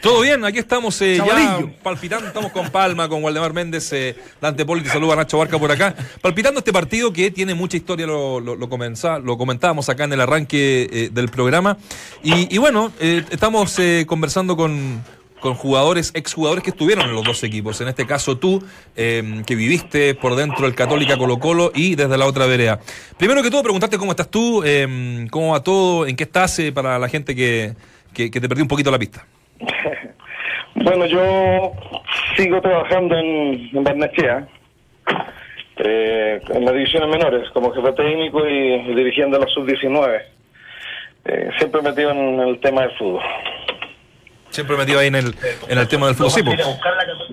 Todo 0.00 0.22
bien, 0.22 0.42
aquí 0.42 0.58
estamos 0.58 1.00
eh, 1.02 1.18
ya 1.18 1.60
palpitando, 1.82 2.26
estamos 2.26 2.52
con 2.52 2.70
Palma, 2.70 3.06
con 3.06 3.22
Waldemar 3.22 3.52
Méndez, 3.52 3.92
eh, 3.92 4.16
Dante 4.40 4.64
Poli, 4.64 4.82
te 4.82 4.88
saluda 4.88 5.14
Nacho 5.14 5.36
Barca 5.36 5.58
por 5.58 5.70
acá, 5.70 5.94
palpitando 6.22 6.60
este 6.60 6.72
partido 6.72 7.12
que 7.12 7.30
tiene 7.30 7.54
mucha 7.54 7.76
historia, 7.76 8.06
lo, 8.06 8.40
lo, 8.40 8.56
lo 8.56 8.68
comentábamos 9.38 9.88
acá 9.90 10.04
en 10.04 10.14
el 10.14 10.20
arranque 10.22 10.88
eh, 10.90 11.10
del 11.12 11.28
programa, 11.28 11.76
y, 12.22 12.54
y 12.54 12.58
bueno, 12.58 12.92
eh, 12.98 13.24
estamos 13.30 13.78
eh, 13.78 14.04
conversando 14.08 14.56
con, 14.56 15.04
con 15.40 15.54
jugadores, 15.54 16.10
exjugadores 16.14 16.64
que 16.64 16.70
estuvieron 16.70 17.04
en 17.10 17.14
los 17.14 17.24
dos 17.24 17.44
equipos, 17.44 17.78
en 17.82 17.88
este 17.88 18.06
caso 18.06 18.38
tú, 18.38 18.64
eh, 18.96 19.42
que 19.46 19.54
viviste 19.54 20.14
por 20.14 20.34
dentro 20.34 20.64
del 20.64 20.74
Católica 20.74 21.18
Colo 21.18 21.38
Colo 21.38 21.72
y 21.74 21.94
desde 21.94 22.16
la 22.16 22.24
otra 22.24 22.46
vereda. 22.46 22.80
Primero 23.18 23.42
que 23.42 23.50
todo, 23.50 23.62
preguntarte 23.62 23.98
cómo 23.98 24.12
estás 24.12 24.30
tú, 24.30 24.62
eh, 24.64 25.26
cómo 25.30 25.52
va 25.52 25.62
todo, 25.62 26.06
en 26.06 26.16
qué 26.16 26.24
estás, 26.24 26.58
eh, 26.58 26.72
para 26.72 26.98
la 26.98 27.08
gente 27.08 27.34
que, 27.36 27.74
que, 28.12 28.30
que 28.30 28.40
te 28.40 28.48
perdió 28.48 28.64
un 28.64 28.68
poquito 28.68 28.90
la 28.90 28.98
pista. 28.98 29.24
Bueno, 30.74 31.06
yo 31.06 31.72
sigo 32.36 32.60
trabajando 32.60 33.16
en, 33.18 33.68
en 33.76 33.82
Barnechea, 33.84 34.46
eh, 35.78 36.40
en 36.50 36.64
las 36.64 36.72
divisiones 36.74 37.08
menores, 37.08 37.50
como 37.50 37.72
jefe 37.72 37.92
técnico 37.92 38.46
y, 38.48 38.74
y 38.74 38.94
dirigiendo 38.94 39.38
la 39.40 39.46
sub-19. 39.48 40.22
eh, 41.24 41.50
siempre 41.58 41.82
metido 41.82 42.12
en 42.12 42.40
el 42.40 42.60
tema 42.60 42.82
del 42.82 42.92
fútbol. 42.96 43.22
Siempre 44.50 44.76
metido 44.76 45.00
ahí 45.00 45.08
en 45.08 45.16
el, 45.16 45.34
en 45.68 45.78
el 45.78 45.88
tema 45.88 46.06
del 46.06 46.14
fútbol. 46.14 46.30
Sí. 46.30 46.42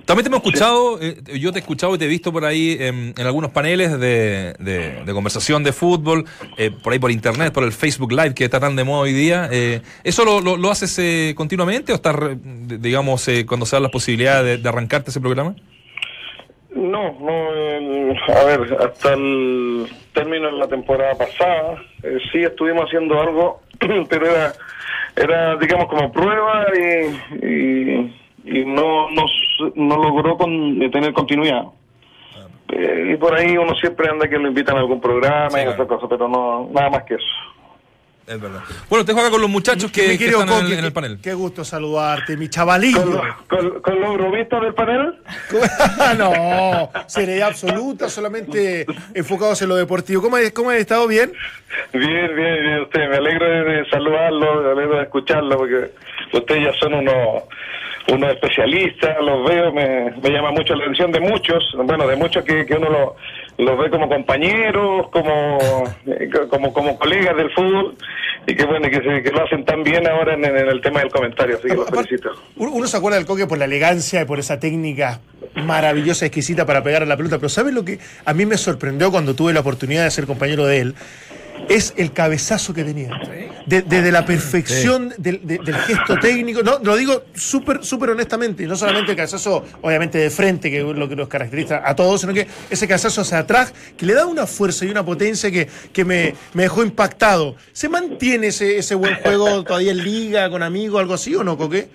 También 0.05 0.23
te 0.23 0.27
hemos 0.29 0.37
escuchado, 0.45 0.99
eh, 1.01 1.17
yo 1.39 1.51
te 1.51 1.57
he 1.57 1.61
escuchado 1.61 1.95
y 1.95 1.97
te 1.97 2.05
he 2.05 2.07
visto 2.07 2.31
por 2.31 2.45
ahí 2.45 2.77
en, 2.79 3.13
algunos 3.17 3.49
paneles 3.51 3.99
de, 3.99 4.53
de- 4.59 5.13
conversación 5.13 5.63
de 5.63 5.73
fútbol, 5.73 6.25
eh, 6.57 6.69
por 6.83 6.93
ahí 6.93 6.99
por 6.99 7.09
internet, 7.09 7.51
por 7.51 7.63
el 7.63 7.71
Facebook 7.71 8.11
Live 8.11 8.35
que 8.35 8.43
está 8.45 8.59
tan 8.59 8.75
de 8.75 8.83
moda 8.83 9.01
hoy 9.01 9.13
día. 9.13 9.49
Eh, 9.51 9.81
¿Eso 10.03 10.23
lo, 10.23 10.41
lo- 10.41 10.57
lo 10.57 10.69
haces 10.69 10.97
eh, 10.99 11.33
continuamente 11.35 11.91
o 11.91 11.95
estás, 11.95 12.15
digamos, 12.43 13.27
cuando 13.47 13.65
se 13.65 13.75
dan 13.75 13.83
las 13.83 13.91
posibilidades 13.91 14.61
de, 14.61 14.69
arrancarte 14.69 15.09
ese 15.09 15.21
programa? 15.21 15.55
No, 16.75 17.17
no, 17.19 18.33
a 18.35 18.43
ver, 18.43 18.77
hasta 18.79 19.13
el 19.13 19.87
término 20.13 20.47
de 20.51 20.57
la 20.59 20.67
temporada 20.67 21.15
pasada, 21.15 21.81
sí 22.31 22.43
estuvimos 22.43 22.85
haciendo 22.85 23.19
algo, 23.19 23.61
pero 24.09 24.29
era, 24.29 24.53
era 25.15 25.55
digamos, 25.55 25.87
como 25.87 26.11
prueba 26.11 26.65
y, 26.77 28.13
y 28.45 28.63
no, 28.65 29.09
no, 29.11 29.25
no 29.75 29.97
logró 29.97 30.37
con- 30.37 30.79
tener 30.91 31.13
continuidad. 31.13 31.63
Eh, 32.69 33.11
y 33.13 33.17
por 33.17 33.35
ahí 33.35 33.55
uno 33.57 33.75
siempre 33.75 34.09
anda 34.09 34.27
que 34.27 34.37
lo 34.37 34.47
invitan 34.47 34.75
a 34.75 34.79
algún 34.79 34.99
programa 34.99 35.49
Sí, 35.51 35.57
y 35.59 35.63
claro. 35.63 35.71
otra 35.83 35.85
cosa, 35.87 36.07
pero 36.09 36.27
no, 36.27 36.69
nada 36.73 36.89
más 36.89 37.03
que 37.03 37.15
eso. 37.15 37.25
Es 38.27 38.41
verdad. 38.41 38.61
Bueno, 38.89 39.05
te 39.05 39.13
juega 39.13 39.29
con 39.29 39.39
los 39.39 39.49
muchachos 39.51 39.91
que, 39.91 40.17
que 40.17 40.25
están 40.25 40.49
en, 40.49 40.55
el- 40.55 40.61
Coque, 40.63 40.79
en 40.79 40.85
el 40.85 40.91
panel. 40.91 41.19
Qué 41.21 41.35
gusto 41.35 41.63
saludarte, 41.63 42.35
mi 42.37 42.49
chavalillo. 42.49 43.21
¿Con, 43.47 43.69
con, 43.69 43.81
con 43.81 44.01
los 44.01 44.13
bromistas 44.15 44.61
del 44.63 44.73
panel? 44.73 45.13
no, 46.17 46.89
seriedad 47.07 47.49
absoluta, 47.49 48.09
solamente 48.09 48.87
enfocados 49.13 49.61
en 49.61 49.69
lo 49.69 49.75
deportivo. 49.75 50.23
¿Cómo, 50.23 50.37
has- 50.37 50.51
cómo 50.51 50.71
has 50.71 50.77
estado? 50.77 51.07
¿Bien? 51.07 51.31
Bien, 51.93 52.35
bien, 52.35 52.63
bien, 52.63 52.81
usted. 52.81 53.09
Me 53.09 53.17
alegro 53.17 53.45
de, 53.47 53.63
de 53.63 53.89
saludarlo, 53.91 54.63
me 54.63 54.71
alegro 54.71 54.97
de 54.97 55.03
escucharlo, 55.03 55.57
porque 55.57 55.91
ustedes 56.33 56.63
ya 56.63 56.73
son 56.79 56.95
unos 56.95 57.43
unos 58.07 58.31
especialistas, 58.33 59.17
los 59.21 59.47
veo, 59.49 59.71
me, 59.73 60.11
me 60.21 60.29
llama 60.29 60.51
mucho 60.51 60.75
la 60.75 60.83
atención 60.83 61.11
de 61.11 61.19
muchos, 61.19 61.63
bueno, 61.83 62.07
de 62.07 62.15
muchos 62.15 62.43
que, 62.43 62.65
que 62.65 62.75
uno 62.75 62.89
lo- 62.89 63.15
los 63.57 63.77
ve 63.79 63.89
como 63.89 64.07
compañeros, 64.09 65.07
como, 65.11 65.57
eh, 66.07 66.29
como 66.49 66.71
como 66.73 66.99
colegas 66.99 67.35
del 67.37 67.49
fútbol, 67.51 67.95
y 68.47 68.53
que 68.55 68.65
bueno, 68.65 68.87
que, 68.89 68.97
se- 69.01 69.23
que 69.23 69.31
lo 69.31 69.43
hacen 69.43 69.65
tan 69.65 69.81
bien 69.81 70.07
ahora 70.07 70.33
en, 70.35 70.45
en 70.45 70.55
el 70.67 70.81
tema 70.81 70.99
del 70.99 71.09
comentario, 71.09 71.55
así 71.57 71.67
que 71.67 71.75
los 71.75 71.89
felicito. 71.89 72.31
Uno 72.57 72.71
uno 72.73 72.87
se 72.87 72.97
acuerda 72.97 73.17
del 73.17 73.25
Coque 73.25 73.47
por 73.47 73.57
la 73.57 73.65
elegancia 73.65 74.21
y 74.21 74.25
por 74.25 74.39
esa 74.39 74.59
técnica 74.59 75.19
maravillosa, 75.63 76.25
exquisita 76.25 76.65
para 76.65 76.83
pegar 76.83 77.01
a 77.01 77.05
la 77.05 77.15
pelota, 77.17 77.37
pero 77.37 77.49
¿sabes 77.49 77.73
lo 77.73 77.85
que 77.85 77.97
a 78.25 78.33
mí 78.33 78.45
me 78.45 78.57
sorprendió 78.57 79.09
cuando 79.09 79.35
tuve 79.35 79.53
la 79.53 79.61
oportunidad 79.61 80.03
de 80.03 80.11
ser 80.11 80.25
compañero 80.25 80.65
de 80.65 80.81
él? 80.81 80.95
Es 81.69 81.93
el 81.97 82.13
cabezazo 82.13 82.73
que 82.73 82.83
tenía. 82.83 83.09
De- 83.65 83.81
Desde 83.81 84.11
la 84.11 84.23
perfección 84.25 85.13
del, 85.17 85.39
de- 85.45 85.57
del 85.57 85.75
gesto 85.75 86.17
técnico. 86.19 86.61
No, 86.61 86.77
lo 86.83 86.95
digo 86.95 87.23
súper, 87.33 87.83
súper 87.83 88.11
honestamente. 88.11 88.63
Y 88.63 88.67
no 88.67 88.75
solamente 88.75 89.11
el 89.11 89.17
cabezazo, 89.17 89.65
obviamente, 89.81 90.17
de 90.19 90.29
frente, 90.29 90.69
que 90.69 90.77
es 90.79 90.83
lo 90.85 91.09
que 91.09 91.15
nos 91.15 91.27
caracteriza 91.27 91.81
a 91.83 91.95
todos, 91.95 92.21
sino 92.21 92.33
que 92.33 92.47
ese 92.69 92.87
cabezazo 92.87 93.21
hacia 93.21 93.39
atrás, 93.39 93.73
que 93.97 94.05
le 94.05 94.13
da 94.13 94.25
una 94.27 94.45
fuerza 94.45 94.85
y 94.85 94.89
una 94.89 95.03
potencia 95.03 95.49
que, 95.49 95.67
que 95.91 96.05
me, 96.05 96.35
me 96.53 96.63
dejó 96.63 96.83
impactado. 96.83 97.55
¿Se 97.71 97.89
mantiene 97.89 98.47
ese, 98.47 98.77
ese 98.77 98.93
buen 98.93 99.15
juego 99.15 99.63
todavía 99.63 99.91
en 99.91 100.03
liga, 100.03 100.49
con 100.51 100.61
amigos, 100.61 100.99
algo 101.01 101.15
así 101.15 101.33
o 101.35 101.43
no, 101.43 101.57
Coque? 101.57 101.87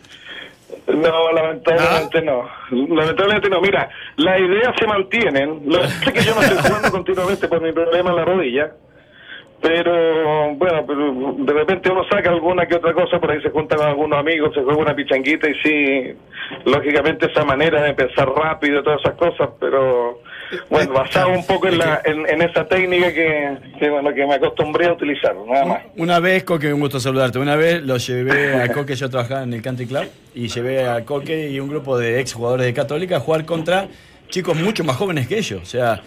No, 0.89 1.33
lamentablemente 1.33 2.23
no. 2.23 2.49
Lamentablemente 2.73 3.49
no. 3.49 3.61
Mira, 3.61 3.89
las 4.17 4.41
ideas 4.41 4.75
se 4.79 4.87
mantienen. 4.89 5.63
Lo 5.67 5.79
que 5.81 5.87
es 5.87 6.13
que 6.13 6.23
yo 6.25 6.35
no 6.35 6.43
estoy 6.43 6.59
jugando 6.59 6.91
continuamente 6.91 7.47
por 7.47 7.61
mi 7.63 7.73
problema 7.73 8.11
en 8.11 8.17
la 8.17 8.25
rodilla. 8.25 8.73
Pero 9.63 10.55
bueno, 10.55 10.85
pero 10.87 11.35
de 11.39 11.53
repente 11.53 11.91
uno 11.91 12.03
saca 12.11 12.31
alguna 12.31 12.67
que 12.67 12.77
otra 12.77 12.95
cosa, 12.95 13.21
por 13.21 13.31
ahí 13.31 13.43
se 13.43 13.51
junta 13.51 13.77
con 13.77 13.87
algunos 13.87 14.19
amigos, 14.19 14.55
se 14.55 14.63
juega 14.63 14.81
una 14.81 14.97
pichanguita 14.97 15.49
y 15.51 15.55
sí, 15.63 16.15
lógicamente 16.65 17.27
esa 17.27 17.45
manera 17.45 17.83
de 17.83 17.93
pensar 17.93 18.29
rápido 18.31 18.83
todas 18.83 19.01
esas 19.01 19.17
cosas, 19.17 19.51
pero 19.61 20.23
bueno, 20.71 20.95
basado 20.95 21.31
un 21.31 21.47
poco 21.47 21.69
en, 21.69 21.79
la, 21.79 22.01
en, 22.05 22.27
en 22.27 22.43
esa 22.43 22.67
técnica 22.67 23.13
que, 23.13 23.59
que, 23.79 24.15
que 24.15 24.27
me 24.27 24.35
acostumbré 24.35 24.87
a 24.87 24.95
utilizar, 24.95 25.37
nada 25.47 25.65
más. 25.67 25.83
Una 25.97 26.21
vez, 26.21 26.43
Coque, 26.45 26.73
un 26.73 26.81
gusto 26.81 26.99
saludarte. 26.99 27.39
Una 27.39 27.57
vez 27.57 27.83
lo 27.83 27.99
llevé 27.99 28.55
a 28.63 28.73
Coque, 28.73 28.95
yo 28.97 29.11
trabajaba 29.11 29.43
en 29.43 29.53
el 29.53 29.63
Country 29.63 29.87
Club, 29.87 30.09
y 30.35 30.49
llevé 30.49 30.89
a 30.89 31.05
Coque 31.05 31.51
y 31.51 31.61
un 31.61 31.69
grupo 31.69 31.99
de 31.99 32.19
ex 32.21 32.33
jugadores 32.33 32.67
de 32.67 32.75
Católica 32.75 33.17
a 33.17 33.21
jugar 33.21 33.45
contra 33.45 33.89
chicos 34.29 34.57
mucho 34.57 34.85
más 34.85 34.97
jóvenes 34.97 35.29
que 35.29 35.39
ellos. 35.39 35.61
O 35.63 35.67
sea, 35.67 36.01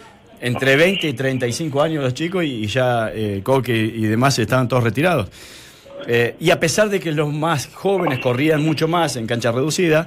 entre 0.43 0.75
20 0.75 1.08
y 1.08 1.13
35 1.13 1.82
años 1.82 2.03
los 2.03 2.13
chicos 2.13 2.43
y, 2.43 2.63
y 2.63 2.67
ya 2.67 3.10
eh, 3.13 3.39
Coque 3.43 3.75
y 3.75 4.01
demás 4.03 4.38
estaban 4.39 4.67
todos 4.67 4.84
retirados. 4.84 5.29
Eh, 6.06 6.36
y 6.39 6.51
a 6.51 6.60
pesar 6.60 6.89
de 6.89 6.99
que 6.99 7.12
los 7.13 7.32
más 7.34 7.67
jóvenes 7.73 8.19
corrían 8.19 8.62
mucho 8.62 8.88
más 8.88 9.15
en 9.15 9.25
cancha 9.25 9.51
reducida, 9.53 10.06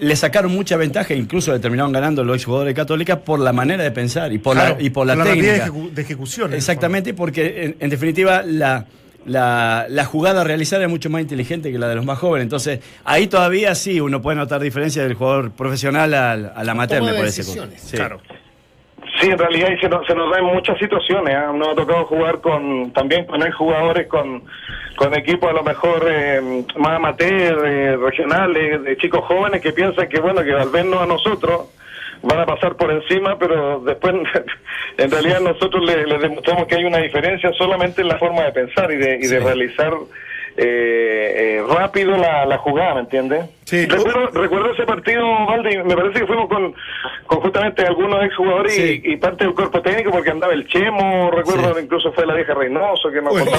le 0.00 0.14
sacaron 0.16 0.52
mucha 0.52 0.76
ventaja, 0.76 1.12
incluso 1.14 1.50
le 1.52 1.58
terminaron 1.58 1.90
ganando 1.92 2.22
los 2.22 2.36
exjugadores 2.36 2.72
de 2.72 2.74
Católica 2.80 3.20
por 3.20 3.40
la 3.40 3.52
manera 3.52 3.82
de 3.82 3.90
pensar 3.90 4.32
y 4.32 4.38
por 4.38 4.54
Claro, 4.54 4.76
la, 4.78 4.82
y 4.82 4.90
por 4.90 5.06
la 5.06 5.16
técnica. 5.24 5.52
de, 5.52 5.62
ejecu- 5.72 5.90
de 5.90 6.02
ejecución. 6.02 6.54
Exactamente, 6.54 7.14
porque 7.14 7.64
en, 7.64 7.76
en 7.80 7.90
definitiva 7.90 8.42
la, 8.44 8.86
la, 9.26 9.86
la 9.88 10.04
jugada 10.04 10.42
a 10.42 10.44
realizar 10.44 10.80
es 10.82 10.88
mucho 10.88 11.10
más 11.10 11.22
inteligente 11.22 11.72
que 11.72 11.78
la 11.78 11.88
de 11.88 11.96
los 11.96 12.04
más 12.04 12.18
jóvenes. 12.18 12.44
Entonces, 12.44 12.78
ahí 13.04 13.26
todavía 13.26 13.74
sí 13.74 13.98
uno 14.00 14.22
puede 14.22 14.36
notar 14.36 14.60
diferencia 14.60 15.02
del 15.02 15.14
jugador 15.14 15.50
profesional 15.50 16.14
al, 16.14 16.52
al 16.54 16.68
amateur, 16.68 17.02
me 17.02 17.14
parece. 17.14 17.42
Sí. 17.42 17.58
Claro. 17.96 18.20
Sí, 19.20 19.28
en 19.28 19.38
realidad 19.38 19.70
y 19.70 19.78
se 19.78 19.88
nos, 19.88 20.06
se 20.06 20.14
nos 20.14 20.30
dan 20.30 20.44
muchas 20.44 20.78
situaciones. 20.78 21.34
¿ah? 21.34 21.52
Nos 21.52 21.68
ha 21.68 21.74
tocado 21.74 22.04
jugar 22.04 22.40
con 22.40 22.92
también 22.92 23.24
con 23.24 23.42
hay 23.42 23.50
jugadores 23.50 24.06
con, 24.06 24.44
con 24.96 25.14
equipos 25.14 25.50
a 25.50 25.54
lo 25.54 25.64
mejor 25.64 26.06
eh, 26.08 26.64
más 26.76 26.92
amateur, 26.92 27.66
eh, 27.66 27.96
regionales, 27.96 28.84
de 28.84 28.96
chicos 28.96 29.24
jóvenes 29.24 29.60
que 29.60 29.72
piensan 29.72 30.08
que 30.08 30.20
bueno 30.20 30.42
que 30.44 30.52
al 30.52 30.68
vernos 30.68 31.02
a 31.02 31.06
nosotros 31.06 31.74
van 32.22 32.40
a 32.40 32.46
pasar 32.46 32.76
por 32.76 32.92
encima, 32.92 33.36
pero 33.38 33.80
después 33.80 34.14
en 34.98 35.10
realidad 35.10 35.40
nosotros 35.40 35.84
les 35.84 36.06
les 36.06 36.20
demostramos 36.20 36.66
que 36.68 36.76
hay 36.76 36.84
una 36.84 36.98
diferencia 36.98 37.52
solamente 37.54 38.02
en 38.02 38.08
la 38.08 38.18
forma 38.18 38.44
de 38.44 38.52
pensar 38.52 38.92
y 38.92 38.98
de, 38.98 39.16
y 39.16 39.26
de 39.26 39.40
realizar 39.40 39.92
eh, 40.60 41.58
eh, 41.60 41.62
rápido 41.68 42.16
la, 42.16 42.44
la 42.44 42.58
jugada, 42.58 42.94
¿me 42.94 43.00
entiendes? 43.02 43.44
Sí. 43.64 43.86
Recuerdo, 43.86 44.26
recuerdo 44.28 44.72
ese 44.72 44.84
partido, 44.84 45.22
Valdi, 45.46 45.76
me 45.84 45.94
parece 45.94 46.20
que 46.20 46.26
fuimos 46.26 46.48
con, 46.48 46.74
con 47.26 47.40
justamente 47.40 47.82
algunos 47.86 48.24
exjugadores 48.24 48.74
Sí. 48.74 49.00
y, 49.04 49.12
y 49.12 49.16
parte 49.18 49.44
del 49.44 49.54
cuerpo 49.54 49.80
técnico 49.82 50.10
porque 50.10 50.30
andaba 50.30 50.52
el 50.54 50.66
Chemo, 50.66 51.30
recuerdo 51.30 51.74
Sí. 51.76 51.82
incluso 51.84 52.12
fue 52.12 52.26
la 52.26 52.34
vieja 52.34 52.54
Reynoso 52.54 53.10
que 53.12 53.22
nos 53.22 53.32
bueno. 53.32 53.50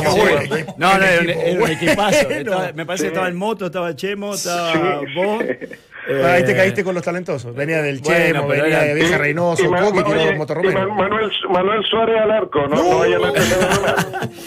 No, 0.78 0.98
no, 0.98 1.06
era 1.06 1.22
un, 1.62 1.70
equipazo. 1.72 2.30
Estaba- 2.30 2.72
me 2.74 2.86
parece 2.86 3.04
Sí. 3.04 3.08
que 3.10 3.14
estaba 3.14 3.28
el 3.28 3.36
Moto, 3.36 3.68
estaba 3.68 3.90
el 3.90 3.96
Chemo, 3.96 4.34
estaba 4.34 4.74
Sí. 4.74 4.80
vos. 5.16 5.44
Ah, 6.24 6.34
Ahí 6.34 6.44
te 6.44 6.52
eh, 6.52 6.56
caíste 6.56 6.84
con 6.84 6.96
los 6.96 7.04
talentosos. 7.04 7.54
Venía 7.56 7.82
del 7.82 8.00
Bueno, 8.00 8.26
Chemo, 8.26 8.48
venía 8.48 8.66
era- 8.68 8.84
de 8.86 8.94
Vieja 8.96 9.18
Reynoso, 9.18 9.70
Ma- 9.70 9.78
tiró 9.92 10.08
oye, 10.10 10.36
Moto 10.36 10.54
y 10.54 10.56
Romero. 10.56 10.90
Ma- 10.90 10.96
Manuel, 11.04 11.32
Manuel 11.50 11.84
Suárez 11.90 12.16
al 12.22 12.32
arco, 12.32 12.68
no, 12.68 12.76
no, 12.76 13.00
ganar. 13.00 13.34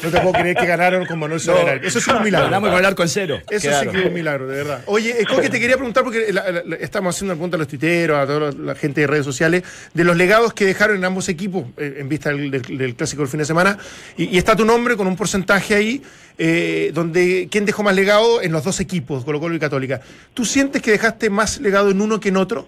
No 0.02 0.10
te 0.10 0.20
puedo 0.20 0.32
creer 0.32 0.56
que 0.56 0.66
ganaron 0.66 1.06
con 1.06 1.18
Manuel 1.18 1.40
Soler. 1.40 1.84
Eso 1.84 2.00
sí 2.00 2.10
es 2.10 2.16
un 2.16 2.22
milagro. 2.24 2.46
Ganamos 2.46 2.70
con 2.70 2.78
el 2.78 2.84
arco 2.84 3.02
en 3.02 3.08
cero. 3.08 3.38
Eso 3.50 3.68
quedaron. 3.68 3.84
sí 3.92 3.96
que 3.96 4.02
es 4.02 4.08
un 4.08 4.14
milagro, 4.14 4.46
de 4.48 4.56
verdad. 4.56 4.80
Oye, 4.86 5.20
eh, 5.20 5.24
Coque, 5.26 5.48
te 5.50 5.60
quería 5.60 5.76
preguntar, 5.76 6.02
porque 6.04 6.32
la- 6.32 6.50
la- 6.50 6.62
la- 6.64 6.76
estamos 6.76 7.14
haciendo 7.14 7.32
una 7.32 7.38
pregunta 7.38 7.56
a 7.56 7.58
los 7.58 7.68
tuiteros, 7.68 8.18
a 8.18 8.26
toda 8.26 8.52
la 8.52 8.74
gente 8.74 9.02
de 9.02 9.06
redes 9.06 9.24
sociales, 9.24 9.62
de 9.94 10.04
los 10.04 10.16
legados 10.16 10.52
que 10.54 10.64
dejaron 10.66 10.96
en 10.96 11.04
ambos 11.04 11.28
equipos 11.28 11.64
eh, 11.76 11.96
en 11.98 12.08
vista 12.08 12.30
del, 12.30 12.50
del- 12.50 12.78
del 12.78 12.94
clásico 12.94 13.22
del 13.22 13.28
fin 13.28 13.38
de 13.38 13.44
semana. 13.46 13.78
Y, 14.16 14.24
y 14.34 14.38
está 14.38 14.56
tu 14.56 14.64
nombre 14.64 14.96
con 14.96 15.06
un 15.06 15.16
porcentaje 15.16 15.74
ahí, 15.74 16.02
eh, 16.38 16.90
donde 16.94 17.48
quién 17.50 17.64
dejó 17.66 17.82
más 17.82 17.94
legado 17.94 18.40
en 18.42 18.52
los 18.52 18.64
dos 18.64 18.80
equipos, 18.80 19.24
Colo 19.24 19.38
Colo 19.38 19.54
y 19.54 19.58
Católica. 19.58 20.00
¿Tú 20.34 20.44
sientes 20.44 20.80
que 20.82 20.90
dejaste 20.90 21.28
más 21.30 21.51
legado 21.60 21.90
en 21.90 22.00
uno 22.00 22.20
que 22.20 22.28
en 22.30 22.36
otro? 22.36 22.66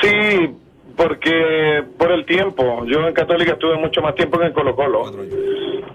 Sí, 0.00 0.54
porque 0.96 1.84
por 1.96 2.10
el 2.10 2.26
tiempo. 2.26 2.84
Yo 2.86 3.06
en 3.06 3.14
Católica 3.14 3.52
estuve 3.52 3.76
mucho 3.76 4.02
más 4.02 4.14
tiempo 4.14 4.38
que 4.38 4.46
en 4.46 4.52
Colo 4.52 4.74
Colo. 4.74 5.12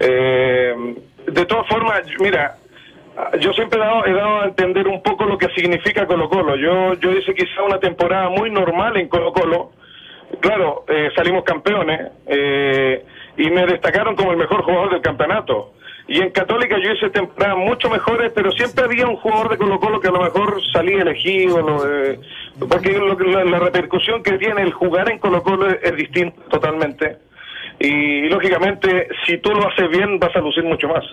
Eh, 0.00 0.94
de 1.26 1.46
todas 1.46 1.66
formas, 1.68 2.02
mira, 2.20 2.56
yo 3.40 3.52
siempre 3.52 3.78
he 3.78 3.82
dado, 3.82 4.06
he 4.06 4.12
dado 4.12 4.40
a 4.40 4.44
entender 4.46 4.88
un 4.88 5.02
poco 5.02 5.24
lo 5.24 5.38
que 5.38 5.48
significa 5.50 6.06
Colo 6.06 6.28
Colo. 6.28 6.56
Yo, 6.56 6.94
yo 6.94 7.12
hice 7.12 7.34
quizá 7.34 7.62
una 7.62 7.78
temporada 7.78 8.28
muy 8.30 8.50
normal 8.50 8.96
en 8.96 9.08
Colo 9.08 9.32
Colo. 9.32 9.72
Claro, 10.40 10.84
eh, 10.88 11.10
salimos 11.14 11.44
campeones 11.44 12.10
eh, 12.26 13.04
y 13.36 13.50
me 13.50 13.66
destacaron 13.66 14.16
como 14.16 14.32
el 14.32 14.38
mejor 14.38 14.62
jugador 14.62 14.90
del 14.90 15.02
campeonato. 15.02 15.74
Y 16.06 16.20
en 16.20 16.30
Católica 16.30 16.76
yo 16.78 16.92
hice 16.92 17.08
temporadas 17.08 17.56
mucho 17.56 17.88
mejores, 17.88 18.30
pero 18.34 18.52
siempre 18.52 18.84
había 18.84 19.06
un 19.06 19.16
jugador 19.16 19.50
de 19.50 19.56
Colo 19.56 19.80
Colo 19.80 20.00
que 20.00 20.08
a 20.08 20.12
lo 20.12 20.20
mejor 20.22 20.60
salía 20.70 21.00
elegido, 21.00 21.62
lo, 21.62 21.90
eh, 21.90 22.20
porque 22.68 22.92
lo 22.92 23.18
la, 23.18 23.44
la 23.44 23.58
repercusión 23.58 24.22
que 24.22 24.36
tiene 24.36 24.60
el 24.62 24.72
jugar 24.72 25.10
en 25.10 25.18
Colo 25.18 25.42
Colo 25.42 25.68
es, 25.70 25.78
es 25.82 25.96
distinta 25.96 26.42
totalmente. 26.50 27.16
Y, 27.80 28.28
lógicamente, 28.28 29.08
si 29.26 29.38
tú 29.38 29.50
lo 29.50 29.66
haces 29.66 29.88
bien, 29.88 30.18
vas 30.18 30.36
a 30.36 30.40
lucir 30.40 30.62
mucho 30.62 30.88
más. 30.88 31.04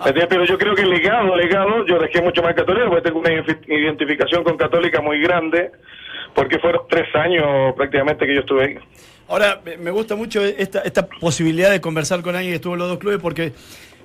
¿Me 0.00 0.06
entiendes? 0.06 0.26
Pero 0.28 0.44
yo 0.46 0.58
creo 0.58 0.74
que 0.74 0.86
legado, 0.86 1.36
legado, 1.36 1.84
yo 1.86 1.98
dejé 1.98 2.22
mucho 2.22 2.42
más 2.42 2.54
Católica, 2.54 2.86
porque 2.88 3.02
tengo 3.02 3.20
una 3.20 3.30
identi- 3.30 3.68
identificación 3.68 4.42
con 4.42 4.56
Católica 4.56 5.02
muy 5.02 5.20
grande, 5.20 5.70
porque 6.34 6.58
fueron 6.58 6.82
tres 6.88 7.14
años 7.14 7.74
prácticamente 7.76 8.26
que 8.26 8.34
yo 8.34 8.40
estuve 8.40 8.64
ahí. 8.64 8.78
Ahora, 9.28 9.60
me 9.78 9.90
gusta 9.90 10.16
mucho 10.16 10.42
esta, 10.42 10.80
esta 10.80 11.06
posibilidad 11.06 11.70
de 11.70 11.80
conversar 11.80 12.22
con 12.22 12.34
alguien 12.34 12.52
que 12.52 12.56
estuvo 12.56 12.72
en 12.72 12.78
los 12.78 12.88
dos 12.88 12.98
clubes 12.98 13.18
porque 13.20 13.52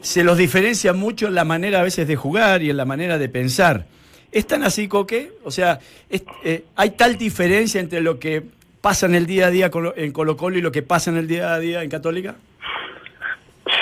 se 0.04 0.24
los 0.24 0.38
diferencia 0.38 0.94
mucho 0.94 1.28
en 1.28 1.36
la 1.36 1.46
manera 1.46 1.80
a 1.80 1.84
veces 1.84 2.08
de 2.08 2.16
jugar 2.16 2.62
y 2.62 2.70
en 2.70 2.78
la 2.78 2.86
manera 2.86 3.18
de 3.18 3.30
pensar. 3.30 3.86
¿Es 4.32 4.46
tan 4.46 4.64
así, 4.64 4.88
Coque? 4.88 5.32
O 5.44 5.52
sea, 5.52 5.80
es- 6.10 6.24
eh, 6.44 6.66
¿hay 6.76 6.92
tal 6.92 7.18
diferencia 7.18 7.80
entre 7.80 8.02
lo 8.02 8.20
que 8.20 8.44
pasa 8.82 9.06
en 9.06 9.16
el 9.16 9.26
día 9.26 9.48
a 9.48 9.50
día 9.50 9.72
en 9.96 10.12
Colo 10.12 10.38
Colo 10.38 10.58
y 10.58 10.62
lo 10.62 10.72
que 10.72 10.82
pasa 10.84 11.10
en 11.10 11.18
el 11.18 11.28
día 11.28 11.54
a 11.54 11.60
día 11.60 11.84
en 11.84 11.90
Católica? 11.90 12.36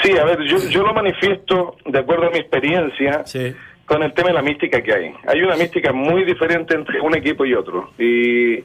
Sí, 0.03 0.11
a 0.17 0.23
ver, 0.25 0.39
yo, 0.43 0.57
yo 0.69 0.83
lo 0.83 0.93
manifiesto 0.93 1.77
de 1.85 1.99
acuerdo 1.99 2.27
a 2.27 2.31
mi 2.31 2.37
experiencia 2.37 3.23
Sí. 3.25 3.53
con 3.85 4.03
el 4.03 4.13
tema 4.13 4.29
de 4.29 4.33
la 4.35 4.41
mística 4.41 4.81
que 4.81 4.93
hay. 4.93 5.13
Hay 5.27 5.41
una 5.41 5.55
mística 5.55 5.91
muy 5.91 6.23
diferente 6.23 6.75
entre 6.75 7.01
un 7.01 7.15
equipo 7.15 7.45
y 7.45 7.53
otro. 7.53 7.91
Y, 7.99 8.63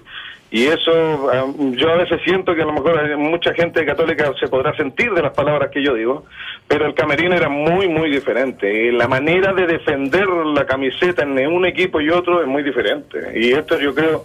y 0.51 0.67
eso, 0.67 1.29
yo 1.73 1.91
a 1.91 1.97
veces 1.97 2.21
siento 2.25 2.55
que 2.55 2.63
a 2.63 2.67
lo 2.67 2.73
mejor 2.73 3.17
mucha 3.19 3.53
gente 3.53 3.85
católica 3.85 4.33
se 4.39 4.47
podrá 4.47 4.77
sentir 4.77 5.11
de 5.13 5.23
las 5.23 5.35
palabras 5.35 5.71
que 5.71 5.83
yo 5.83 5.95
digo, 5.95 6.25
pero 6.69 6.87
el 6.87 6.95
camerino 6.95 7.35
era 7.35 7.49
muy, 7.49 7.89
muy 7.89 8.11
diferente. 8.11 8.87
Y 8.87 8.93
la 8.93 9.09
manera 9.09 9.53
de 9.53 9.67
defender 9.67 10.27
la 10.29 10.65
camiseta 10.65 11.23
en 11.23 11.53
un 11.53 11.67
equipo 11.67 12.01
y 12.01 12.11
otro 12.11 12.43
es 12.43 12.47
muy 12.47 12.63
diferente. 12.63 13.33
Y 13.35 13.53
esto 13.53 13.79
yo 13.81 13.95
creo 13.95 14.25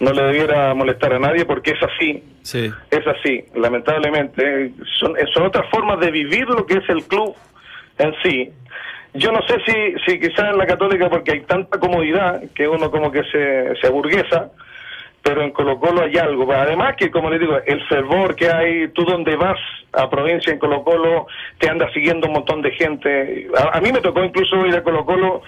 no 0.00 0.12
le 0.12 0.22
debiera 0.22 0.74
molestar 0.74 1.14
a 1.14 1.18
nadie 1.18 1.46
porque 1.46 1.70
es 1.70 1.82
así. 1.82 2.22
Sí. 2.42 2.70
Es 2.90 3.06
así, 3.06 3.44
lamentablemente. 3.54 4.72
Son, 4.98 5.14
son 5.32 5.44
otras 5.44 5.68
formas 5.70 6.00
de 6.00 6.10
vivir 6.10 6.46
lo 6.48 6.66
que 6.66 6.78
es 6.78 6.88
el 6.90 7.02
club 7.04 7.34
en 7.98 8.14
sí. 8.22 8.50
Yo 9.14 9.30
no 9.30 9.40
sé 9.42 9.56
si, 9.66 9.94
si 10.06 10.20
quizás 10.20 10.50
en 10.50 10.58
la 10.58 10.66
católica, 10.66 11.08
porque 11.08 11.32
hay 11.32 11.40
tanta 11.40 11.78
comodidad 11.78 12.42
que 12.54 12.66
uno 12.66 12.90
como 12.90 13.10
que 13.10 13.22
se, 13.24 13.74
se 13.80 13.86
aburguesa, 13.86 14.50
pero 15.22 15.42
en 15.42 15.52
Colo 15.52 15.78
Colo 15.78 16.02
hay 16.02 16.16
algo. 16.16 16.52
Además 16.52 16.96
que, 16.96 17.10
como 17.10 17.30
le 17.30 17.38
digo, 17.38 17.56
el 17.64 17.80
fervor 17.86 18.34
que 18.34 18.50
hay, 18.50 18.88
tú 18.88 19.04
donde 19.04 19.36
vas 19.36 19.58
a 19.92 20.10
provincia 20.10 20.52
en 20.52 20.58
Colo 20.58 20.82
Colo, 20.82 21.26
te 21.58 21.68
anda 21.68 21.90
siguiendo 21.92 22.26
un 22.26 22.34
montón 22.34 22.62
de 22.62 22.72
gente. 22.72 23.48
A, 23.56 23.78
a 23.78 23.80
mí 23.80 23.92
me 23.92 24.00
tocó 24.00 24.24
incluso 24.24 24.66
ir 24.66 24.74
a 24.74 24.82
Colo 24.82 25.04
Colo 25.04 25.42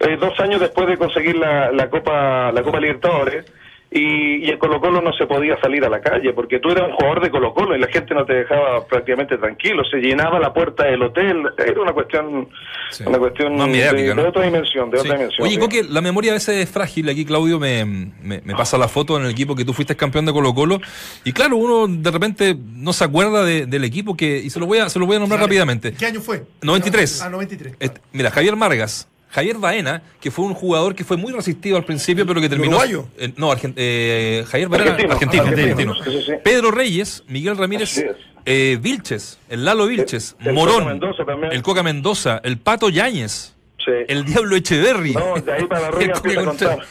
eh, 0.00 0.16
dos 0.16 0.38
años 0.40 0.60
después 0.60 0.86
de 0.86 0.96
conseguir 0.96 1.36
la, 1.36 1.72
la 1.72 1.90
Copa 1.90 2.52
la 2.52 2.62
Copa 2.62 2.80
Libertadores. 2.80 3.44
Y, 3.90 4.44
y 4.46 4.50
en 4.50 4.58
Colo 4.58 4.80
Colo 4.80 5.00
no 5.00 5.12
se 5.12 5.26
podía 5.26 5.58
salir 5.60 5.84
a 5.84 5.88
la 5.88 6.00
calle 6.00 6.32
porque 6.32 6.58
tú 6.58 6.70
eras 6.70 6.88
un 6.88 6.96
jugador 6.96 7.22
de 7.22 7.30
Colo 7.30 7.54
Colo 7.54 7.76
y 7.76 7.78
la 7.80 7.86
gente 7.86 8.14
no 8.14 8.24
te 8.26 8.34
dejaba 8.34 8.84
prácticamente 8.86 9.38
tranquilo, 9.38 9.84
se 9.84 9.98
llenaba 9.98 10.40
la 10.40 10.52
puerta 10.52 10.84
del 10.84 11.02
hotel, 11.02 11.44
era 11.56 11.80
una 11.80 11.92
cuestión, 11.92 12.48
Sí. 12.90 13.04
una 13.06 13.18
cuestión 13.18 13.56
de, 13.56 14.20
otra 14.26 14.42
dimensión, 14.44 14.90
de 14.90 14.98
Sí. 14.98 15.06
otra 15.06 15.16
dimensión. 15.18 15.46
Oye, 15.46 15.54
sí. 15.54 15.60
Coque, 15.60 15.84
la 15.88 16.00
memoria 16.00 16.32
a 16.32 16.34
veces 16.34 16.56
es 16.64 16.70
frágil. 16.70 17.08
Aquí 17.08 17.24
Claudio 17.24 17.58
me, 17.60 17.84
me- 17.84 18.40
me 18.44 18.54
pasa 18.54 18.76
la 18.76 18.88
foto 18.88 19.16
en 19.18 19.24
el 19.24 19.30
equipo 19.30 19.54
que 19.54 19.64
tú 19.64 19.72
fuiste 19.72 19.94
campeón 19.96 20.26
de 20.26 20.32
Colo 20.32 20.52
Colo. 20.52 20.80
Y 21.24 21.32
claro, 21.32 21.56
uno 21.56 21.86
de 21.88 22.10
repente 22.10 22.56
no 22.74 22.92
se 22.92 23.04
acuerda 23.04 23.44
de- 23.44 23.66
del 23.66 23.84
equipo 23.84 24.16
que. 24.16 24.38
Y 24.38 24.50
se 24.50 24.58
lo 24.60 24.66
voy 24.66 24.78
a, 24.78 24.88
se 24.88 24.98
lo 24.98 25.06
voy 25.06 25.16
a 25.16 25.18
nombrar 25.20 25.40
rápidamente. 25.40 25.94
¿Qué 25.94 26.06
año 26.06 26.20
fue? 26.20 26.42
93. 26.62 27.22
Ah, 27.22 27.28
93. 27.30 27.76
Este, 27.80 28.00
mira, 28.12 28.30
Javier 28.30 28.56
Margas. 28.56 29.08
Javier 29.36 29.58
Baena, 29.58 30.00
que 30.18 30.30
fue 30.30 30.46
un 30.46 30.54
jugador 30.54 30.94
que 30.94 31.04
fue 31.04 31.18
muy 31.18 31.30
resistido 31.30 31.76
al 31.76 31.84
principio, 31.84 32.24
pero 32.26 32.40
que 32.40 32.48
terminó. 32.48 32.70
¿Uruguayo? 32.78 33.06
Eh, 33.18 33.32
no, 33.36 33.52
argen- 33.52 33.74
eh, 33.76 34.44
Javier 34.48 34.70
Baena, 34.70 34.92
Argentino, 34.92 35.12
argentino. 35.12 35.42
argentino, 35.42 35.92
argentino. 35.92 35.94
sí, 36.04 36.10
sí, 36.24 36.32
sí. 36.32 36.38
Pedro 36.42 36.70
Reyes, 36.70 37.22
Miguel 37.28 37.58
Ramírez, 37.58 38.02
eh, 38.46 38.78
Vilches, 38.80 39.38
el 39.50 39.66
Lalo 39.66 39.86
Vilches, 39.88 40.36
El- 40.40 40.48
el 40.48 40.54
Morón, 40.54 40.76
Coca 40.78 40.86
Mendoza 40.88 41.24
también. 41.26 41.52
el 41.52 41.62
Coca 41.62 41.82
Mendoza, 41.82 42.40
el 42.44 42.56
Pato 42.56 42.88
Yáñez, 42.88 43.52
Sí. 43.84 43.92
el 44.08 44.24
Diablo 44.24 44.56
Echeverry. 44.56 45.12
No, 45.12 45.34
de 45.38 45.52
ahí 45.52 45.64
para 45.66 45.86
arriba. 45.88 46.14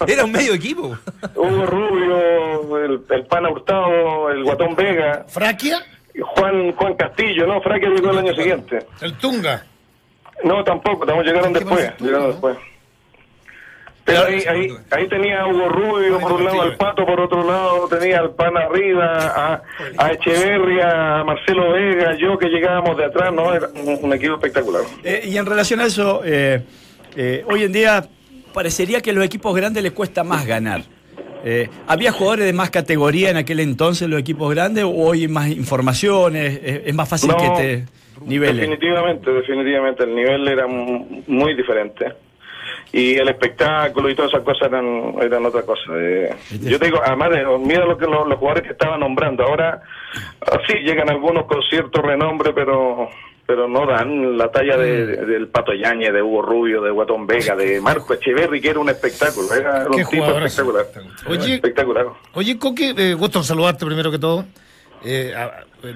Era 0.08 0.24
un 0.24 0.32
medio 0.32 0.54
equipo. 0.54 0.96
Hugo 1.36 1.66
Rubio, 1.66 2.78
el, 2.86 3.00
el 3.10 3.26
Pana 3.26 3.50
Hurtado, 3.50 4.30
el 4.30 4.44
Guatón 4.44 4.76
Vega, 4.76 5.26
Fraquia, 5.28 5.84
Juan 6.22 6.72
Juan 6.74 6.94
Castillo, 6.94 7.48
no, 7.48 7.60
Fraque 7.62 7.88
llegó 7.88 8.12
el 8.12 8.20
año 8.20 8.36
siguiente. 8.36 8.86
el 9.02 9.14
Tunga. 9.16 9.66
No, 10.44 10.64
tampoco, 10.64 11.06
tampoco 11.06 11.24
llegaron 11.24 11.54
¿Qué 11.54 11.60
después, 11.60 11.98
tú, 11.98 12.06
llegaron 12.06 12.28
no? 12.28 12.32
después. 12.34 12.58
Pero 14.04 14.26
ahí, 14.26 14.44
ahí, 14.48 14.68
ahí 14.92 15.08
tenía 15.08 15.42
a 15.42 15.48
Hugo 15.48 15.68
Rubio 15.68 16.20
por 16.20 16.34
un 16.34 16.46
lado, 16.46 16.62
al 16.62 16.76
Pato 16.76 17.04
por 17.08 17.20
otro 17.20 17.44
lado, 17.44 17.88
tenía 17.88 18.20
al 18.20 18.36
Pan 18.36 18.56
arriba, 18.56 19.18
a, 19.18 19.62
a 19.98 20.12
Echeverria, 20.12 21.22
a 21.22 21.24
Marcelo 21.24 21.72
Vega, 21.72 22.16
yo 22.16 22.38
que 22.38 22.50
llegábamos 22.50 22.98
de 22.98 23.06
atrás, 23.06 23.34
no, 23.34 23.52
era 23.52 23.68
un, 23.84 23.98
un 24.04 24.14
equipo 24.14 24.36
espectacular. 24.36 24.84
Eh, 25.04 25.24
y 25.26 25.36
en 25.38 25.46
relación 25.48 25.80
a 25.80 25.86
eso, 25.86 26.22
eh, 26.24 26.64
eh, 27.16 27.44
hoy 27.50 27.64
en 27.64 27.72
día 27.72 28.08
parecería 28.54 29.02
que 29.02 29.10
a 29.10 29.14
los 29.14 29.26
equipos 29.26 29.56
grandes 29.56 29.82
les 29.82 29.92
cuesta 29.92 30.24
más 30.24 30.46
ganar. 30.46 30.84
Eh, 31.44 31.70
¿Había 31.88 32.12
jugadores 32.12 32.46
de 32.46 32.54
más 32.54 32.70
categoría 32.70 33.32
en 33.32 33.38
aquel 33.38 33.60
entonces 33.60 34.08
los 34.08 34.20
equipos 34.20 34.54
grandes 34.54 34.84
o 34.84 34.90
hoy 34.92 35.22
hay 35.22 35.28
más 35.28 35.50
informaciones? 35.50 36.60
¿Es, 36.64 36.82
es 36.88 36.94
más 36.94 37.10
fácil 37.10 37.30
No, 37.32 37.38
que 37.38 37.50
te 37.50 37.86
Definitivamente, 38.56 39.32
definitivamente, 39.32 40.04
el 40.04 40.16
nivel 40.16 40.48
era 40.48 40.68
muy 40.68 41.54
diferente. 41.56 42.14
Y 42.92 43.16
el 43.16 43.28
espectáculo 43.28 44.10
y 44.10 44.16
todas 44.16 44.32
esas 44.32 44.44
cosas 44.44 44.70
eran, 44.70 45.16
eran 45.22 45.46
otra 45.46 45.64
cosa. 45.64 45.82
Eh, 45.98 46.34
yo 46.62 46.80
te 46.80 46.86
digo, 46.86 47.00
además, 47.04 47.30
de, 47.32 47.46
mira 47.60 47.86
lo 47.86 47.98
que 47.98 48.06
lo- 48.06 48.26
los 48.26 48.38
jugadores 48.40 48.64
que 48.64 48.72
estaban 48.74 49.00
nombrando. 49.02 49.44
Ahora, 49.44 49.82
ah, 50.50 50.60
sí, 50.68 50.76
llegan 50.80 51.10
algunos 51.10 51.46
con 51.46 51.62
cierto 51.64 52.02
renombre, 52.02 52.54
pero 52.54 53.10
pero 53.48 53.68
no 53.68 53.86
dan 53.86 54.40
la 54.40 54.50
talla 54.50 54.76
de, 54.76 55.06
de- 55.06 55.26
del 55.28 55.48
Pato 55.50 55.72
Yañez, 55.74 56.12
de 56.12 56.20
Hugo 56.22 56.42
Rubio, 56.42 56.82
de 56.82 56.90
Guatón 56.90 57.28
Vega, 57.28 57.56
de 57.56 57.80
Marco 57.82 58.14
Echeverri, 58.16 58.60
que 58.60 58.70
era 58.70 58.80
un 58.80 58.90
espectáculo. 58.90 59.54
Era, 59.54 59.86
un 59.88 59.98
tipo 60.10 60.26
espectacular. 60.48 60.86
Oye, 61.28 61.54
espectacular. 61.56 62.06
Oye, 62.34 62.58
Coque, 62.58 62.94
eh, 62.98 63.14
gusto 63.14 63.44
saludarte 63.44 63.86
primero 63.86 64.10
que 64.10 64.18
todo. 64.20 64.46
Eh, 65.08 65.34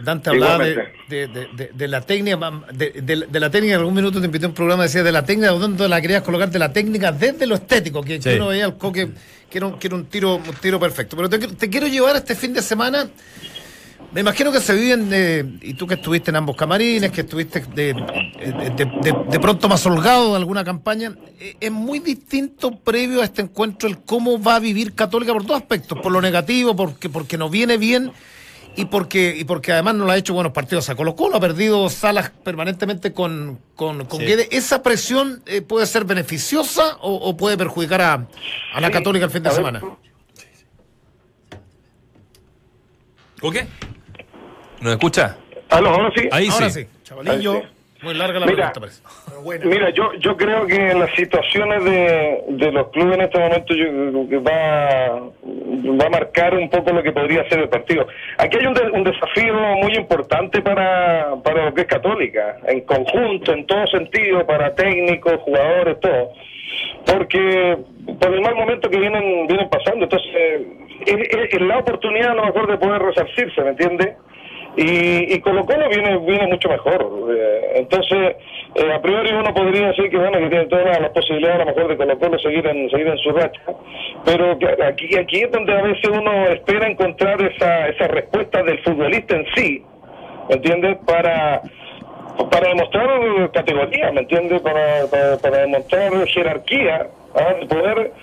Dante 0.04 0.30
hablaba 0.30 0.64
de, 0.64 0.72
Igualmente. 0.72 1.00
de- 1.10 1.28
de- 1.28 1.48
de- 1.56 1.72
de 1.74 1.88
la 1.88 2.02
técnica, 2.02 2.52
de, 2.72 2.92
de- 3.02 3.26
de 3.28 3.40
la 3.40 3.50
técnica, 3.50 3.74
en 3.74 3.80
algún 3.80 3.96
minuto 3.96 4.20
te 4.20 4.26
invité 4.28 4.46
a 4.46 4.50
un 4.50 4.54
programa, 4.54 4.84
decía 4.84 5.02
de 5.02 5.12
la 5.12 5.26
técnica, 5.26 5.50
¿dónde 5.52 5.90
la 5.90 6.00
querías 6.00 6.22
colocar? 6.22 6.50
De 6.52 6.60
la 6.60 6.72
técnica 6.72 7.12
desde 7.12 7.48
lo 7.48 7.56
estético, 7.56 8.04
que, 8.04 8.20
que 8.20 8.32
Sí. 8.34 8.36
uno 8.38 8.50
veía 8.50 8.66
al 8.66 8.78
Coque, 8.78 9.10
que 9.50 9.58
era 9.58 9.66
un, 9.68 9.80
que 9.80 9.88
era 9.88 9.96
un 9.96 10.06
tiro, 10.06 10.36
un 10.36 10.44
tiro 10.62 10.80
perfecto. 10.80 11.16
Pero 11.18 11.28
te, 11.30 11.40
te 11.40 11.70
quiero 11.72 11.88
llevar 11.88 12.16
este 12.18 12.36
fin 12.36 12.54
de 12.54 12.62
semana, 12.62 13.10
me 14.14 14.22
imagino 14.22 14.52
que 14.52 14.60
se 14.60 14.74
viven, 14.76 15.10
eh, 15.12 15.44
y 15.62 15.74
tú 15.74 15.88
que 15.88 15.96
estuviste 15.96 16.30
en 16.30 16.36
ambos 16.36 16.56
camarines, 16.56 17.12
que 17.12 17.22
estuviste 17.22 17.62
de, 17.74 17.94
de- 17.94 18.70
de- 18.76 18.86
de- 19.02 19.16
de 19.28 19.40
pronto 19.40 19.68
más 19.68 19.84
holgado 19.88 20.32
de 20.32 20.38
alguna 20.38 20.64
campaña, 20.64 21.16
eh, 21.40 21.56
es 21.60 21.72
muy 21.72 21.98
distinto 21.98 22.78
previo 22.78 23.22
a 23.22 23.24
este 23.26 23.42
encuentro 23.42 23.90
el 23.90 23.98
cómo 24.00 24.40
va 24.40 24.58
a 24.58 24.60
vivir 24.60 24.94
Católica 24.94 25.34
por 25.34 25.46
dos 25.48 25.58
aspectos, 25.58 25.98
por 26.00 26.12
lo 26.12 26.22
negativo, 26.22 26.76
porque, 26.76 27.10
porque 27.10 27.38
nos 27.40 27.50
viene 27.50 27.78
bien 27.78 28.12
y 28.76 28.86
porque, 28.86 29.36
y 29.38 29.44
porque 29.44 29.72
además 29.74 29.96
no 29.96 30.06
lo 30.06 30.12
ha 30.12 30.18
hecho 30.18 30.34
buenos 30.34 30.54
partidos 30.54 30.90
a 30.90 30.96
Colo 30.96 31.16
Colo, 31.16 31.36
ha 31.38 31.40
perdido 31.40 31.90
salas 31.90 32.30
permanentemente 32.44 33.12
con, 33.14 33.60
con, 33.76 34.06
con 34.06 34.20
Sí. 34.20 34.26
Guedes. 34.26 34.48
¿Esa 34.52 34.82
presión 34.84 35.42
eh, 35.46 35.62
puede 35.62 35.86
ser 35.86 36.06
beneficiosa 36.06 36.98
o, 37.02 37.14
o 37.16 37.36
puede 37.36 37.58
perjudicar 37.58 38.02
a, 38.02 38.14
a 38.74 38.82
la 38.82 38.88
Sí, 38.88 38.94
Católica 38.94 39.26
el 39.26 39.32
fin 39.32 39.44
de 39.44 39.52
semana? 39.52 39.82
¿Coque? 43.40 43.68
¿Nos 44.82 44.94
escucha? 44.94 45.38
Aló, 45.70 45.90
ahora 45.90 46.12
sí. 46.16 46.28
Ahí 46.32 46.48
Ahora 46.48 46.70
sí. 46.70 46.82
sí, 46.84 46.88
chavalillo, 47.04 47.54
Ahí 47.54 47.62
sí. 47.62 47.68
Muy 48.02 48.14
larga 48.14 48.40
la 48.40 48.46
Mira, 48.46 48.72
pregunta 48.72 48.80
parece. 48.80 49.68
Mira, 49.68 49.90
yo 49.92 50.14
yo 50.20 50.38
creo 50.38 50.66
que 50.68 50.94
las 50.94 51.12
situaciones 51.16 51.84
de, 51.84 52.44
de 52.50 52.72
los 52.72 52.90
clubes 52.90 53.16
en 53.16 53.22
este 53.22 53.40
momento 53.40 53.74
yo 53.76 54.42
va, 54.42 55.20
va 55.22 56.06
a 56.06 56.10
marcar 56.10 56.56
un 56.56 56.70
poco 56.70 56.92
lo 56.92 57.04
que 57.04 57.12
podría 57.12 57.48
ser 57.50 57.60
el 57.60 57.70
partido. 57.70 58.08
Aquí 58.38 58.58
hay 58.60 58.66
un, 58.68 58.74
de- 58.74 58.90
un 58.92 59.04
desafío 59.04 59.54
muy 59.84 59.94
importante 59.96 60.62
para, 60.62 61.36
para 61.44 61.66
lo 61.66 61.74
que 61.74 61.82
es 61.82 61.88
Católica, 61.88 62.58
en 62.68 62.82
conjunto, 62.82 63.52
en 63.54 63.66
todo 63.66 63.86
sentido, 63.88 64.46
para 64.46 64.74
técnicos, 64.76 65.34
jugadores, 65.42 66.00
todo. 66.00 66.32
Porque 67.06 67.78
por 68.20 68.34
el 68.34 68.42
mal 68.42 68.56
momento 68.56 68.90
que 68.90 69.00
vienen 69.00 69.48
vienen 69.48 69.70
pasando, 69.70 70.04
entonces 70.06 70.30
es, 71.06 71.18
es- 71.38 71.54
es 71.54 71.62
la 71.62 71.80
oportunidad 71.80 72.32
a 72.32 72.36
lo 72.36 72.46
mejor 72.46 72.70
de 72.70 72.78
poder 72.78 73.02
resarcirse, 73.02 73.62
¿me 73.62 73.70
entiende? 73.70 74.16
Y, 74.80 75.34
y 75.34 75.42
Colo 75.42 75.66
Colo 75.66 75.90
viene, 75.90 76.18
viene 76.20 76.48
mucho 76.48 76.70
mejor. 76.70 77.06
eh, 77.36 77.72
entonces, 77.76 78.38
eh, 78.76 78.94
a 78.94 79.02
priori 79.02 79.30
uno 79.34 79.54
podría 79.54 79.88
decir 79.88 80.10
que 80.10 80.16
bueno 80.18 80.40
que 80.40 80.48
tiene 80.48 80.68
todas 80.68 80.86
las, 80.86 81.02
las 81.02 81.10
posibilidades 81.12 81.58
a 81.58 81.66
lo 81.66 81.66
mejor 81.66 81.88
de 81.90 81.98
Colo 81.98 82.18
Colo 82.18 82.40
seguir 82.40 82.66
en, 82.66 82.90
seguir 82.90 83.08
en 83.08 83.18
su 83.18 83.30
racha, 83.32 83.62
pero 84.24 84.58
aquí, 84.88 85.18
aquí 85.18 85.42
es 85.42 85.52
donde 85.52 85.74
a 85.74 85.82
veces 85.82 86.10
uno 86.10 86.32
espera 86.46 86.88
encontrar 86.88 87.42
esa, 87.42 87.90
esa 87.90 88.08
respuesta 88.08 88.64
del 88.64 88.80
futbolista 88.80 89.36
en 89.36 89.46
sí, 89.54 89.84
¿me 90.48 90.56
entiendes? 90.56 90.98
Para, 91.06 91.62
para 92.50 92.70
demostrar 92.70 93.52
categoría, 93.52 94.14
¿me 94.14 94.22
entiendes? 94.22 94.62
Para, 94.62 95.08
para, 95.12 95.38
para 95.40 95.58
demostrar 95.58 96.26
jerarquía, 96.28 97.08
¿ah? 97.36 97.54
de 97.60 97.66
poder 97.68 98.14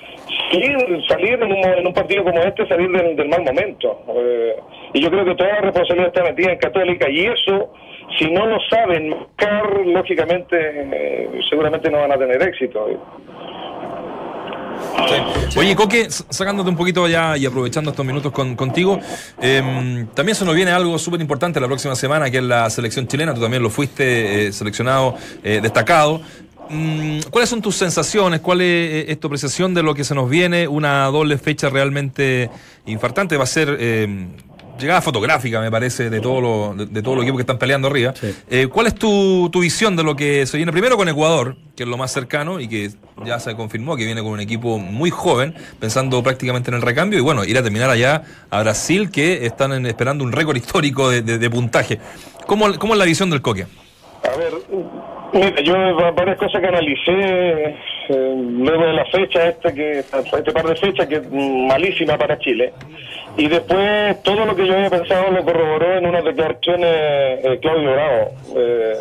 salir, 0.50 0.76
salir 1.08 1.34
en, 1.34 1.52
un, 1.52 1.64
en 1.78 1.86
un 1.86 1.92
partido 1.92 2.24
como 2.24 2.38
este, 2.40 2.66
salir 2.68 2.90
del, 2.90 3.16
del 3.16 3.28
mal 3.28 3.42
momento. 3.42 4.02
Eh, 4.16 4.56
y 4.94 5.00
yo 5.02 5.10
creo 5.10 5.24
que 5.24 5.34
toda 5.34 5.50
la 5.54 5.60
responsabilidad 5.62 6.08
está 6.08 6.22
metida 6.24 6.52
en 6.52 6.58
Católica 6.58 7.08
y 7.10 7.26
eso, 7.26 7.72
si 8.18 8.30
no 8.30 8.46
lo 8.46 8.58
saben 8.70 9.10
marcar, 9.10 9.80
lógicamente, 9.86 10.56
eh, 10.60 11.30
seguramente 11.50 11.90
no 11.90 11.98
van 11.98 12.12
a 12.12 12.18
tener 12.18 12.42
éxito. 12.42 12.86
Sí. 15.08 15.58
Oye, 15.58 15.74
Coque, 15.74 16.06
sacándote 16.10 16.68
un 16.68 16.76
poquito 16.76 17.06
ya 17.08 17.36
y 17.36 17.46
aprovechando 17.46 17.90
estos 17.90 18.04
minutos 18.04 18.32
con- 18.32 18.56
contigo, 18.56 18.98
eh, 19.40 20.04
también 20.14 20.34
se 20.34 20.44
nos 20.44 20.54
viene 20.54 20.70
algo 20.70 20.98
súper 20.98 21.20
importante 21.20 21.60
la 21.60 21.66
próxima 21.66 21.94
semana, 21.94 22.30
que 22.30 22.38
es 22.38 22.42
la 22.42 22.68
selección 22.70 23.06
chilena. 23.06 23.34
Tú 23.34 23.40
también 23.40 23.62
lo 23.62 23.70
fuiste 23.70 24.46
eh, 24.48 24.52
seleccionado, 24.52 25.14
eh, 25.44 25.60
destacado. 25.62 26.20
Mm, 26.68 27.20
¿Cuáles 27.30 27.48
son 27.48 27.62
tus 27.62 27.76
sensaciones? 27.76 28.40
¿Cuál 28.40 28.60
es, 28.60 28.66
eh, 28.66 29.04
es 29.12 29.20
tu 29.20 29.28
apreciación 29.28 29.72
de 29.74 29.82
lo 29.82 29.94
que 29.94 30.04
se 30.04 30.14
nos 30.14 30.28
viene? 30.28 30.66
Una 30.66 31.04
doble 31.06 31.38
fecha 31.38 31.68
realmente 31.68 32.50
infartante. 32.86 33.36
Va 33.36 33.44
a 33.44 33.46
ser 33.46 33.76
eh, 33.78 34.26
llegada 34.78 35.00
fotográfica, 35.00 35.60
me 35.60 35.70
parece, 35.70 36.10
de 36.10 36.20
todos 36.20 36.42
los 36.42 36.76
de, 36.76 36.86
de 36.92 37.02
todos 37.02 37.16
los 37.16 37.22
equipos 37.24 37.38
que 37.38 37.42
están 37.42 37.58
peleando 37.58 37.86
arriba. 37.88 38.14
Sí. 38.20 38.34
Eh, 38.50 38.66
¿Cuál 38.66 38.88
es 38.88 38.94
tu, 38.96 39.48
tu 39.52 39.60
visión 39.60 39.94
de 39.96 40.02
lo 40.02 40.16
que 40.16 40.44
se 40.46 40.56
viene 40.56 40.72
primero 40.72 40.96
con 40.96 41.08
Ecuador, 41.08 41.56
que 41.76 41.84
es 41.84 41.88
lo 41.88 41.96
más 41.96 42.12
cercano 42.12 42.58
y 42.58 42.66
que 42.68 42.90
ya 43.24 43.38
se 43.38 43.54
confirmó 43.54 43.96
que 43.96 44.04
viene 44.04 44.20
con 44.22 44.32
un 44.32 44.40
equipo 44.40 44.78
muy 44.78 45.10
joven, 45.10 45.54
pensando 45.78 46.20
prácticamente 46.22 46.70
en 46.70 46.74
el 46.76 46.82
recambio, 46.82 47.18
y 47.18 47.22
bueno, 47.22 47.44
ir 47.44 47.56
a 47.58 47.62
terminar 47.62 47.90
allá 47.90 48.22
a 48.50 48.60
Brasil, 48.62 49.10
que 49.12 49.46
están 49.46 49.72
en- 49.72 49.86
esperando 49.86 50.24
un 50.24 50.32
récord 50.32 50.56
histórico 50.56 51.10
de, 51.10 51.22
de- 51.22 51.38
de 51.38 51.48
puntaje? 51.50 52.00
¿Cómo, 52.46 52.76
¿Cómo 52.78 52.94
es 52.94 52.98
la 52.98 53.04
visión 53.04 53.30
del 53.30 53.40
Coque? 53.40 53.66
A 54.24 54.36
ver, 54.36 54.52
mira, 55.36 55.60
yo 55.62 55.74
va- 55.96 56.10
varias 56.12 56.36
cosas 56.36 56.60
que 56.60 56.66
analicé 56.68 57.76
eh, 58.08 58.34
luego 58.58 58.86
de 58.86 58.92
la 58.92 59.04
fecha, 59.06 59.48
este, 59.48 59.74
que, 59.74 59.98
este 60.00 60.52
par 60.52 60.66
de 60.66 60.76
fechas 60.76 61.06
que 61.06 61.16
es 61.16 61.30
malísima 61.30 62.16
para 62.18 62.38
Chile. 62.38 62.72
Y 63.36 63.48
después 63.48 64.22
todo 64.22 64.46
lo 64.46 64.56
que 64.56 64.66
yo 64.66 64.74
había 64.74 64.90
pensado 64.90 65.30
lo 65.30 65.44
corroboró 65.44 65.98
en 65.98 66.06
unas 66.06 66.24
declaraciones 66.24 66.88
eh, 66.90 67.58
Claudio 67.60 67.92
Bravo. 67.92 68.30
Eh, 68.56 68.94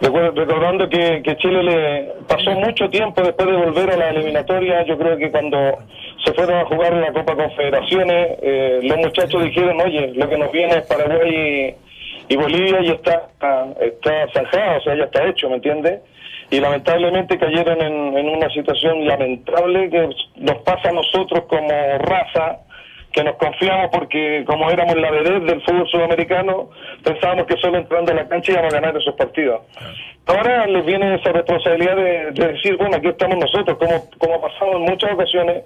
recordando 0.00 0.88
que, 0.88 1.22
que 1.22 1.36
Chile 1.36 1.62
le 1.62 2.12
pasó 2.28 2.50
mucho 2.52 2.88
tiempo 2.88 3.22
después 3.22 3.46
de 3.48 3.56
volver 3.56 3.90
a 3.90 3.96
la 3.96 4.10
eliminatoria, 4.10 4.84
yo 4.84 4.96
creo 4.98 5.16
que 5.18 5.30
cuando 5.30 5.78
se 6.24 6.32
fueron 6.32 6.58
a 6.58 6.64
jugar 6.64 6.92
en 6.94 7.02
la 7.02 7.12
Copa 7.12 7.34
Confederaciones, 7.34 8.38
eh, 8.42 8.80
los 8.82 8.96
muchachos 8.98 9.42
dijeron, 9.44 9.80
oye, 9.80 10.12
lo 10.14 10.28
que 10.28 10.38
nos 10.38 10.50
viene 10.52 10.78
es 10.78 10.86
Paraguay 10.86 11.74
y 12.28 12.36
Bolivia 12.36 12.82
ya 12.82 12.92
está, 12.94 13.28
está 13.80 14.28
zanjada, 14.32 14.78
o 14.78 14.80
sea, 14.82 14.94
ya 14.96 15.04
está 15.04 15.28
hecho, 15.28 15.48
¿me 15.48 15.56
entiendes? 15.56 16.00
Y 16.50 16.60
lamentablemente 16.60 17.38
cayeron 17.38 17.80
en, 17.80 18.28
una 18.28 18.48
situación 18.50 19.06
lamentable 19.06 19.90
que 19.90 20.08
nos 20.36 20.58
pasa 20.58 20.90
a 20.90 20.92
nosotros 20.92 21.44
como 21.48 21.68
raza, 21.98 22.58
que 23.12 23.24
nos 23.24 23.36
confiamos 23.36 23.90
porque 23.92 24.44
como 24.46 24.70
éramos 24.70 24.96
la 24.96 25.10
vedette 25.10 25.44
del 25.44 25.62
fútbol 25.62 25.88
sudamericano, 25.88 26.70
pensábamos 27.02 27.46
que 27.46 27.56
solo 27.56 27.78
entrando 27.78 28.12
a 28.12 28.16
la 28.16 28.28
cancha 28.28 28.52
íbamos 28.52 28.74
a 28.74 28.80
ganar 28.80 28.96
esos 28.96 29.14
partidos. 29.14 29.62
Ahora 30.26 30.66
les 30.66 30.84
viene 30.84 31.14
esa 31.14 31.32
responsabilidad 31.32 31.96
de, 31.96 32.30
de 32.32 32.52
decir, 32.52 32.76
bueno, 32.76 32.96
aquí 32.96 33.08
estamos 33.08 33.38
nosotros, 33.38 33.78
como, 33.78 34.10
como 34.18 34.34
ha 34.34 34.40
pasado 34.40 34.76
en 34.76 34.82
muchas 34.82 35.12
ocasiones, 35.12 35.64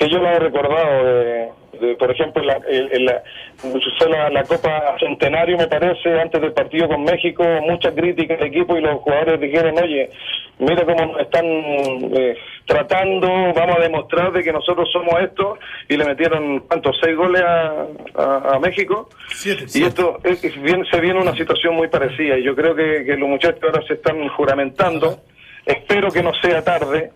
que 0.00 0.08
yo 0.08 0.18
lo 0.18 0.28
he 0.30 0.38
recordado, 0.38 1.04
de, 1.04 1.48
de, 1.78 1.94
por 1.96 2.10
ejemplo, 2.10 2.42
la, 2.42 2.58
el- 2.66 3.04
la, 3.04 3.22
la, 4.08 4.30
la 4.30 4.42
Copa 4.44 4.96
Centenario, 4.98 5.58
me 5.58 5.66
parece, 5.68 6.18
antes 6.18 6.40
del 6.40 6.52
partido 6.54 6.88
con 6.88 7.04
México, 7.04 7.44
muchas 7.68 7.92
críticas 7.94 8.40
al 8.40 8.46
equipo 8.46 8.78
y 8.78 8.80
los 8.80 8.98
jugadores 9.02 9.38
dijeron, 9.38 9.74
oye, 9.78 10.08
mira 10.58 10.86
cómo 10.86 11.04
nos 11.04 11.20
están 11.20 11.44
eh, 11.44 12.34
tratando, 12.64 13.28
vamos 13.54 13.76
a 13.76 13.80
demostrar 13.82 14.32
de 14.32 14.42
que 14.42 14.52
nosotros 14.54 14.88
somos 14.90 15.20
esto, 15.20 15.58
y 15.86 15.98
le 15.98 16.04
metieron, 16.06 16.60
¿cuántos? 16.60 16.96
¿Seis 17.02 17.14
goles 17.14 17.42
a, 17.42 17.84
a- 18.16 18.54
a 18.54 18.58
México? 18.58 19.10
Siete, 19.28 19.64
Y 19.64 19.68
siete. 19.68 19.88
esto 19.88 20.18
es- 20.24 20.42
es 20.42 20.62
bien- 20.62 20.86
se 20.90 20.98
viene 20.98 21.20
una 21.20 21.36
situación 21.36 21.74
muy 21.74 21.88
parecida, 21.88 22.38
y 22.38 22.42
yo 22.42 22.56
creo 22.56 22.74
que, 22.74 23.04
que 23.04 23.16
los 23.16 23.28
muchachos 23.28 23.60
ahora 23.64 23.82
se 23.86 23.94
están 23.94 24.26
juramentando, 24.28 25.18
espero 25.66 26.10
que 26.10 26.22
no 26.22 26.32
sea 26.42 26.64
tarde, 26.64 27.10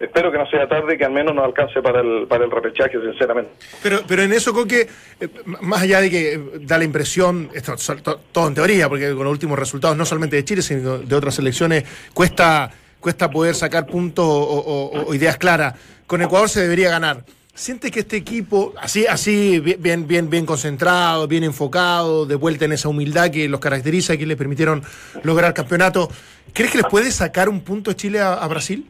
espero 0.00 0.30
que 0.30 0.38
no 0.38 0.46
sea 0.48 0.68
tarde 0.68 0.94
y 0.94 0.98
que 0.98 1.04
al 1.04 1.12
menos 1.12 1.34
nos 1.34 1.44
alcance 1.44 1.80
para 1.82 2.00
el, 2.00 2.26
para 2.28 2.44
el 2.44 2.50
repechaje, 2.50 2.98
sinceramente. 3.00 3.50
Pero, 3.82 4.00
pero 4.06 4.22
en 4.22 4.32
eso, 4.32 4.52
Coque, 4.52 4.88
eh, 5.20 5.28
más 5.60 5.82
allá 5.82 6.00
de 6.00 6.10
que 6.10 6.34
eh, 6.34 6.40
da 6.60 6.78
la 6.78 6.84
impresión, 6.84 7.50
esto 7.54 7.74
es 7.74 7.86
to- 8.02 8.20
todo 8.32 8.48
en 8.48 8.54
teoría, 8.54 8.88
porque 8.88 9.12
con 9.14 9.24
los 9.24 9.32
últimos 9.32 9.58
resultados, 9.58 9.96
no 9.96 10.04
solamente 10.04 10.36
de 10.36 10.44
Chile, 10.44 10.62
sino 10.62 10.98
de 10.98 11.14
otras 11.14 11.34
selecciones, 11.34 11.84
cuesta, 12.14 12.70
cuesta 13.00 13.30
poder 13.30 13.54
sacar 13.54 13.86
puntos 13.86 14.24
o, 14.24 14.40
o- 14.40 15.04
o 15.08 15.14
ideas 15.14 15.36
claras. 15.36 15.74
Con 16.06 16.22
Ecuador 16.22 16.48
se 16.48 16.60
debería 16.62 16.90
ganar. 16.90 17.24
¿Sientes 17.54 17.90
que 17.90 18.00
este 18.00 18.16
equipo, 18.16 18.72
así, 18.80 19.04
así 19.06 19.58
bi- 19.58 19.74
bien, 19.80 20.06
bien, 20.06 20.30
bien 20.30 20.46
concentrado, 20.46 21.26
bien 21.26 21.42
enfocado, 21.42 22.24
de 22.24 22.36
vuelta 22.36 22.66
en 22.66 22.72
esa 22.72 22.88
humildad 22.88 23.30
que 23.32 23.48
los 23.48 23.58
caracteriza 23.58 24.14
y 24.14 24.18
que 24.18 24.26
le 24.26 24.36
permitieron 24.36 24.84
lograr 25.24 25.52
campeonato, 25.54 26.08
¿crees 26.52 26.70
que 26.70 26.78
les 26.78 26.86
puede 26.86 27.10
sacar 27.10 27.48
un 27.48 27.62
punto 27.62 27.92
Chile 27.94 28.20
a, 28.20 28.34
a 28.34 28.46
Brasil? 28.46 28.86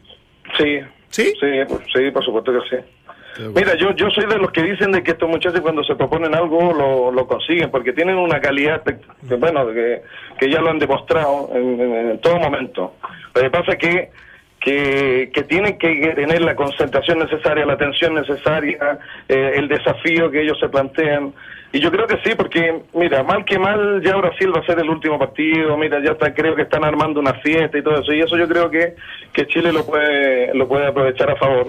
Sí. 0.58 0.80
¿Sí? 1.10 1.32
Sí, 1.40 1.46
sí, 1.94 2.10
por 2.10 2.24
supuesto 2.24 2.52
que 2.52 2.68
sí. 2.76 2.82
Mira, 3.54 3.76
yo 3.76 3.92
yo 3.94 4.10
soy 4.10 4.26
de 4.26 4.36
los 4.36 4.50
que 4.50 4.62
dicen 4.64 4.90
de 4.90 5.02
que 5.02 5.12
estos 5.12 5.28
muchachos 5.28 5.60
cuando 5.60 5.84
se 5.84 5.94
proponen 5.94 6.34
algo 6.34 6.72
lo, 6.72 7.12
lo 7.12 7.26
consiguen, 7.28 7.70
porque 7.70 7.92
tienen 7.92 8.16
una 8.16 8.40
calidad, 8.40 8.82
que, 8.82 9.34
bueno, 9.36 9.64
que, 9.72 10.02
que 10.40 10.50
ya 10.50 10.60
lo 10.60 10.70
han 10.70 10.80
demostrado 10.80 11.48
en, 11.54 11.80
en- 11.80 12.10
en 12.10 12.20
todo 12.20 12.36
momento. 12.40 12.94
Lo 13.34 13.40
que 13.42 13.50
pasa 13.50 13.72
es 13.72 13.78
que, 13.78 14.10
que, 14.60 15.30
que 15.32 15.42
tienen 15.44 15.78
que 15.78 16.12
tener 16.14 16.42
la 16.42 16.56
concentración 16.56 17.18
necesaria, 17.18 17.64
la 17.64 17.74
atención 17.74 18.14
necesaria, 18.14 18.98
eh, 19.28 19.52
el 19.56 19.68
desafío 19.68 20.30
que 20.30 20.42
ellos 20.42 20.58
se 20.58 20.68
plantean. 20.68 21.32
Y 21.72 21.80
yo 21.80 21.90
creo 21.90 22.06
que 22.06 22.18
sí, 22.24 22.34
porque, 22.34 22.82
mira, 22.94 23.22
mal 23.22 23.44
que 23.44 23.58
mal, 23.58 24.02
ya 24.02 24.16
Brasil 24.16 24.52
va 24.54 24.60
a 24.60 24.66
ser 24.66 24.78
el 24.80 24.88
último 24.88 25.18
partido, 25.18 25.76
mira, 25.76 26.02
ya 26.02 26.14
creo 26.34 26.56
que 26.56 26.62
están 26.62 26.84
armando 26.84 27.20
una 27.20 27.34
fiesta 27.34 27.76
y 27.78 27.82
todo 27.82 28.00
eso, 28.00 28.12
y 28.12 28.20
eso 28.20 28.36
yo 28.36 28.48
creo 28.48 28.70
que, 28.70 28.94
que 29.32 29.46
Chile 29.46 29.72
lo 29.72 29.84
puede, 29.84 30.54
lo 30.54 30.66
puede 30.66 30.86
aprovechar 30.86 31.30
a 31.30 31.36
favor. 31.36 31.66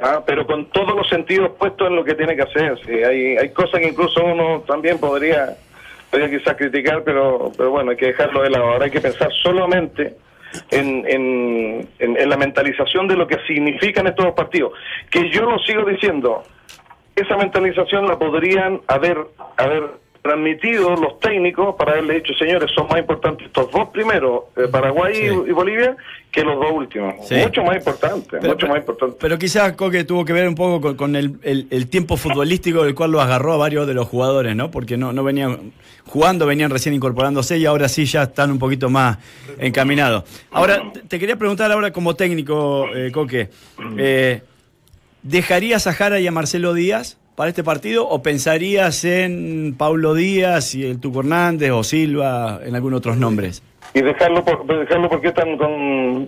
Ah, 0.00 0.22
pero 0.24 0.46
con 0.46 0.70
todos 0.70 0.94
los 0.94 1.08
sentidos 1.08 1.50
puestos 1.58 1.88
en 1.88 1.96
lo 1.96 2.04
que 2.04 2.14
tiene 2.14 2.36
que 2.36 2.42
hacer. 2.42 2.78
Sí, 2.86 2.92
hay, 3.02 3.36
hay 3.36 3.48
cosas 3.50 3.80
que 3.80 3.88
incluso 3.88 4.24
uno 4.24 4.62
también 4.66 4.98
podría, 4.98 5.56
podría 6.10 6.30
quizás 6.30 6.54
criticar, 6.56 7.02
pero, 7.04 7.50
pero 7.56 7.70
bueno, 7.70 7.90
hay 7.90 7.96
que 7.96 8.06
dejarlo 8.06 8.42
de 8.42 8.50
lado. 8.50 8.64
Ahora 8.64 8.84
hay 8.84 8.92
que 8.92 9.00
pensar 9.00 9.30
solamente 9.42 10.14
en, 10.70 11.04
en, 11.08 11.88
en- 11.98 12.16
en 12.16 12.28
la 12.28 12.36
mentalización 12.36 13.06
de 13.08 13.16
lo 13.16 13.26
que 13.26 13.38
significan 13.46 14.06
estos 14.06 14.24
dos 14.26 14.34
partidos. 14.34 14.72
Que 15.10 15.30
yo 15.30 15.42
lo 15.42 15.58
sigo 15.60 15.84
diciendo, 15.84 16.42
esa 17.16 17.36
mentalización 17.36 18.06
la 18.06 18.18
podrían 18.18 18.80
haber, 18.86 19.18
haber 19.56 19.84
transmitido 20.28 20.94
los 20.96 21.18
técnicos 21.20 21.74
para 21.76 21.92
haberle 21.92 22.16
dicho, 22.16 22.34
señores, 22.34 22.70
son 22.74 22.86
más 22.88 22.98
importantes 23.00 23.46
estos 23.46 23.70
dos 23.70 23.88
primeros, 23.88 24.44
eh, 24.56 24.68
Paraguay 24.70 25.14
y- 25.16 25.48
y, 25.50 25.52
Bolivia, 25.52 25.96
que 26.30 26.42
los 26.44 26.56
dos 26.60 26.70
últimos. 26.72 27.14
Sí. 27.26 27.36
Mucho 27.36 27.62
más 27.62 27.76
importante, 27.76 28.36
Pero- 28.38 28.52
mucho 28.52 28.66
más 28.66 28.78
importante. 28.78 29.16
Pero 29.18 29.38
quizás 29.38 29.72
Coque 29.72 30.04
tuvo 30.04 30.24
que 30.24 30.32
ver 30.34 30.46
un 30.46 30.54
poco 30.54 30.80
con, 30.80 30.96
con 30.96 31.16
el, 31.16 31.38
el- 31.42 31.66
el 31.70 31.88
tiempo 31.88 32.16
futbolístico 32.18 32.84
del 32.84 32.94
cual 32.94 33.12
lo 33.12 33.20
agarró 33.22 33.54
a 33.54 33.56
varios 33.56 33.86
de 33.86 33.94
los 33.94 34.06
jugadores, 34.06 34.54
¿no? 34.54 34.70
Porque 34.70 34.96
no, 34.98 35.12
no 35.14 35.24
venían 35.24 35.72
jugando, 36.06 36.46
venían 36.46 36.70
recién 36.70 36.94
incorporándose 36.94 37.56
y 37.58 37.64
ahora 37.66 37.88
sí 37.88 38.04
ya 38.04 38.24
están 38.24 38.50
un 38.50 38.58
poquito 38.58 38.90
más 38.90 39.18
encaminados. 39.58 40.24
Ahora, 40.50 40.82
te- 40.92 41.00
te 41.00 41.18
quería 41.18 41.36
preguntar 41.36 41.72
ahora 41.72 41.90
como 41.92 42.14
técnico, 42.14 42.86
eh, 42.94 43.10
Coque, 43.12 43.48
eh, 43.96 44.42
¿dejarías 45.22 45.86
a 45.86 45.92
Jara 45.92 46.20
y 46.20 46.26
a 46.26 46.30
Marcelo 46.32 46.74
Díaz 46.74 47.18
para 47.38 47.50
este 47.50 47.62
partido 47.62 48.04
o 48.08 48.20
pensarías 48.20 49.04
en 49.04 49.76
Paulo 49.78 50.12
Díaz 50.12 50.74
y 50.74 50.84
el 50.84 50.98
Tuco 50.98 51.20
Hernández 51.20 51.70
o 51.70 51.84
Silva, 51.84 52.58
en 52.64 52.74
algunos 52.74 52.98
otros 52.98 53.16
nombres? 53.16 53.62
Y 53.94 54.02
dejarlo, 54.02 54.44
por, 54.44 54.66
dejarlo 54.66 55.08
porque 55.08 55.28
están 55.28 55.56
con... 55.56 56.24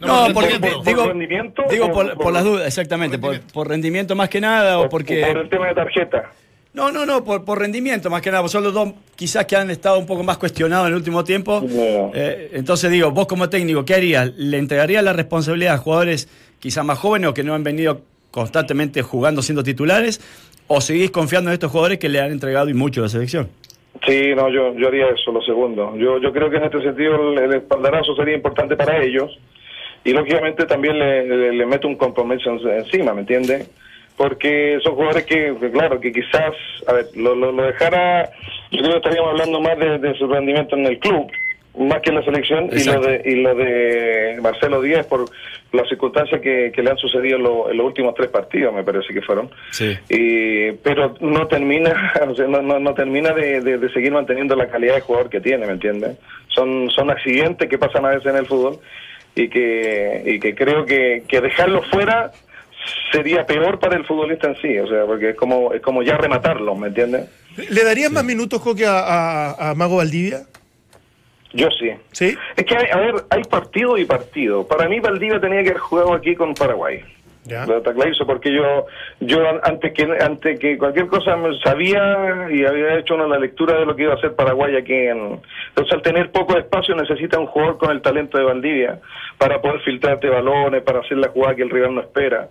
No, 0.00 0.24
por- 0.24 0.32
porque 0.32 0.58
por- 0.58 0.72
por 0.72 0.84
digo, 0.86 1.06
rendimiento 1.06 1.62
digo 1.70 1.92
por, 1.92 2.14
por- 2.14 2.18
por 2.18 2.32
las 2.32 2.44
dudas, 2.44 2.66
exactamente, 2.66 3.18
por, 3.18 3.40
por 3.52 3.68
rendimiento 3.68 4.16
más 4.16 4.30
que 4.30 4.40
nada 4.40 4.78
o 4.78 4.88
porque... 4.88 5.20
por 5.26 5.36
el 5.42 5.50
tema 5.50 5.66
de 5.68 5.74
tarjeta. 5.74 6.30
No, 6.72 6.90
no, 6.90 7.04
no, 7.04 7.22
por, 7.22 7.44
por 7.44 7.58
rendimiento 7.58 8.08
más 8.08 8.22
que 8.22 8.30
nada, 8.30 8.48
son 8.48 8.64
los 8.64 8.72
dos 8.72 8.94
quizás 9.16 9.44
que 9.44 9.54
han 9.56 9.70
estado 9.70 9.98
un 9.98 10.06
poco 10.06 10.22
más 10.22 10.38
cuestionados 10.38 10.86
en 10.86 10.92
el 10.94 10.96
último 10.96 11.24
tiempo. 11.24 11.60
No. 11.60 12.10
Eh, 12.14 12.52
entonces 12.54 12.90
digo, 12.90 13.10
vos 13.10 13.26
como 13.26 13.50
técnico, 13.50 13.84
¿qué 13.84 13.96
harías? 13.96 14.32
¿Le 14.38 14.56
entregarías 14.56 15.04
la 15.04 15.12
responsabilidad 15.12 15.74
a 15.74 15.76
jugadores 15.78 16.26
quizás 16.58 16.86
más 16.86 16.98
jóvenes 16.98 17.28
o 17.28 17.34
que 17.34 17.42
no 17.44 17.52
han 17.52 17.64
venido 17.64 18.00
constantemente 18.30 19.02
jugando 19.02 19.42
siendo 19.42 19.62
titulares? 19.62 20.20
¿O 20.66 20.80
seguís 20.80 21.10
confiando 21.10 21.50
en 21.50 21.54
estos 21.54 21.70
jugadores 21.72 21.98
que 21.98 22.08
le 22.08 22.20
han 22.20 22.30
entregado 22.30 22.68
y 22.68 22.74
mucho 22.74 23.00
a 23.00 23.04
la 23.04 23.08
selección? 23.08 23.48
Sí, 24.06 24.32
no, 24.36 24.48
yo, 24.48 24.72
yo 24.76 24.88
haría 24.88 25.08
eso, 25.08 25.32
lo 25.32 25.42
segundo. 25.42 25.96
Yo, 25.96 26.18
yo 26.18 26.32
creo 26.32 26.48
que 26.48 26.56
en 26.58 26.64
este 26.64 26.80
sentido 26.80 27.32
el, 27.32 27.54
espaldarazo 27.54 28.14
sería 28.14 28.36
importante 28.36 28.76
para 28.76 29.02
ellos 29.02 29.36
y 30.04 30.12
lógicamente 30.12 30.64
también 30.66 30.98
le, 30.98 31.52
le, 31.52 31.66
meto 31.66 31.88
un 31.88 31.96
compromiso 31.96 32.50
en- 32.52 32.68
encima, 32.78 33.12
¿me 33.12 33.22
entiende? 33.22 33.66
Porque 34.16 34.78
son 34.82 34.94
jugadores 34.94 35.24
que, 35.24 35.54
claro, 35.72 36.00
que 36.00 36.12
quizás, 36.12 36.52
a 36.86 36.92
ver, 36.92 37.06
lo, 37.16 37.34
lo, 37.34 37.50
lo 37.52 37.62
dejara, 37.64 38.30
yo 38.70 38.78
creo 38.78 38.92
que 38.92 38.96
estaríamos 38.98 39.30
hablando 39.32 39.60
más 39.60 39.78
de 39.78 40.14
su 40.18 40.26
rendimiento 40.28 40.76
en 40.76 40.86
el 40.86 40.98
club, 40.98 41.26
más 41.78 42.00
que 42.02 42.10
en 42.10 42.16
la 42.16 42.24
selección, 42.24 42.68
y 42.72 42.84
lo, 42.84 43.00
de, 43.00 43.22
y 43.24 43.34
lo 43.36 43.54
de 43.54 44.38
Marcelo 44.42 44.82
Díaz 44.82 45.06
por 45.06 45.24
las 45.72 45.88
circunstancias 45.88 46.40
que, 46.40 46.72
que 46.74 46.82
le 46.82 46.90
han 46.90 46.98
sucedido 46.98 47.36
en, 47.36 47.42
lo- 47.44 47.70
en 47.70 47.76
los 47.76 47.86
últimos 47.86 48.14
tres 48.16 48.28
partidos, 48.28 48.74
me 48.74 48.82
parece 48.82 49.14
que 49.14 49.22
fueron. 49.22 49.48
Sí. 49.70 49.96
Y, 50.08 50.72
pero 50.82 51.14
no 51.20 51.46
termina, 51.46 52.12
o 52.28 52.34
sea, 52.34 52.46
no, 52.48 52.60
no, 52.60 52.80
no 52.80 52.92
termina 52.94 53.32
de, 53.32 53.60
de- 53.60 53.78
de 53.78 53.92
seguir 53.92 54.10
manteniendo 54.12 54.56
la 54.56 54.66
calidad 54.68 54.96
de 54.96 55.00
jugador 55.00 55.30
que 55.30 55.40
tiene, 55.40 55.66
¿me 55.66 55.72
entiendes? 55.74 56.16
Son, 56.48 56.90
son 56.90 57.10
accidentes 57.10 57.68
que 57.68 57.78
pasan 57.78 58.04
a 58.04 58.10
veces 58.10 58.26
en 58.26 58.36
el 58.36 58.46
fútbol 58.46 58.78
y 59.36 59.48
que, 59.48 60.22
y 60.26 60.40
que 60.40 60.54
creo 60.56 60.84
que, 60.84 61.22
que 61.28 61.40
dejarlo 61.40 61.82
fuera 61.84 62.32
sería 63.12 63.46
peor 63.46 63.78
para 63.78 63.96
el 63.96 64.04
futbolista 64.06 64.48
en 64.48 64.56
sí, 64.56 64.76
o 64.78 64.88
sea, 64.88 65.04
porque 65.04 65.30
es 65.30 65.36
como, 65.36 65.72
es 65.72 65.80
como 65.82 66.02
ya 66.02 66.16
rematarlo, 66.16 66.74
¿me 66.74 66.88
entiendes? 66.88 67.28
¿Le 67.70 67.84
darías 67.84 68.10
más 68.10 68.24
minutos, 68.24 68.60
Coque, 68.60 68.86
a, 68.86 68.98
a- 68.98 69.70
a 69.70 69.74
Mago 69.76 69.96
Valdivia? 69.98 70.40
Yo 71.52 71.68
sí. 71.70 71.90
¿Sí? 72.12 72.36
Es 72.56 72.64
que, 72.64 72.76
hay, 72.76 72.86
a 72.92 72.96
ver, 72.98 73.14
hay 73.30 73.42
partido 73.44 73.98
y 73.98 74.04
partido. 74.04 74.66
Para 74.66 74.88
mí, 74.88 75.00
Valdivia 75.00 75.40
tenía 75.40 75.62
que 75.62 75.70
haber 75.70 75.80
jugado 75.80 76.14
aquí 76.14 76.34
con 76.36 76.54
Paraguay. 76.54 77.00
Ya. 77.44 77.64
Lo 77.66 77.78
está 77.78 77.92
clarísimo, 77.94 78.26
porque 78.26 78.52
yo, 78.52 78.86
yo 79.20 79.48
an- 79.48 79.60
antes 79.64 79.92
que 79.94 80.04
antes 80.20 80.60
que 80.60 80.76
cualquier 80.78 81.06
cosa 81.06 81.36
me 81.36 81.58
sabía 81.60 82.46
y 82.52 82.64
había 82.64 82.98
hecho 82.98 83.14
una 83.14 83.26
la 83.26 83.38
lectura 83.38 83.78
de 83.80 83.86
lo 83.86 83.96
que 83.96 84.02
iba 84.02 84.12
a 84.12 84.16
hacer 84.16 84.34
Paraguay 84.36 84.76
aquí 84.76 84.92
en 84.92 85.40
entonces 85.70 85.92
al 85.94 86.02
tener 86.02 86.30
poco 86.30 86.56
espacio 86.56 86.94
necesita 86.94 87.38
un 87.40 87.46
jugador 87.46 87.78
con 87.78 87.90
el 87.90 88.02
talento 88.02 88.36
de 88.38 88.44
Valdivia 88.44 89.00
para 89.38 89.60
poder 89.60 89.80
filtrarte 89.80 90.28
balones, 90.28 90.82
para 90.82 91.00
hacer 91.00 91.16
la 91.16 91.28
jugada 91.28 91.56
que 91.56 91.62
el 91.62 91.70
rival 91.70 91.94
no 91.94 92.02
espera. 92.02 92.48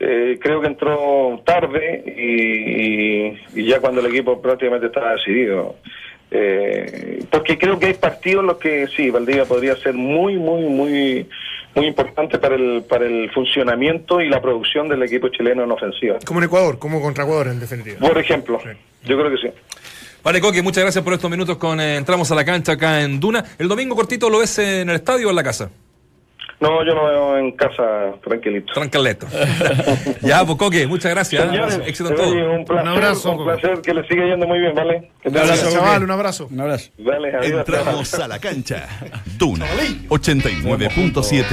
Eh, 0.00 0.38
creo 0.40 0.60
que 0.62 0.66
entró 0.68 1.40
tarde 1.44 2.02
y, 2.16 3.26
y- 3.28 3.38
y 3.54 3.66
ya 3.66 3.78
cuando 3.80 4.00
el 4.00 4.06
equipo 4.06 4.40
prácticamente 4.40 4.86
estaba 4.86 5.12
decidido. 5.12 5.76
Eh, 6.30 7.24
porque 7.30 7.58
creo 7.58 7.78
que 7.78 7.86
hay 7.86 7.94
partidos 7.94 8.40
en 8.40 8.46
los 8.48 8.56
que 8.58 8.88
sí, 8.96 9.10
Valdivia 9.10 9.44
podría 9.44 9.76
ser 9.76 9.94
muy, 9.94 10.36
muy, 10.36 10.62
muy, 10.62 11.28
muy 11.74 11.86
importante 11.86 12.38
para 12.38 12.56
el, 12.56 12.82
para 12.88 13.06
el 13.06 13.30
funcionamiento 13.30 14.20
y 14.20 14.28
la 14.28 14.40
producción 14.42 14.88
del 14.88 15.02
equipo 15.02 15.28
chileno 15.28 15.64
en 15.64 15.70
ofensiva. 15.70 16.18
Como 16.24 16.40
en 16.40 16.46
Ecuador, 16.46 16.78
como 16.78 17.00
contra 17.00 17.24
Ecuador, 17.24 17.48
en 17.48 17.60
definitiva. 17.60 17.98
Por 18.00 18.18
ejemplo, 18.18 18.60
yo 19.04 19.18
creo 19.18 19.30
que 19.30 19.36
sí. 19.36 19.48
Vale, 20.24 20.40
Coque, 20.40 20.62
muchas 20.62 20.82
gracias 20.82 21.04
por 21.04 21.12
estos 21.12 21.30
minutos 21.30 21.58
con 21.58 21.78
eh, 21.80 21.96
Entramos 21.96 22.30
a 22.30 22.34
la 22.34 22.44
cancha 22.44 22.72
acá 22.72 23.02
en 23.02 23.20
Duna. 23.20 23.44
¿El 23.58 23.68
domingo 23.68 23.94
cortito 23.94 24.30
lo 24.30 24.38
ves 24.38 24.58
en 24.58 24.88
el 24.88 24.96
estadio 24.96 25.26
o 25.26 25.30
en 25.30 25.36
la 25.36 25.42
casa? 25.42 25.70
No, 26.60 26.84
yo 26.84 26.94
lo 26.94 27.06
veo 27.06 27.38
en 27.38 27.52
casa 27.52 27.82
tranquilito. 28.22 28.72
Tranqueleto. 28.72 29.26
ya, 30.22 30.44
pues 30.46 30.56
Coque, 30.56 30.86
muchas 30.86 31.12
gracias. 31.12 31.42
Señores, 31.44 31.80
Éxito 31.86 32.10
en 32.10 32.16
todo. 32.16 32.32
un 32.32 32.64
placer, 32.64 32.82
Un 32.84 32.88
abrazo, 32.88 33.32
un 33.32 33.44
placer, 33.44 33.80
que 33.82 33.92
le 33.94 34.06
siga 34.08 34.24
yendo 34.24 34.46
muy 34.46 34.60
bien, 34.60 34.74
¿vale? 34.74 35.10
Un 35.24 35.36
abrazo, 35.36 35.70
chaval, 35.70 36.04
un 36.04 36.10
abrazo. 36.10 36.48
Un 36.50 36.60
abrazo. 36.60 36.90
Dale, 36.98 37.36
adiós. 37.36 37.58
Entramos 37.58 38.14
a 38.14 38.28
la 38.28 38.38
cancha. 38.38 38.86
Duna 39.36 39.66
89.7. 40.08 41.44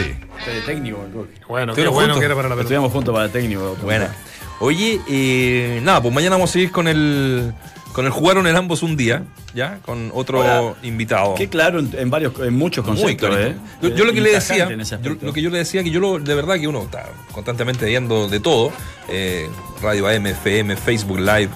De 0.46 0.62
técnico, 0.66 1.04
el 1.06 1.12
Coque. 1.12 1.34
Bueno, 1.48 1.74
qué 1.74 1.88
bueno 1.88 2.00
juntos. 2.14 2.20
que 2.20 2.26
era 2.26 2.36
para 2.36 2.50
la 2.50 2.56
pelota. 2.56 2.62
Estuvimos 2.74 2.92
juntos 2.92 3.14
para 3.14 3.26
el 3.26 3.32
técnico. 3.32 3.76
Buena. 3.82 4.16
Oye, 4.60 5.00
eh, 5.10 5.80
nada, 5.84 6.02
pues 6.02 6.14
mañana 6.14 6.36
vamos 6.36 6.52
a 6.52 6.54
seguir 6.54 6.72
con 6.72 6.88
el 6.88 7.52
con 7.93 8.06
el 8.06 8.12
jugaron 8.12 8.47
en 8.47 8.56
ambos 8.56 8.84
un 8.84 8.95
día, 8.97 9.23
¿ya? 9.54 9.80
Con 9.86 10.12
otro 10.13 10.75
invitado. 10.84 11.36
Qué 11.36 11.49
claro 11.49 11.80
en, 11.80 11.89
en 11.97 12.10
varios, 12.10 12.34
en 12.39 12.58
muchos 12.58 12.86
Muy 12.86 12.95
conceptos. 13.17 13.38
¿eh? 13.38 13.56
Yo, 13.82 13.89
yo 13.95 14.06
lo 14.06 14.13
que 14.13 14.21
le 14.21 14.32
Tajante 14.34 14.75
decía, 14.77 14.97
yo- 15.01 15.15
lo 15.21 15.34
que 15.34 15.41
yo 15.41 15.49
le 15.49 15.58
decía, 15.60 15.84
que 15.84 15.89
yo 15.91 15.99
lo, 15.99 16.19
de 16.19 16.36
verdad 16.36 16.56
que 16.60 16.67
uno 16.67 16.84
está 16.84 17.06
constantemente 17.34 17.86
viendo 17.86 18.27
de 18.30 18.39
todo, 18.39 18.71
eh, 19.10 19.49
Radio 19.82 20.08
AM, 20.08 20.27
FM, 20.27 20.75
Facebook 20.77 21.19
Live. 21.19 21.49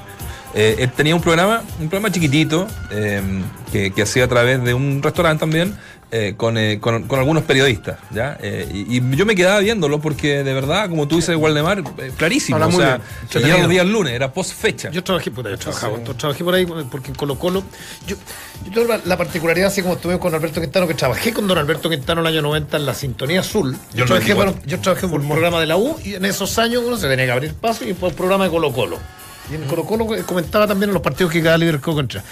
Eh, 0.57 0.77
él 0.79 0.89
tenía 0.91 1.13
un 1.15 1.21
programa, 1.21 1.63
un 1.81 1.89
programa 1.89 2.11
chiquitito, 2.13 2.67
eh, 2.91 3.21
que, 3.73 3.91
que 3.91 4.01
hacía 4.03 4.23
a 4.23 4.27
través 4.29 4.63
de 4.63 4.73
un 4.73 5.03
restaurante 5.03 5.41
también, 5.41 5.75
eh, 6.11 6.33
con, 6.37 6.57
eh, 6.57 6.79
con- 6.79 7.03
con 7.03 7.19
algunos 7.19 7.43
periodistas, 7.43 7.97
¿ya? 8.11 8.37
Eh, 8.41 8.69
y, 8.73 8.97
y 8.97 9.15
yo 9.15 9.25
me 9.25 9.35
quedaba 9.35 9.59
viéndolo 9.59 9.99
porque 9.99 10.43
de 10.43 10.53
verdad, 10.53 10.87
como 10.89 11.07
tú 11.07 11.17
dices, 11.17 11.35
Waldemar, 11.35 11.79
eh, 11.97 12.11
clarísimo. 12.17 12.57
O 12.67 12.71
sea, 12.71 13.01
ya 13.41 13.57
los 13.57 13.69
días 13.69 13.85
lunes, 13.85 14.13
era 14.13 14.31
post 14.31 14.53
fecha. 14.53 14.89
Yo 14.91 15.03
trabajé, 15.03 15.31
trabajaba, 15.31 15.97
yo 16.03 16.13
trabajé 16.15 16.43
por 16.43 16.53
ahí 16.55 16.65
porque 16.65 17.09
en 17.09 17.15
Colo 17.15 17.37
Colo. 17.37 17.63
Yo, 18.07 18.15
yo 18.65 18.71
tengo 18.71 18.87
la, 18.87 19.01
la 19.03 19.17
particularidad, 19.17 19.67
así 19.67 19.81
como 19.81 19.95
estuve 19.95 20.17
con 20.19 20.33
Alberto 20.33 20.61
Quintano, 20.61 20.87
que 20.87 20.93
trabajé 20.93 21.33
con 21.33 21.47
don 21.47 21.57
Alberto 21.57 21.89
Quintano 21.89 22.21
en 22.21 22.27
el 22.27 22.33
año 22.33 22.41
90 22.43 22.77
en 22.77 22.85
la 22.85 22.93
Sintonía 22.93 23.41
Azul. 23.41 23.75
Yo, 23.93 24.05
trabajé, 24.05 24.33
94. 24.33 24.53
para- 24.53 24.65
yo 24.67 24.79
trabajé 24.79 25.07
por 25.07 25.19
un 25.19 25.27
programa 25.27 25.59
de 25.59 25.65
la 25.65 25.77
U 25.77 25.97
y 26.03 26.13
en 26.15 26.25
esos 26.25 26.57
años 26.59 26.83
uno 26.85 26.97
se 26.97 27.07
tenía 27.07 27.25
que 27.25 27.31
abrir 27.31 27.53
paso 27.55 27.83
y 27.85 27.93
por 27.93 28.09
el 28.11 28.15
programa 28.15 28.45
de 28.45 28.51
Colo 28.51 28.71
Colo. 28.71 28.97
Y 29.51 29.55
en 29.55 29.63
Colo 29.65 29.83
Colo 29.85 30.07
comentaba 30.25 30.65
también 30.65 30.89
en 30.89 30.93
los 30.95 31.03
partidos 31.03 31.31
que 31.31 31.43
cada 31.43 31.57
líder 31.57 31.79
contra. 31.79 32.23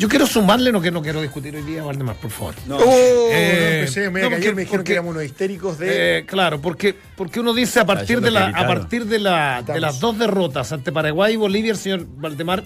Yo 0.00 0.08
quiero 0.08 0.26
sumarle, 0.26 0.72
no 0.72 0.80
que 0.80 0.90
no 0.90 1.02
quiero 1.02 1.20
discutir 1.20 1.54
hoy 1.54 1.62
día, 1.62 1.82
Valdemar, 1.82 2.16
por 2.16 2.30
favor. 2.30 2.54
Oh, 2.70 3.28
Eh, 3.30 3.58
no 3.60 3.76
empecé, 3.80 4.08
me, 4.10 4.20
no, 4.22 4.26
ayer 4.28 4.30
porque- 4.38 4.54
me 4.54 4.60
dijeron 4.62 4.78
porque- 4.78 4.84
que 4.84 4.92
éramos 4.94 5.10
unos 5.10 5.24
histéricos 5.24 5.78
de... 5.78 6.18
Eh, 6.18 6.24
claro, 6.26 6.60
porque, 6.60 6.94
porque 7.16 7.38
uno 7.40 7.52
dice 7.52 7.80
a 7.80 7.84
partir, 7.84 8.20
de, 8.22 8.30
lo 8.30 8.40
la, 8.40 8.46
a 8.48 8.66
partir 8.66 9.04
de, 9.04 9.18
la, 9.18 9.62
de 9.62 9.78
las 9.78 10.00
dos 10.00 10.18
derrotas 10.18 10.72
ante 10.72 10.90
Paraguay 10.90 11.34
y 11.34 11.36
Bolivia, 11.36 11.72
el 11.72 11.76
señor 11.78 12.06
Valdemar 12.16 12.64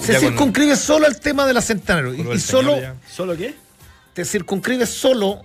se 0.00 0.12
Ya 0.12 0.18
con- 0.18 0.28
circunscribe 0.28 0.74
solo 0.76 1.06
al 1.06 1.20
tema 1.20 1.46
de 1.46 1.54
la 1.54 1.62
Centenario. 1.62 2.12
Y, 2.14 2.20
y 2.36 2.38
solo. 2.40 2.76
¿Solo 3.08 3.36
qué? 3.36 3.54
te 4.12 4.24
circunscribe 4.24 4.86
solo 4.86 5.42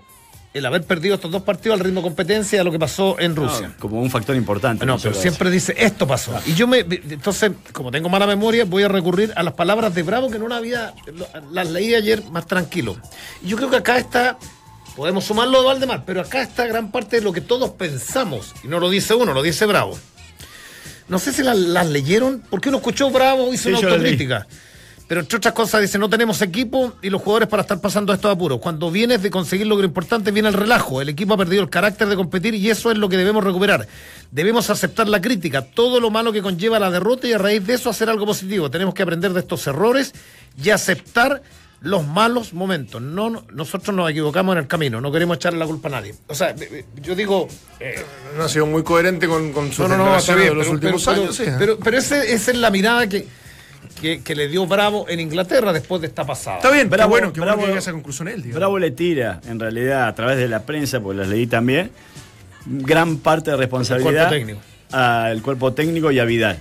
el 0.53 0.65
haber 0.65 0.83
perdido 0.83 1.15
estos 1.15 1.31
dos 1.31 1.43
partidos 1.43 1.79
al 1.79 1.85
ritmo 1.85 2.01
de 2.01 2.07
competencia 2.07 2.57
de 2.59 2.63
lo 2.63 2.71
que 2.71 2.79
pasó 2.79 3.19
en 3.19 3.35
Rusia. 3.35 3.67
No, 3.67 3.77
como 3.77 4.01
un 4.01 4.09
factor 4.09 4.35
importante. 4.35 4.85
No, 4.85 4.97
pero 4.97 5.13
siempre 5.13 5.51
dice, 5.51 5.75
esto 5.77 6.07
pasó. 6.07 6.33
Y 6.47 6.53
yo 6.55 6.67
me. 6.67 6.79
Entonces, 6.79 7.51
como 7.71 7.91
tengo 7.91 8.09
mala 8.09 8.25
memoria, 8.25 8.65
voy 8.65 8.83
a 8.83 8.87
recurrir 8.87 9.31
a 9.35 9.43
las 9.43 9.53
palabras 9.53 9.93
de 9.93 10.01
Bravo, 10.03 10.29
que 10.31 10.39
no 10.39 10.53
había. 10.53 10.93
lo- 11.13 11.27
Las 11.51 11.69
leí 11.69 11.93
ayer 11.93 12.23
más 12.31 12.47
tranquilo. 12.47 12.97
Y 13.43 13.47
yo 13.49 13.57
creo 13.57 13.69
que 13.69 13.77
acá 13.77 13.97
está. 13.97 14.37
Podemos 14.95 15.23
sumarlo 15.23 15.61
de 15.61 15.67
Valdemar, 15.67 16.03
pero 16.05 16.19
acá 16.21 16.41
está 16.41 16.65
gran 16.65 16.91
parte 16.91 17.17
de 17.17 17.21
lo 17.21 17.31
que 17.31 17.41
todos 17.41 17.69
pensamos. 17.71 18.53
Y 18.63 18.67
no 18.67 18.79
lo 18.79 18.89
dice 18.89 19.13
uno, 19.13 19.33
lo 19.33 19.41
dice 19.43 19.65
Bravo. 19.65 19.97
No 21.07 21.19
sé 21.19 21.31
si 21.31 21.41
las, 21.41 21.57
las 21.57 21.87
leyeron, 21.87 22.43
porque 22.49 22.69
uno 22.69 22.79
escuchó 22.79 23.09
Bravo, 23.09 23.53
hizo 23.53 23.69
Sí, 23.69 23.75
una 23.75 23.97
leí. 23.97 24.11
Pero 25.09 25.21
entre 25.21 25.37
otras 25.37 25.55
cosas 25.55 25.81
dice, 25.81 25.97
no 25.97 26.07
tenemos 26.07 26.39
equipo 26.43 26.93
y 27.01 27.09
los 27.09 27.21
jugadores 27.23 27.49
para 27.49 27.63
estar 27.63 27.81
pasando 27.81 28.13
estos 28.13 28.31
apuros. 28.31 28.59
Cuando 28.59 28.91
vienes 28.91 29.23
de 29.23 29.31
conseguir 29.31 29.65
lo 29.65 29.83
importante, 29.83 30.29
viene 30.29 30.49
el 30.49 30.53
relajo. 30.53 31.01
El 31.01 31.09
equipo 31.09 31.33
ha 31.33 31.37
perdido 31.37 31.63
el 31.63 31.69
carácter 31.71 32.07
de 32.07 32.15
competir 32.15 32.53
y 32.53 32.69
eso 32.69 32.91
es 32.91 32.97
lo 32.99 33.09
que 33.09 33.17
debemos 33.17 33.43
recuperar. 33.43 33.87
Debemos 34.29 34.69
aceptar 34.69 35.07
la 35.09 35.19
crítica, 35.19 35.63
todo 35.63 35.99
lo 35.99 36.11
malo 36.11 36.31
que 36.31 36.43
conlleva 36.43 36.77
la 36.77 36.91
derrota 36.91 37.27
y 37.27 37.33
a 37.33 37.39
raíz 37.39 37.65
de 37.65 37.73
eso 37.73 37.89
hacer 37.89 38.07
algo 38.07 38.27
positivo. 38.27 38.69
Tenemos 38.69 38.93
que 38.93 39.01
aprender 39.01 39.33
de 39.33 39.39
estos 39.39 39.65
errores 39.65 40.13
y 40.63 40.69
aceptar 40.69 41.41
los 41.81 42.05
malos 42.05 42.53
momentos. 42.53 43.01
No, 43.01 43.31
no- 43.31 43.45
nosotros 43.51 43.95
nos 43.95 44.11
equivocamos 44.11 44.53
en 44.53 44.59
el 44.59 44.67
camino, 44.67 45.01
no 45.01 45.11
queremos 45.11 45.37
echarle 45.37 45.57
la 45.57 45.65
culpa 45.65 45.87
a 45.87 45.91
nadie. 45.91 46.13
O 46.27 46.35
sea, 46.35 46.49
eh, 46.51 46.55
eh, 46.71 46.85
yo 47.01 47.15
digo, 47.15 47.47
eh, 47.79 47.95
No 48.37 48.43
ha 48.43 48.49
sido 48.49 48.67
muy 48.67 48.83
coherente 48.83 49.27
con, 49.27 49.53
con 49.53 49.69
sus 49.71 49.89
no, 49.89 49.97
no, 49.97 50.05
no, 50.05 50.21
bien, 50.35 50.37
de 50.49 50.53
los 50.53 50.65
pero, 50.65 50.71
últimos 50.71 51.03
pero- 51.03 51.21
años. 51.23 51.35
pero- 51.57 51.73
sí, 51.73 51.79
pero- 51.83 51.97
esa 51.97 52.23
es 52.23 52.55
la 52.57 52.69
mirada 52.69 53.07
que, 53.09 53.25
que, 54.01 54.21
que 54.21 54.35
le 54.35 54.47
dio 54.47 54.65
Bravo 54.67 55.05
en 55.09 55.19
Inglaterra 55.19 55.73
después 55.73 56.01
de 56.01 56.07
esta 56.07 56.25
pasada. 56.25 56.57
Está 56.57 56.71
bien, 56.71 56.89
Bravo, 56.89 57.09
bueno, 57.11 57.31
Bravo- 57.35 57.59
que 57.61 57.65
llegue 57.67 57.75
a 57.77 57.79
esa 57.79 57.91
conclusión 57.91 58.27
él. 58.27 58.37
digamos. 58.37 58.55
Bravo 58.55 58.79
le 58.79 58.91
tira, 58.91 59.41
en 59.47 59.59
realidad, 59.59 60.07
a 60.07 60.15
través 60.15 60.37
de 60.37 60.47
la 60.47 60.63
prensa, 60.63 60.99
porque 60.99 61.19
las 61.19 61.27
leí 61.27 61.47
también, 61.47 61.91
gran 62.65 63.17
parte 63.17 63.51
de 63.51 63.57
responsabilidad 63.57 64.29
cuerpo 64.29 64.61
al 64.91 65.41
cuerpo 65.41 65.73
técnico 65.73 66.11
y 66.11 66.19
a 66.19 66.25
Vidal. 66.25 66.57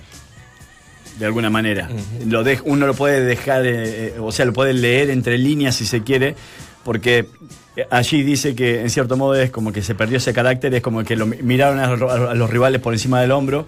De 1.17 1.25
alguna 1.25 1.49
manera. 1.49 1.89
lo 2.27 2.43
uno 2.63 2.87
lo 2.87 2.93
puede 2.93 3.21
dejar, 3.25 3.65
eh, 3.65 4.07
eh, 4.07 4.13
o 4.19 4.31
sea, 4.31 4.45
lo 4.45 4.53
puede 4.53 4.73
leer 4.73 5.09
entre 5.09 5.37
líneas 5.37 5.75
si 5.75 5.85
se 5.85 6.01
quiere, 6.03 6.35
porque 6.85 7.25
eh, 7.75 7.85
allí 7.91 8.23
dice 8.23 8.55
que 8.55 8.79
en 8.81 8.89
cierto 8.89 9.17
modo 9.17 9.35
es 9.35 9.51
como 9.51 9.73
que 9.73 9.81
se 9.81 9.95
perdió 9.95 10.17
ese 10.17 10.31
carácter, 10.33 10.73
es 10.75 10.81
como 10.81 11.03
que 11.03 11.17
lo 11.17 11.25
mi- 11.25 11.37
miraron 11.41 11.79
a, 11.79 11.87
los- 11.95 12.11
a 12.11 12.33
los 12.35 12.49
rivales 12.49 12.79
por 12.81 12.93
encima 12.93 13.19
del 13.19 13.31
hombro. 13.31 13.65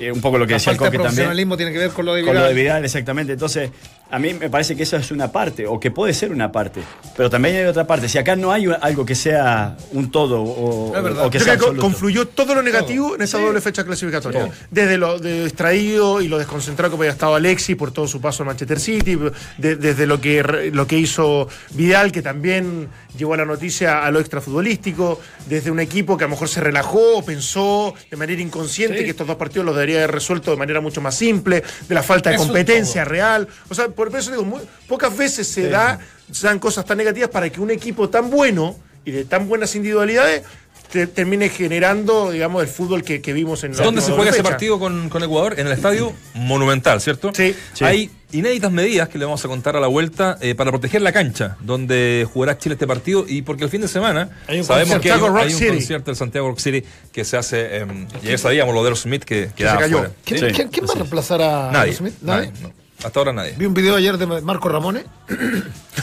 Eh, 0.00 0.10
un 0.12 0.20
poco 0.20 0.38
lo 0.38 0.46
que 0.46 0.52
La 0.52 0.56
decía 0.58 0.72
el 0.72 0.78
falta 0.78 0.90
de 0.90 0.96
Coque 0.98 1.08
también. 1.08 1.26
profesionalismo 1.26 1.56
tiene 1.56 1.72
que 1.72 1.78
ver 1.78 1.90
con 1.90 2.04
lo 2.06 2.14
de 2.14 2.22
Con 2.24 2.34
lo 2.34 2.40
de 2.42 2.54
Vidal. 2.54 2.62
Vidal, 2.64 2.84
exactamente. 2.84 3.32
Entonces, 3.34 3.70
a 4.14 4.18
mí 4.18 4.32
me 4.34 4.48
parece 4.50 4.76
que 4.76 4.84
eso 4.84 4.96
es 4.96 5.10
una 5.10 5.30
parte, 5.32 5.66
o 5.66 5.78
que 5.80 5.90
puede 5.90 6.14
ser 6.14 6.30
una 6.32 6.52
parte. 6.52 6.80
Pero 7.16 7.28
también 7.30 7.56
hay 7.56 7.64
otra 7.64 7.86
parte. 7.86 8.08
Si 8.08 8.16
acá 8.18 8.36
no 8.36 8.52
hay 8.52 8.66
algo 8.80 9.04
que 9.04 9.14
sea 9.14 9.76
un 9.92 10.10
todo, 10.10 10.42
o, 10.42 10.96
Es 10.96 11.02
verdad. 11.02 11.26
o 11.26 11.30
que 11.30 11.38
Yo 11.38 11.44
sea 11.44 11.54
creo 11.54 11.66
que 11.66 11.76
absoluto. 11.76 11.82
confluyó 11.82 12.28
todo 12.28 12.54
lo 12.54 12.62
negativo 12.62 13.14
en 13.16 13.22
esa 13.22 13.38
doble 13.38 13.60
fecha 13.60 13.84
clasificatoria. 13.84 14.50
Desde 14.70 14.98
lo 14.98 15.18
de 15.18 15.44
distraído 15.44 16.20
y 16.20 16.28
lo 16.28 16.38
desconcentrado 16.38 16.92
que 16.96 17.02
había 17.02 17.12
estado 17.12 17.34
Alexis 17.34 17.76
por 17.76 17.90
todo 17.92 18.06
su 18.06 18.20
paso 18.20 18.42
en 18.42 18.48
Manchester 18.48 18.80
City, 18.80 19.18
de- 19.58 19.76
desde 19.76 20.06
lo 20.06 20.20
que, 20.20 20.42
re- 20.42 20.70
lo 20.70 20.86
que 20.86 20.98
hizo 20.98 21.48
Vidal, 21.72 22.12
que 22.12 22.22
también 22.22 22.88
llevó 23.16 23.34
a 23.34 23.36
la 23.36 23.44
noticia 23.44 24.04
a 24.04 24.10
lo 24.10 24.18
extrafutbolístico, 24.20 25.20
desde 25.46 25.70
un 25.70 25.80
equipo 25.80 26.16
que 26.16 26.24
a 26.24 26.26
lo 26.26 26.32
mejor 26.32 26.48
se 26.48 26.60
relajó 26.60 27.18
o 27.18 27.24
pensó 27.24 27.94
de 28.10 28.16
manera 28.16 28.40
inconsciente 28.42 29.04
que 29.04 29.10
estos 29.10 29.26
dos 29.26 29.36
partidos 29.36 29.66
los 29.66 29.74
debería 29.74 29.98
haber 29.98 30.12
resuelto 30.12 30.50
de 30.50 30.56
manera 30.56 30.80
mucho 30.80 31.00
más 31.00 31.14
simple, 31.16 31.62
de 31.88 31.94
la 31.94 32.02
falta 32.02 32.30
de 32.30 32.36
Eso 32.36 32.44
competencia 32.46 33.04
real. 33.04 33.48
O 33.68 33.74
sea, 33.74 33.88
por 33.88 34.03
eso 34.12 34.30
digo, 34.30 34.44
muy- 34.44 34.62
pocas 34.88 35.16
veces 35.16 35.46
se, 35.48 35.68
da, 35.68 35.98
se 36.30 36.46
dan 36.46 36.58
cosas 36.58 36.84
tan 36.84 36.98
negativas 36.98 37.30
para 37.30 37.50
que 37.50 37.60
un 37.60 37.70
equipo 37.70 38.08
tan 38.08 38.30
bueno 38.30 38.76
y 39.04 39.10
de 39.10 39.24
tan 39.24 39.48
buenas 39.48 39.74
individualidades 39.74 40.42
te- 40.90 41.06
termine 41.06 41.48
generando, 41.48 42.30
digamos, 42.30 42.62
el 42.62 42.68
fútbol 42.68 43.02
que, 43.02 43.20
que 43.20 43.32
vimos 43.32 43.64
en 43.64 43.76
la 43.76 43.82
¿Dónde 43.84 44.00
se 44.00 44.12
juega 44.12 44.30
ese 44.30 44.42
partido 44.42 44.78
con, 44.78 45.08
con 45.08 45.22
Ecuador? 45.24 45.58
En 45.58 45.66
el 45.66 45.72
estadio 45.72 46.12
Monumental, 46.34 47.00
¿cierto? 47.00 47.32
Sí. 47.34 47.54
Sí. 47.72 47.84
Hay 47.84 48.10
inéditas 48.32 48.70
medidas 48.70 49.08
que 49.08 49.18
le 49.18 49.24
vamos 49.24 49.44
a 49.44 49.48
contar 49.48 49.76
a 49.76 49.80
la 49.80 49.86
vuelta 49.86 50.38
eh, 50.40 50.54
para 50.54 50.70
proteger 50.70 51.02
la 51.02 51.12
cancha 51.12 51.56
donde 51.60 52.26
jugará 52.32 52.58
Chile 52.58 52.74
este 52.74 52.86
partido 52.86 53.24
y 53.28 53.42
porque 53.42 53.64
el 53.64 53.70
fin 53.70 53.80
de 53.80 53.88
semana 53.88 54.28
Hay 54.46 54.58
un 54.60 54.64
sabemos 54.64 54.98
que 55.00 55.10
hay, 55.12 55.20
un- 55.20 55.36
hay 55.36 55.52
concierto 55.52 56.10
del 56.10 56.16
Santiago 56.16 56.48
Rock 56.48 56.58
City 56.60 56.84
que 57.12 57.24
se 57.24 57.36
hace, 57.36 57.78
eh, 57.78 57.86
y 58.22 58.26
ya 58.28 58.38
sabíamos 58.38 58.74
lo 58.74 58.82
de 58.82 58.88
Aerosmith 58.88 59.24
que 59.24 59.50
quedaba 59.56 59.80
cayó. 59.80 59.98
fuera. 59.98 60.12
¿Quién, 60.24 60.40
Sí, 60.40 60.46
quién- 60.54 60.68
quién 60.68 60.86
va 60.86 60.92
a 60.92 60.96
reemplazar 60.96 61.42
a 61.42 61.70
Nadie, 61.72 61.92
Smith? 61.94 62.14
nadie, 62.22 62.52
no. 62.62 62.72
Hasta 63.04 63.20
ahora 63.20 63.32
nadie. 63.32 63.54
Vi 63.56 63.66
un 63.66 63.74
video 63.74 63.96
ayer 63.96 64.16
de 64.18 64.26
Marco 64.42 64.68
Ramones. 64.68 65.04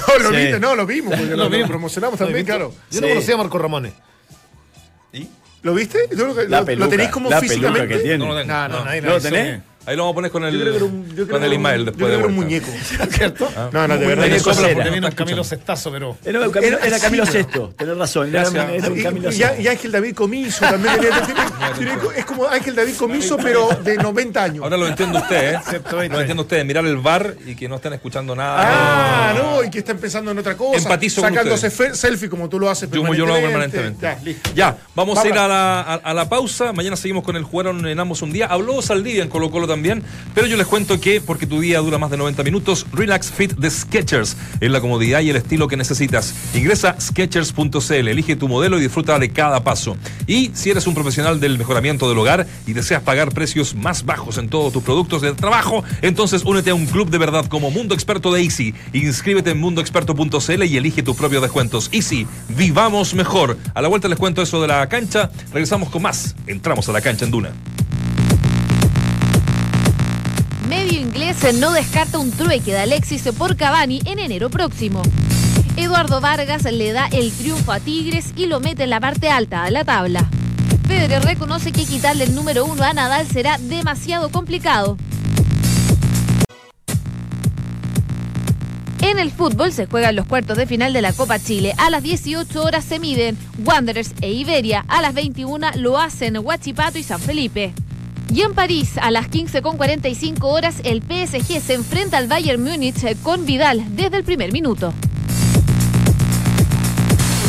No, 0.07 0.17
lo 0.23 0.29
Sí. 0.31 0.35
viste, 0.35 0.59
no, 0.59 0.75
lo 0.75 0.85
vimos, 0.85 1.13
porque 1.15 1.35
lo, 1.35 1.47
Lo 1.49 1.67
promocionamos 1.67 2.17
también, 2.19 2.43
claro. 2.45 2.73
Yo 2.89 3.01
no 3.01 3.07
conocía 3.09 3.35
a 3.35 3.37
Marco 3.37 3.57
Ramones. 3.57 3.93
¿Y? 5.13 5.27
¿Lo 5.61 5.73
viste? 5.73 6.07
¿Tú 6.09 6.17
lo, 6.27 6.33
La 6.47 6.59
lo- 6.61 6.65
peluca, 6.65 6.85
lo 6.85 6.89
tenéis 6.89 7.09
como 7.11 7.29
la 7.29 7.39
físicamente? 7.39 7.79
peluca 7.81 7.97
que 7.97 8.03
tiene. 8.03 8.17
No 8.17 8.33
lo 8.33 8.39
tengo. 8.39 8.51
No, 8.53 8.67
no, 8.67 8.79
No. 8.79 8.85
nadie 8.85 9.01
¿No 9.01 9.07
la 9.09 9.13
lo 9.15 9.21
tenés? 9.21 9.61
Ahí 9.85 9.95
lo 9.95 10.03
vamos 10.03 10.13
a 10.13 10.15
poner 10.15 10.31
con 10.31 10.43
el, 10.43 10.53
Yo 10.53 10.59
creo 10.61 10.71
que 10.73 10.77
era 10.77 10.85
un- 10.85 11.07
yo 11.09 11.13
creo 11.15 11.27
con 11.27 11.27
que 11.27 11.35
el 11.37 11.41
era 11.43 11.47
un- 11.47 11.53
Ismael 11.53 11.79
yo 11.79 11.85
después 11.85 11.97
creo 12.05 12.09
de 12.09 12.17
era 12.17 12.27
un 12.27 12.35
muñeco. 12.35 12.67
¿Cierto? 13.11 13.49
No, 13.71 13.87
no, 13.87 13.97
de 13.97 14.05
verdad. 14.05 14.37
Sopla, 14.39 14.67
viene 14.89 15.07
un 15.07 15.11
Camilo 15.13 15.43
Cestazo, 15.43 15.91
pero. 15.91 16.17
Era, 16.23 16.39
un 16.41 16.51
Camilo- 16.51 16.77
Era 16.77 16.87
era 16.87 16.99
Camilo 16.99 17.25
¿no? 17.25 17.31
Sexto, 17.31 17.73
tenés 17.77 17.97
razón. 17.97 18.29
Era, 18.29 18.41
Gracias. 18.49 18.69
era 18.73 18.87
un 18.89 18.99
Y- 18.99 19.03
Camilo 19.03 19.31
y, 19.31 19.61
y 19.63 19.67
Ángel 19.67 19.91
David 19.91 20.13
Comiso 20.15 20.59
también 20.65 20.99
tiene- 20.99 21.91
es 22.15 22.25
como 22.25 22.47
Ángel 22.47 22.75
David 22.75 22.95
Comiso, 22.95 23.37
pero 23.37 23.69
de 23.83 23.97
90 23.97 24.43
años. 24.43 24.63
Ahora 24.63 24.77
lo 24.77 24.87
entiende 24.87 25.17
usted, 25.17 25.53
¿eh? 25.55 25.59
120. 25.69 26.13
Lo 26.15 26.19
entiende 26.21 26.41
usted, 26.43 26.65
mirar 26.65 26.85
el 26.85 26.97
bar 26.97 27.35
y 27.45 27.55
que 27.55 27.67
no 27.67 27.75
estén 27.75 27.93
escuchando 27.93 28.35
nada. 28.35 29.31
Ah, 29.31 29.33
no, 29.35 29.63
y 29.63 29.69
que 29.69 29.79
está 29.79 29.91
empezando 29.91 30.31
en 30.31 30.37
otra 30.37 30.55
cosa. 30.55 30.77
Empatizo 30.77 31.21
con 31.21 31.29
Sacándose 31.33 31.67
ustedes. 31.67 31.97
selfie 31.99 32.29
como 32.29 32.49
tú 32.49 32.59
lo 32.59 32.69
haces 32.69 32.89
Como 32.89 33.13
yo 33.15 33.25
lo 33.25 33.33
hago 33.33 33.43
permanentemente. 33.43 34.01
Ya, 34.01 34.19
listo. 34.23 34.49
Ya, 34.55 34.77
vamos 34.95 35.17
a 35.17 35.27
ir 35.27 35.33
a 35.37 35.47
la, 35.47 35.81
a, 35.81 35.93
a 35.95 36.13
la 36.13 36.29
pausa. 36.29 36.71
Mañana 36.73 36.95
seguimos 36.95 37.23
con 37.23 37.35
el 37.35 37.43
jugaron 37.43 37.85
en 37.87 37.99
ambos 37.99 38.21
un 38.21 38.31
día. 38.31 38.47
Habló 38.47 38.81
Saldivia 38.81 39.23
en 39.23 39.29
Colo 39.29 39.49
Colo 39.49 39.67
también. 39.71 40.03
Pero 40.35 40.47
yo 40.47 40.57
les 40.57 40.67
cuento 40.67 40.99
que, 40.99 41.21
porque 41.21 41.47
tu 41.47 41.61
día 41.61 41.79
dura 41.79 41.97
más 41.97 42.11
de 42.11 42.17
90 42.17 42.43
minutos, 42.43 42.85
Relax 42.91 43.31
Fit 43.31 43.53
de 43.53 43.69
Skechers 43.69 44.35
es 44.59 44.69
la 44.69 44.81
comodidad 44.81 45.21
y 45.21 45.29
el 45.29 45.37
estilo 45.37 45.67
que 45.67 45.77
necesitas. 45.77 46.33
Ingresa 46.53 46.89
a 46.89 47.01
Skechers.cl, 47.01 48.07
elige 48.07 48.35
tu 48.35 48.49
modelo 48.49 48.77
y 48.77 48.81
disfruta 48.81 49.17
de 49.17 49.29
cada 49.29 49.63
paso. 49.63 49.95
Y 50.27 50.51
si 50.53 50.69
eres 50.69 50.87
un 50.87 50.93
profesional 50.93 51.39
del 51.39 51.57
mejoramiento 51.57 52.09
del 52.09 52.17
hogar 52.17 52.45
y 52.67 52.73
deseas 52.73 53.01
pagar 53.01 53.31
precios 53.31 53.73
más 53.73 54.05
bajos 54.05 54.37
en 54.37 54.49
todos 54.49 54.73
tus 54.73 54.83
productos 54.83 55.21
de 55.21 55.33
trabajo, 55.33 55.83
entonces 56.01 56.43
únete 56.43 56.71
a 56.71 56.75
un 56.75 56.85
club 56.85 57.09
de 57.09 57.17
verdad 57.17 57.45
como 57.45 57.71
Mundo 57.71 57.95
Experto 57.95 58.33
de 58.33 58.43
Easy. 58.43 58.73
Inscríbete 58.91 59.51
en 59.51 59.59
mundoexperto.cl 59.59 60.63
y 60.63 60.77
elige 60.77 61.01
tus 61.01 61.15
propios 61.15 61.41
descuentos. 61.41 61.89
Easy, 61.93 62.27
vivamos 62.49 63.13
mejor. 63.13 63.57
A 63.73 63.81
la 63.81 63.87
vuelta 63.87 64.09
les 64.09 64.19
cuento 64.19 64.41
eso 64.41 64.61
de 64.61 64.67
la 64.67 64.87
cancha. 64.89 65.31
Regresamos 65.53 65.89
con 65.89 66.01
más. 66.01 66.35
Entramos 66.45 66.89
a 66.89 66.91
la 66.91 67.01
cancha 67.01 67.25
en 67.25 67.31
Duna. 67.31 67.51
Inglés 70.91 71.37
no 71.55 71.71
descarta 71.71 72.19
un 72.19 72.31
trueque 72.31 72.71
de 72.71 72.79
Alexis 72.79 73.23
por 73.37 73.55
Cavani 73.55 74.01
en 74.05 74.19
enero 74.19 74.49
próximo. 74.49 75.01
Eduardo 75.77 76.19
Vargas 76.19 76.63
le 76.63 76.91
da 76.91 77.07
el 77.07 77.31
triunfo 77.31 77.71
a 77.71 77.79
Tigres 77.79 78.33
y 78.35 78.45
lo 78.45 78.59
mete 78.59 78.83
en 78.83 78.89
la 78.89 78.99
parte 78.99 79.29
alta 79.29 79.63
de 79.63 79.71
la 79.71 79.85
tabla. 79.85 80.29
Federer 80.87 81.23
reconoce 81.23 81.71
que 81.71 81.85
quitarle 81.85 82.25
el 82.25 82.35
número 82.35 82.65
uno 82.65 82.83
a 82.83 82.93
Nadal 82.93 83.25
será 83.27 83.57
demasiado 83.57 84.29
complicado. 84.29 84.97
En 89.01 89.17
el 89.17 89.31
fútbol 89.31 89.71
se 89.71 89.87
juegan 89.87 90.15
los 90.15 90.27
cuartos 90.27 90.57
de 90.57 90.67
final 90.67 90.93
de 90.93 91.01
la 91.01 91.13
Copa 91.13 91.39
Chile. 91.39 91.73
A 91.77 91.89
las 91.89 92.03
18 92.03 92.61
horas 92.61 92.83
se 92.83 92.99
miden 92.99 93.37
Wanderers 93.65 94.13
e 94.21 94.31
Iberia. 94.31 94.85
A 94.87 95.01
las 95.01 95.13
21 95.13 95.71
lo 95.75 95.99
hacen 95.99 96.37
Huachipato 96.37 96.97
y 96.97 97.03
San 97.03 97.19
Felipe. 97.19 97.73
Y 98.29 98.41
en 98.41 98.53
París, 98.53 98.97
a 99.01 99.11
las 99.11 99.29
15.45 99.29 100.43
horas, 100.43 100.81
el 100.83 101.01
PSG 101.01 101.61
se 101.61 101.73
enfrenta 101.73 102.17
al 102.17 102.27
Bayern 102.27 102.63
Múnich 102.63 103.17
con 103.21 103.45
Vidal 103.45 103.83
desde 103.95 104.17
el 104.17 104.23
primer 104.23 104.51
minuto. 104.53 104.93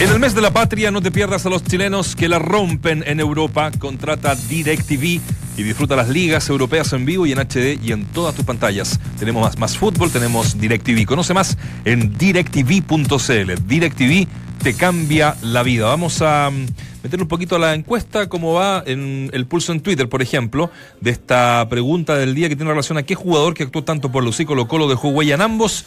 En 0.00 0.10
el 0.10 0.18
mes 0.18 0.34
de 0.34 0.40
la 0.40 0.52
patria 0.52 0.90
no 0.90 1.00
te 1.00 1.12
pierdas 1.12 1.46
a 1.46 1.48
los 1.48 1.62
chilenos 1.62 2.16
que 2.16 2.28
la 2.28 2.40
rompen 2.40 3.04
en 3.06 3.20
Europa. 3.20 3.70
Contrata 3.78 4.34
DirecTV 4.34 5.20
y 5.56 5.62
disfruta 5.62 5.94
las 5.94 6.08
ligas 6.08 6.48
europeas 6.48 6.92
en 6.92 7.04
vivo 7.04 7.24
y 7.26 7.32
en 7.32 7.38
HD 7.38 7.78
y 7.80 7.92
en 7.92 8.06
todas 8.06 8.34
tus 8.34 8.44
pantallas. 8.44 8.98
Tenemos 9.18 9.42
más, 9.42 9.58
más 9.58 9.78
fútbol, 9.78 10.10
tenemos 10.10 10.58
DirecTV. 10.58 11.06
Conoce 11.06 11.34
más 11.34 11.56
en 11.84 12.16
directv.cl. 12.18 13.52
DirecTV 13.66 14.26
te 14.62 14.74
cambia 14.74 15.36
la 15.42 15.64
vida. 15.64 15.86
Vamos 15.86 16.22
a 16.22 16.48
mm, 16.50 16.66
meterle 17.02 17.24
un 17.24 17.28
poquito 17.28 17.56
a 17.56 17.58
la 17.58 17.74
encuesta, 17.74 18.28
cómo 18.28 18.54
va 18.54 18.84
en 18.86 19.28
el 19.32 19.46
pulso 19.46 19.72
en 19.72 19.80
Twitter, 19.80 20.08
por 20.08 20.22
ejemplo, 20.22 20.70
de 21.00 21.10
esta 21.10 21.66
pregunta 21.68 22.16
del 22.16 22.34
día 22.34 22.48
que 22.48 22.54
tiene 22.54 22.70
relación 22.70 22.96
a 22.96 23.02
qué 23.02 23.16
jugador 23.16 23.54
que 23.54 23.64
actuó 23.64 23.82
tanto 23.82 24.12
por 24.12 24.22
Lucí 24.22 24.44
Colo 24.44 24.68
Colo 24.68 24.88
dejó 24.88 25.08
huella 25.08 25.34
en 25.34 25.40
ambos. 25.40 25.84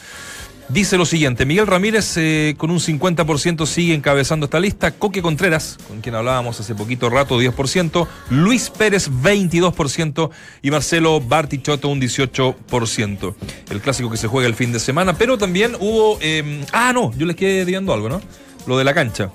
Dice 0.68 0.98
lo 0.98 1.06
siguiente, 1.06 1.46
Miguel 1.46 1.66
Ramírez 1.66 2.16
eh, 2.16 2.54
con 2.58 2.70
un 2.70 2.80
50% 2.80 3.66
sigue 3.66 3.94
encabezando 3.94 4.46
esta 4.46 4.58
lista, 4.58 4.90
Coque 4.90 5.22
Contreras, 5.22 5.78
con 5.86 6.00
quien 6.00 6.16
hablábamos 6.16 6.58
hace 6.58 6.74
poquito 6.74 7.08
rato, 7.08 7.40
10%, 7.40 8.06
Luis 8.30 8.68
Pérez 8.70 9.08
22% 9.08 10.30
y 10.62 10.70
Marcelo 10.72 11.20
Bartichotto 11.20 11.88
un 11.88 12.00
18%. 12.00 13.34
El 13.70 13.80
clásico 13.80 14.10
que 14.10 14.16
se 14.16 14.26
juega 14.26 14.48
el 14.48 14.54
fin 14.54 14.72
de 14.72 14.80
semana, 14.80 15.16
pero 15.16 15.38
también 15.38 15.76
hubo... 15.78 16.18
eh, 16.20 16.64
ah, 16.72 16.92
no, 16.92 17.12
yo 17.16 17.26
les 17.26 17.36
quedé 17.36 17.64
diciendo 17.64 17.94
algo, 17.94 18.08
¿no? 18.08 18.20
Lo 18.66 18.78
de 18.78 18.84
la 18.84 18.94
cancha. 18.94 19.30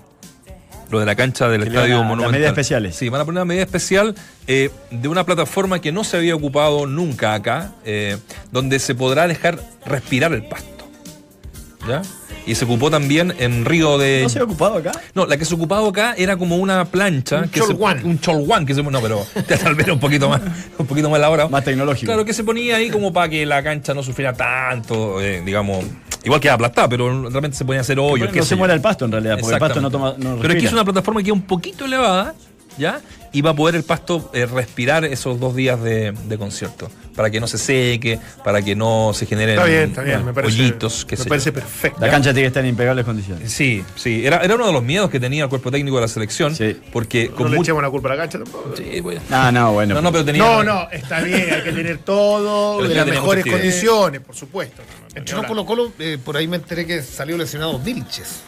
Lo 0.89 0.99
de 0.99 1.05
la 1.05 1.15
cancha 1.15 1.47
del 1.47 1.61
Que 1.63 1.69
Estadio 1.69 1.93
van 1.95 1.97
a- 1.97 1.99
las 1.99 2.07
Monumental. 2.09 2.31
medidas 2.33 2.49
especiales. 2.51 2.95
Sí, 2.97 3.07
van 3.09 3.21
a 3.21 3.25
poner 3.25 3.37
una 3.39 3.45
medida 3.45 3.63
especial 3.63 4.13
eh, 4.47 4.69
de 4.89 5.07
una 5.07 5.25
plataforma 5.25 5.79
que 5.79 5.91
no 5.93 6.03
se 6.03 6.17
había 6.17 6.35
ocupado 6.35 6.85
nunca 6.85 7.33
acá, 7.33 7.71
eh, 7.85 8.17
donde 8.51 8.77
se 8.79 8.93
podrá 8.93 9.25
dejar 9.27 9.59
respirar 9.85 10.33
el 10.33 10.43
pasto. 10.43 10.67
¿Ya? 11.87 12.01
Y 12.45 12.55
se 12.55 12.65
ocupó 12.65 12.89
también 12.91 13.33
en 13.39 13.65
Río 13.65 13.97
de. 13.97 14.21
¿No 14.23 14.29
se 14.29 14.39
ha 14.39 14.43
ocupado 14.43 14.75
acá? 14.79 14.91
No, 15.13 15.25
la 15.27 15.37
que 15.37 15.45
se 15.45 15.53
ocupaba 15.53 15.87
acá 15.87 16.13
era 16.17 16.35
como 16.37 16.57
una 16.57 16.83
plancha. 16.85 17.37
Un 17.43 17.49
que 17.49 17.59
se- 17.61 17.67
cholguán. 17.67 18.03
un 18.03 18.19
cholguán 18.19 18.65
que 18.65 18.73
se 18.75 18.83
No, 18.83 18.99
pero 19.01 19.25
tal 19.63 19.75
vez 19.75 19.87
un 19.87 19.99
poquito 19.99 20.27
más, 20.27 20.41
un 20.77 20.85
poquito 20.87 21.09
más 21.09 21.19
elaborado. 21.19 21.49
Más 21.49 21.63
tecnológico. 21.63 22.07
Claro, 22.07 22.25
que 22.25 22.33
se 22.33 22.43
ponía 22.43 22.75
ahí 22.77 22.89
como 22.89 23.13
para 23.13 23.29
que 23.29 23.45
la 23.45 23.63
cancha 23.63 23.93
no 23.93 24.03
sufriera 24.03 24.33
tanto, 24.33 25.21
eh, 25.21 25.41
digamos. 25.45 25.85
Igual 26.23 26.39
que 26.39 26.49
aplastada, 26.49 26.87
pero 26.87 27.29
realmente 27.29 27.57
se 27.57 27.65
a 27.77 27.81
hacer 27.81 27.99
hoyos. 27.99 28.27
no 28.27 28.33
qué 28.33 28.43
se 28.43 28.55
muera 28.55 28.73
el 28.73 28.81
pasto 28.81 29.05
en 29.05 29.11
realidad, 29.11 29.37
porque 29.39 29.55
el 29.55 29.59
pasto 29.59 29.81
no 29.81 29.89
toma. 29.89 30.15
No 30.17 30.37
Pero 30.41 30.53
aquí 30.53 30.65
es 30.65 30.73
una 30.73 30.83
plataforma 30.83 31.21
que 31.21 31.29
es 31.29 31.33
un 31.33 31.41
poquito 31.41 31.85
elevada, 31.85 32.35
¿ya? 32.81 32.99
Y 33.31 33.41
va 33.41 33.51
a 33.51 33.55
poder 33.55 33.75
el 33.75 33.83
pasto 33.83 34.29
eh, 34.33 34.45
respirar 34.45 35.05
esos 35.05 35.39
dos 35.39 35.55
días 35.55 35.81
de, 35.81 36.11
de 36.11 36.37
concierto. 36.37 36.89
Para 37.15 37.29
que 37.29 37.39
no 37.39 37.47
se 37.47 37.57
seque, 37.57 38.19
para 38.43 38.61
que 38.61 38.75
no 38.75 39.11
se 39.13 39.25
generen 39.25 39.55
Está 39.55 39.65
bien, 39.65 39.83
está 39.89 40.01
bien. 40.01 40.15
bueno, 40.17 40.25
Me 40.27 40.33
parece, 40.33 40.61
hoyitos, 40.61 41.05
qué 41.05 41.15
me 41.17 41.25
parece 41.25 41.49
yo. 41.49 41.53
perfecto. 41.53 41.99
La 42.01 42.09
cancha 42.09 42.31
tiene 42.31 42.41
que 42.43 42.47
estar 42.47 42.63
en 42.63 42.69
impecables 42.69 43.05
condiciones. 43.05 43.51
Sí, 43.51 43.83
sí. 43.95 44.25
Era, 44.25 44.37
era 44.39 44.55
uno 44.55 44.65
de 44.67 44.73
los 44.73 44.81
miedos 44.83 45.09
que 45.09 45.19
tenía 45.19 45.43
el 45.43 45.49
cuerpo 45.49 45.71
técnico 45.71 45.97
de 45.97 46.01
la 46.03 46.07
selección. 46.07 46.55
Sí. 46.55 46.77
Porque 46.91 47.27
No 47.29 47.35
con 47.35 47.51
le 47.51 47.57
mucho. 47.57 47.67
echemos 47.71 47.83
la 47.83 47.89
culpa 47.89 48.09
a 48.11 48.15
la 48.15 48.21
cancha 48.23 48.39
tampoco. 48.39 48.73
Sí, 48.75 49.01
a- 49.29 49.51
No, 49.51 49.51
no, 49.51 49.73
bueno. 49.73 49.95
No, 49.95 50.01
no, 50.01 50.11
pero 50.11 50.25
tenía. 50.25 50.41
No, 50.43 50.63
no, 50.63 50.87
está 50.91 51.21
bien, 51.21 51.47
hay 51.53 51.61
que 51.63 51.71
tener 51.73 51.97
todo 51.99 52.85
ya 52.87 52.95
las 52.95 53.07
mejores 53.07 53.45
condiciones, 53.45 54.21
por 54.21 54.35
supuesto. 54.35 54.81
Entró 55.13 55.43
Colo 55.45 55.65
Colo, 55.65 55.91
eh, 55.99 56.17
por 56.23 56.35
ahí 56.37 56.47
me 56.47 56.55
enteré 56.57 56.85
que 56.87 57.01
salió 57.01 57.37
lesionado 57.37 57.77
Vilches. 57.79 58.41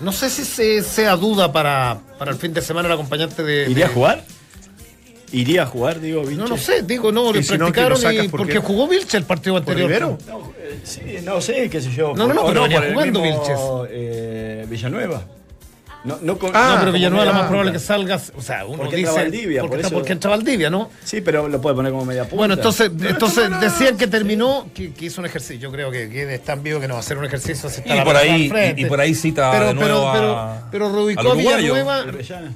No 0.00 0.12
sé 0.12 0.30
si 0.30 0.44
se, 0.44 0.82
sea 0.82 1.16
duda 1.16 1.52
para, 1.52 1.98
para 2.18 2.30
el 2.30 2.36
fin 2.38 2.52
de 2.52 2.62
semana 2.62 2.86
el 2.88 2.94
acompañante 2.94 3.42
de. 3.42 3.68
¿Iría 3.70 3.86
a 3.86 3.88
jugar? 3.90 4.24
¿Iría 5.30 5.64
a 5.64 5.66
jugar, 5.66 6.00
digo, 6.00 6.22
No, 6.22 6.28
Vilches? 6.28 6.48
no 6.50 6.56
sé, 6.56 6.82
digo, 6.82 7.12
no, 7.12 7.32
le 7.32 7.42
si 7.42 7.52
no, 7.58 7.66
practicaron 7.70 7.98
y 8.24 8.28
¿por 8.28 8.40
porque 8.40 8.58
jugó 8.60 8.88
Vilches 8.88 9.14
el 9.14 9.24
partido 9.24 9.54
¿Por 9.54 9.60
anterior. 9.60 9.88
Rivero? 9.88 10.18
Sí, 10.84 11.02
no 11.22 11.40
sé, 11.40 11.68
qué 11.68 11.82
sé 11.82 11.90
yo. 11.92 12.14
No, 12.16 12.26
no, 12.26 12.32
no, 12.34 12.46
pero 12.46 12.62
venía 12.62 12.78
por 12.78 12.86
el 12.86 12.92
jugando 12.94 13.20
mismo, 13.20 13.38
Vilches. 13.40 13.58
eh, 13.90 14.66
Villanueva. 14.70 15.22
No, 16.08 16.18
no, 16.22 16.38
con- 16.38 16.50
Ah, 16.54 16.72
no, 16.74 16.80
pero 16.80 16.92
Villanueva 16.92 17.24
lo 17.26 17.32
más 17.34 17.46
probable 17.48 17.72
que 17.72 17.78
salga, 17.78 18.20
o 18.36 18.42
sea, 18.42 18.64
uno 18.66 18.78
Porque 18.78 18.96
dice 18.96 19.08
entra 19.10 19.22
Valdivia, 19.22 19.60
porque, 19.60 19.70
por 19.70 19.78
está- 19.78 19.88
eso- 19.88 19.94
porque 19.96 20.12
entra 20.12 20.30
Valdivia, 20.30 20.70
¿no? 20.70 20.90
Sí, 21.04 21.20
pero 21.20 21.48
lo 21.48 21.60
puede 21.60 21.76
poner 21.76 21.92
como 21.92 22.04
media 22.04 22.22
punta. 22.24 22.36
Bueno, 22.36 22.54
entonces, 22.54 22.90
entonces 23.00 23.48
decían 23.60 23.96
que 23.96 24.06
terminó, 24.06 24.66
que, 24.74 24.92
que 24.92 25.04
hizo 25.06 25.20
un 25.20 25.26
ejercicio. 25.26 25.56
Yo 25.60 25.70
creo 25.70 25.90
que, 25.90 26.08
que 26.08 26.34
es 26.34 26.42
tan 26.44 26.62
vivo 26.62 26.80
que 26.80 26.88
no 26.88 26.94
va 26.94 27.00
a 27.00 27.02
hacer 27.02 27.18
un 27.18 27.24
ejercicio. 27.24 27.68
si 27.68 27.80
está 27.80 27.96
Y 27.96 28.00
por 28.02 28.16
ahí- 28.16 28.52
y- 28.76 28.82
y 28.82 28.84
por 28.86 29.00
ahí 29.00 29.14
cita 29.14 29.50
pero, 29.52 29.66
de 29.68 29.74
nuevo 29.74 30.10
pero, 30.12 30.36
a- 30.38 30.70
pero, 30.70 30.88
pero 30.88 30.92
reubicó 30.94 31.30
a. 31.30 31.34
Villanueva, 31.34 32.04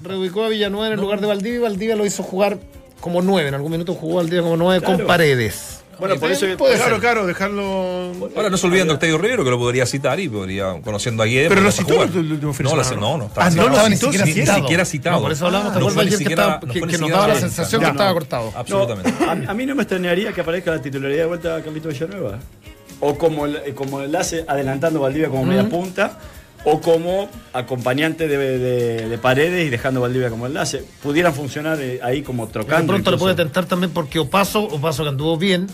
reubicó 0.02 0.44
a 0.44 0.48
Villanueva 0.48 0.86
en 0.88 0.92
el 0.94 1.00
lugar 1.00 1.20
de 1.20 1.26
Valdivia 1.26 1.56
y 1.58 1.62
Valdivia 1.62 1.96
lo 1.96 2.06
hizo 2.06 2.22
jugar 2.22 2.58
como 3.00 3.20
nueve. 3.22 3.48
En 3.48 3.54
algún 3.54 3.72
minuto 3.72 3.94
jugó 3.94 4.16
Valdivia 4.16 4.42
como 4.42 4.56
nueve 4.56 4.84
con 4.84 4.98
paredes. 5.06 5.81
Bueno, 6.02 6.20
por 6.20 6.32
eso 6.32 6.46
puede 6.58 6.74
Claro, 6.76 6.90
ser. 6.96 7.00
claro, 7.00 7.26
dejarlo. 7.28 8.12
Ahora 8.34 8.50
no 8.50 8.56
se 8.56 8.66
olviden 8.66 8.88
de 8.88 8.94
Octavio 8.94 9.18
Rivero, 9.18 9.44
que 9.44 9.50
lo 9.50 9.58
podría 9.58 9.86
citar 9.86 10.18
y 10.18 10.28
podría, 10.28 10.80
conociendo 10.82 11.22
a 11.22 11.26
Guedes. 11.26 11.48
Pero 11.48 11.60
lo 11.60 11.70
citó 11.70 11.94
jugar. 11.94 12.08
el 12.08 12.32
último 12.32 12.52
de 12.52 12.64
No, 12.64 12.74
lo- 12.76 12.96
no, 12.96 13.18
¿no? 13.18 13.30
Ah, 13.36 13.50
no 13.50 13.68
lo 13.68 13.88
ni 13.88 13.96
siquiera 13.96 14.84
citado. 14.84 15.22
por 15.22 15.30
eso 15.30 15.46
hablamos, 15.46 15.72
¿te 15.72 15.78
No 15.78 15.86
acuerdas 15.86 15.94
fue 15.94 16.04
ni 16.04 16.08
ayer 16.08 16.18
que, 16.88 16.98
nos 16.98 17.10
daba 17.10 17.28
la 17.28 17.36
sensación 17.38 17.80
que 17.80 17.86
no. 17.86 17.92
estaba 17.92 18.12
cortado? 18.12 18.52
Absolutamente. 18.56 19.12
A, 19.48 19.54
mí 19.54 19.64
no 19.64 19.74
me 19.76 19.82
extrañaría 19.82 20.32
que 20.32 20.40
aparezca 20.40 20.72
la 20.72 20.82
titularidad 20.82 21.20
de 21.22 21.26
vuelta 21.26 21.56
a 21.56 21.62
Carlito 21.62 21.88
Villanueva. 21.88 22.38
O 22.98 23.16
como, 23.16 23.46
el- 23.46 23.72
como 23.74 24.02
enlace 24.02 24.44
adelantando 24.48 25.00
Valdivia 25.00 25.28
como 25.28 25.44
media 25.44 25.68
punta, 25.68 26.18
o 26.64 26.80
como 26.80 27.28
acompañante 27.52 28.28
de, 28.28 28.36
de- 28.58 29.08
de 29.08 29.18
paredes 29.18 29.66
y 29.66 29.70
dejando 29.70 30.00
Valdivia 30.00 30.30
como 30.30 30.46
enlace. 30.46 30.84
Pudieran 31.02 31.34
funcionar 31.34 31.78
eh, 31.80 31.98
ahí 32.02 32.22
como 32.22 32.46
De 32.46 32.52
trocando. 32.52 32.86
pronto 32.92 33.10
le 33.10 33.14
incluso. 33.16 33.24
puede 33.24 33.34
tentar 33.34 33.64
también 33.66 33.92
porque 33.92 34.18
Opaso, 34.20 34.62
Opaso 34.64 35.02
que 35.02 35.08
anduvo 35.08 35.36
bien, 35.36 35.66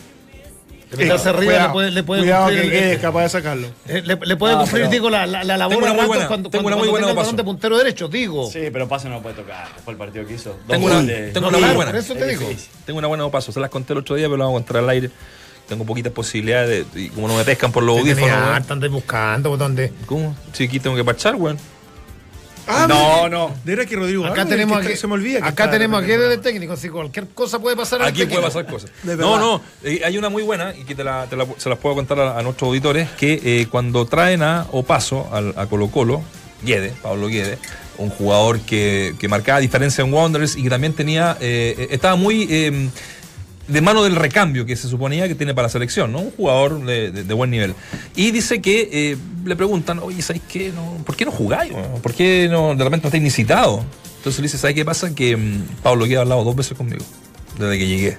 de 0.90 0.96
meterse 0.96 1.28
arriba 1.28 1.52
Cuidado, 1.52 1.66
le 1.68 1.72
puede, 1.72 1.90
le 1.90 2.02
puede 2.02 2.22
cuidado 2.22 2.44
cumplir 2.46 2.62
que 2.70 2.78
el- 2.78 2.84
quede 2.84 2.98
capaz 2.98 3.22
de 3.22 3.28
sacarlo. 3.28 3.68
Eh, 3.86 4.02
Le, 4.04 4.18
le 4.22 4.36
puede 4.36 4.54
Ah, 4.54 4.58
cumplir, 4.58 4.88
digo, 4.88 5.10
la, 5.10 5.26
la, 5.26 5.44
la 5.44 5.56
labor 5.56 5.76
Tengo 5.76 5.84
una 5.86 5.94
muy 5.94 6.06
buena- 6.06 6.28
cuando, 6.28 6.50
tengo 6.50 6.62
cuando, 6.62 6.68
una 6.68 6.76
muy 6.76 6.88
cuando 6.88 6.90
buena 6.90 7.06
tenga 7.06 7.10
el 7.10 7.16
paso. 7.16 7.26
balón 7.26 7.36
de 7.36 7.44
puntero 7.44 7.78
derecho, 7.78 8.08
digo. 8.08 8.50
Sí, 8.50 8.60
pero 8.72 8.88
Paso 8.88 9.08
no 9.08 9.20
puede 9.22 9.34
tocar 9.36 9.64
después 9.74 9.86
del 9.86 9.96
partido 9.96 10.26
que 10.26 10.34
hizo. 10.34 10.50
Dos 10.50 10.58
Tengo 10.68 10.86
una, 10.86 10.94
goles. 10.96 11.32
tengo 11.32 11.50
No, 11.50 11.58
una 11.58 11.72
buena. 11.74 11.90
por 11.92 12.00
eso 12.00 12.14
te 12.14 12.20
Es 12.32 12.38
digo. 12.38 12.50
Tengo 12.86 12.98
una 12.98 13.08
buena 13.08 13.24
de 13.24 13.30
paso. 13.30 13.52
Se 13.52 13.60
las 13.60 13.70
conté 13.70 13.92
el 13.92 13.98
otro 14.00 14.16
día, 14.16 14.26
pero 14.26 14.36
lo 14.38 14.44
vamos 14.44 14.58
a 14.58 14.60
encontrar 14.60 14.84
al 14.84 14.90
aire. 14.90 15.10
Tengo 15.68 15.84
poquitas 15.84 16.12
posibilidades. 16.12 16.86
De, 16.94 17.02
y 17.02 17.08
como 17.10 17.28
no 17.28 17.36
me 17.36 17.44
pescan 17.44 17.70
por 17.70 17.82
los 17.82 17.98
audífonos. 17.98 18.70
andáis 18.70 18.90
buscando, 18.92 19.54
¿dónde? 19.58 19.92
¿Cómo? 20.06 20.34
Sí, 20.52 20.64
aquí 20.64 20.80
tengo 20.80 20.96
que 20.96 21.04
parchar, 21.04 21.34
weón. 21.36 21.58
Ah, 22.68 22.86
No, 22.88 23.16
mira, 23.16 23.28
no. 23.30 23.48
De 23.64 23.74
verdad 23.76 23.88
que 23.88 23.96
Rodrigo 23.96 24.24
Acá 24.24 24.32
Álvarez, 24.42 24.48
tenemos 24.50 24.86
que 24.86 24.92
a 24.92 24.96
se 24.96 25.06
me 25.06 25.14
olvida. 25.14 25.38
que 25.40 25.44
acá 25.48 25.64
está 25.64 25.70
tenemos 25.70 25.98
a 25.98 26.00
de 26.02 26.06
Guede 26.06 26.28
de 26.28 26.38
técnico, 26.38 26.72
así 26.74 26.88
cualquier 26.88 27.28
cosa 27.28 27.58
puede 27.58 27.76
pasar. 27.76 28.02
Aquí 28.02 28.24
puede 28.26 28.42
pasar 28.42 28.66
cosas. 28.66 28.90
No, 29.04 29.38
no, 29.38 29.62
eh, 29.84 30.02
hay 30.04 30.18
una 30.18 30.28
muy 30.28 30.42
buena 30.42 30.74
y 30.76 30.84
que 30.84 30.94
te 30.94 31.02
la- 31.04 31.26
te 31.26 31.36
la- 31.36 31.46
se 31.56 31.68
las 31.68 31.78
puedo 31.78 31.94
contar 31.94 32.18
a, 32.20 32.38
a 32.38 32.42
nuestros 32.42 32.68
auditores, 32.68 33.08
que 33.18 33.40
eh, 33.42 33.66
cuando 33.70 34.06
traen 34.06 34.42
a 34.42 34.66
Opaso, 34.72 35.28
al- 35.32 35.54
a 35.56 35.66
Colo 35.66 35.88
Colo, 35.90 36.22
Guede, 36.62 36.92
Pablo 37.02 37.28
Guede, 37.28 37.58
un 37.98 38.10
jugador 38.10 38.60
que, 38.60 39.14
que 39.18 39.28
marcaba 39.28 39.60
diferencia 39.60 40.04
en 40.04 40.12
Wanderers 40.12 40.56
y 40.56 40.62
que 40.62 40.70
también 40.70 40.92
tenía, 40.92 41.36
eh, 41.40 41.74
eh, 41.78 41.88
estaba 41.90 42.16
muy 42.16 42.46
eh, 42.50 42.88
de 43.68 43.80
mano 43.80 44.02
del 44.02 44.16
recambio 44.16 44.64
que 44.66 44.74
se 44.76 44.88
suponía 44.88 45.28
que 45.28 45.34
tiene 45.34 45.54
para 45.54 45.66
la 45.66 45.70
selección, 45.70 46.10
¿no? 46.12 46.20
Un 46.20 46.30
jugador 46.32 46.84
de, 46.84 47.22
buen 47.34 47.50
nivel. 47.50 47.74
Y 48.16 48.30
dice 48.30 48.60
que 48.60 48.88
eh, 48.90 49.16
le 49.44 49.56
preguntan, 49.56 49.98
oye, 50.00 50.20
¿sabes 50.22 50.42
qué? 50.48 50.72
No, 50.74 50.96
¿Por 51.04 51.14
qué 51.16 51.24
no 51.24 51.30
jugáis? 51.30 51.72
¿Por 52.02 52.14
qué 52.14 52.48
no, 52.50 52.74
de 52.74 52.82
repente 52.84 53.04
no 53.04 53.08
estáis 53.08 53.22
ni 53.22 53.30
citados? 53.30 53.82
Entonces 54.16 54.40
le 54.40 54.44
dice, 54.46 54.58
¿sabes 54.58 54.74
qué 54.74 54.84
pasa? 54.84 55.14
Que 55.14 55.36
mm, 55.36 55.62
Pablo 55.82 56.06
Guede 56.06 56.16
ha 56.18 56.20
hablado 56.22 56.42
dos 56.44 56.56
veces 56.56 56.76
conmigo 56.76 57.04
desde 57.58 57.78
que 57.78 57.86
llegué. 57.86 58.18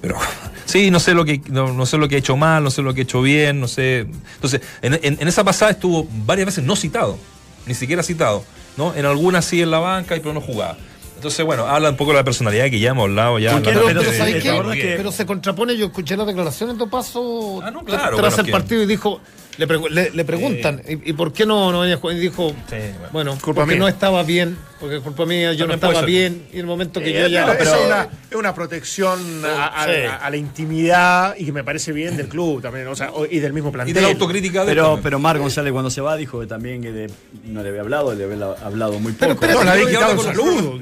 Pero 0.00 0.16
sí, 0.66 0.90
no 0.90 0.98
sé 1.00 1.14
lo 1.14 1.24
que 1.24 1.40
no, 1.48 1.72
no 1.72 1.86
sé 1.86 1.96
lo 1.96 2.08
que 2.08 2.16
he 2.16 2.18
hecho 2.18 2.36
mal, 2.36 2.64
no 2.64 2.70
sé 2.70 2.82
lo 2.82 2.92
que 2.94 3.00
he 3.02 3.04
hecho 3.04 3.22
bien, 3.22 3.60
no 3.60 3.68
sé. 3.68 4.06
Entonces, 4.34 4.60
en, 4.82 4.94
en- 5.02 5.18
en 5.20 5.28
esa 5.28 5.44
pasada 5.44 5.70
estuvo 5.70 6.06
varias 6.26 6.46
veces 6.46 6.64
no 6.64 6.74
citado, 6.76 7.18
ni 7.66 7.74
siquiera 7.74 8.02
citado, 8.02 8.44
¿no? 8.76 8.94
En 8.94 9.06
algunas 9.06 9.44
sí 9.44 9.62
en 9.62 9.70
la 9.70 9.78
banca 9.78 10.16
y 10.16 10.20
pero 10.20 10.34
no 10.34 10.40
jugaba. 10.40 10.76
Entonces, 11.22 11.46
bueno, 11.46 11.68
habla 11.68 11.90
un 11.90 11.96
poco 11.96 12.10
de 12.10 12.16
la 12.16 12.24
personalidad 12.24 12.68
que 12.68 12.80
ya 12.80 12.90
hemos 12.90 13.04
hablado 13.04 13.38
ya. 13.38 13.52
¿Por 13.52 13.62
qué 13.62 13.70
Pero, 13.86 14.02
de- 14.02 14.18
¿sabes 14.18 14.34
de 14.34 14.40
qué? 14.40 15.12
Se 15.12 15.24
contrapone, 15.24 15.76
yo 15.76 15.86
escuché 15.86 16.16
la 16.16 16.24
declaración 16.24 16.70
en 16.70 16.78
Topaso 16.78 17.60
Ah, 17.62 17.70
no, 17.70 17.84
claro, 17.84 18.16
tras 18.16 18.34
bueno, 18.34 18.46
el 18.46 18.50
partido 18.50 18.82
y 18.82 18.86
dijo, 18.86 19.20
le, 19.58 19.68
pregu- 19.68 19.88
le- 19.90 20.10
le 20.10 20.24
preguntan, 20.24 20.82
¿y, 20.88 21.10
y 21.10 21.12
por 21.12 21.32
qué 21.32 21.44
no, 21.46 21.70
no 21.72 21.80
venía 21.80 21.96
a 21.96 21.98
jugar? 21.98 22.16
Y 22.16 22.20
dijo, 22.20 22.50
Sí, 22.70 22.76
bueno. 22.76 23.08
bueno, 23.12 23.30
Culpa 23.42 23.60
porque 23.62 23.74
mía. 23.74 23.80
no 23.80 23.88
estaba 23.88 24.22
bien, 24.22 24.56
porque 24.80 24.96
es 24.96 25.02
culpa 25.02 25.26
mía, 25.26 25.52
yo 25.52 25.66
no 25.66 25.72
También 25.78 25.90
estaba 25.90 26.06
bien, 26.06 26.46
y 26.50 26.54
en 26.54 26.60
el 26.60 26.66
momento 26.66 27.00
que 27.00 27.12
yo 27.12 27.26
Eh, 27.26 27.30
ya... 27.30 27.46
pero 27.58 27.74
es 27.74 27.86
una, 27.86 28.08
es 28.30 28.36
una 28.36 28.54
protección 28.54 29.44
a, 29.44 29.82
a- 29.82 29.84
Sí. 29.84 30.00
a- 30.08 30.16
a 30.16 30.30
la 30.30 30.36
intimidad 30.38 31.34
y 31.38 31.44
que 31.44 31.52
me 31.52 31.64
parece 31.64 31.92
bien 31.92 32.16
del 32.16 32.28
club 32.28 32.62
también, 32.62 32.86
o 32.88 32.96
sea, 32.96 33.10
y 33.30 33.38
del 33.40 33.52
mismo 33.52 33.68
Y 33.68 33.72
plantel. 33.72 33.94
de 33.94 34.00
la 34.00 34.08
autocrítica 34.08 34.60
de 34.64 34.66
Pero, 34.72 34.98
pero 35.02 35.18
Mar 35.18 35.38
González 35.38 35.72
cuando 35.72 35.90
se 35.90 36.00
va 36.00 36.16
dijo 36.16 36.40
que 36.40 36.46
también 36.46 36.80
que 36.82 36.90
de- 36.92 37.10
no 37.44 37.62
le 37.62 37.68
había 37.68 37.82
hablado, 37.82 38.14
le 38.14 38.24
había 38.24 38.46
hablado 38.64 38.98
muy 39.00 39.12
poco. 39.12 39.36
Pero, 39.38 39.40
pero, 39.40 39.52
No, 39.58 39.64
la 39.64 39.72
Creo 39.72 39.86
había 39.86 39.98
que 39.98 40.04
habla 40.04 40.14
quitado 40.14 40.16
con 40.16 40.18
un 40.18 40.36
los- 40.36 40.54
saludo, 40.56 40.78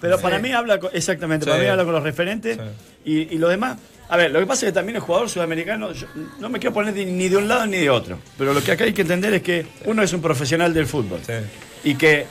pero- 0.00 0.10
los 0.12 0.20
para 0.22 0.38
mí 0.38 0.52
habla, 0.52 0.78
con- 0.80 0.90
exactamente, 0.94 1.44
para 1.46 1.58
mí 1.58 1.66
habla 1.66 1.84
con 1.84 1.92
los 1.92 2.02
referentes 2.02 2.58
y, 3.04 3.34
y 3.34 3.38
lo 3.38 3.48
demás. 3.48 3.76
A 4.08 4.16
ver, 4.16 4.30
lo 4.30 4.38
que 4.40 4.46
pasa 4.46 4.66
es 4.66 4.72
que 4.72 4.74
también 4.74 4.96
el 4.96 5.02
jugador 5.02 5.28
sudamericano, 5.28 5.90
yo 5.92 6.06
no 6.38 6.48
me 6.48 6.58
quiero 6.60 6.72
poner 6.74 6.94
de- 6.94 7.06
ni 7.06 7.28
de 7.28 7.36
un 7.38 7.48
lado 7.48 7.66
ni 7.66 7.78
de 7.78 7.90
otro, 7.90 8.18
pero 8.38 8.54
lo 8.54 8.62
que 8.62 8.72
acá 8.72 8.84
hay 8.84 8.92
que 8.92 9.02
entender 9.02 9.34
es 9.34 9.42
que 9.42 9.66
uno 9.84 10.02
es 10.02 10.12
un 10.12 10.22
profesional 10.22 10.72
del 10.72 10.86
fútbol 10.86 11.20
Sí. 11.26 11.32
y 11.84 11.94
que 11.96 12.26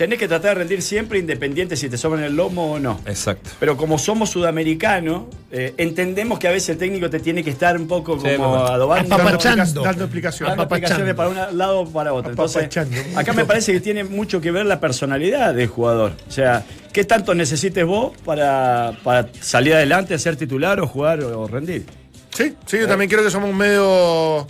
tenés 0.00 0.18
que 0.18 0.28
tratar 0.28 0.52
de 0.52 0.60
rendir 0.60 0.80
siempre 0.80 1.18
independiente 1.18 1.76
si 1.76 1.90
te 1.90 1.98
sobran 1.98 2.24
el 2.24 2.34
lomo 2.34 2.72
o 2.72 2.78
no. 2.78 3.02
Exacto. 3.04 3.50
Pero 3.60 3.76
como 3.76 3.98
somos 3.98 4.30
sudamericanos, 4.30 5.24
eh, 5.52 5.74
entendemos 5.76 6.38
que 6.38 6.48
a 6.48 6.52
veces 6.52 6.70
el 6.70 6.78
técnico 6.78 7.10
te 7.10 7.20
tiene 7.20 7.44
que 7.44 7.50
estar 7.50 7.76
un 7.76 7.86
poco 7.86 8.18
Sí, 8.18 8.28
como 8.38 8.56
adobando. 8.64 9.14
Apapachando. 9.14 9.82
Dando 9.82 10.04
explicaciones. 10.04 10.56
explicaciones 10.56 11.14
para 11.14 11.28
un 11.28 11.58
lado 11.58 11.80
o 11.80 11.86
para 11.86 12.14
otro. 12.14 12.30
Entonces, 12.30 12.74
acá 13.14 13.34
me 13.34 13.44
parece 13.44 13.74
que 13.74 13.80
tiene 13.80 14.04
mucho 14.04 14.40
que 14.40 14.50
ver 14.50 14.64
la 14.64 14.80
personalidad 14.80 15.52
del 15.52 15.66
jugador. 15.68 16.12
O 16.26 16.32
sea, 16.32 16.64
¿qué 16.94 17.04
tanto 17.04 17.34
necesites 17.34 17.84
vos 17.84 18.16
para, 18.24 18.96
para 19.04 19.28
salir 19.38 19.74
adelante, 19.74 20.18
ser 20.18 20.34
titular 20.36 20.80
o 20.80 20.86
jugar 20.86 21.22
o, 21.22 21.42
o 21.42 21.46
rendir? 21.46 21.84
Sí, 22.32 22.54
sí, 22.64 22.78
yo 22.78 22.88
también 22.88 23.10
creo 23.10 23.22
que 23.22 23.30
somos 23.30 23.54
medio. 23.54 24.46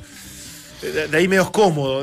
De, 0.83 1.09
de 1.09 1.17
ahí 1.19 1.27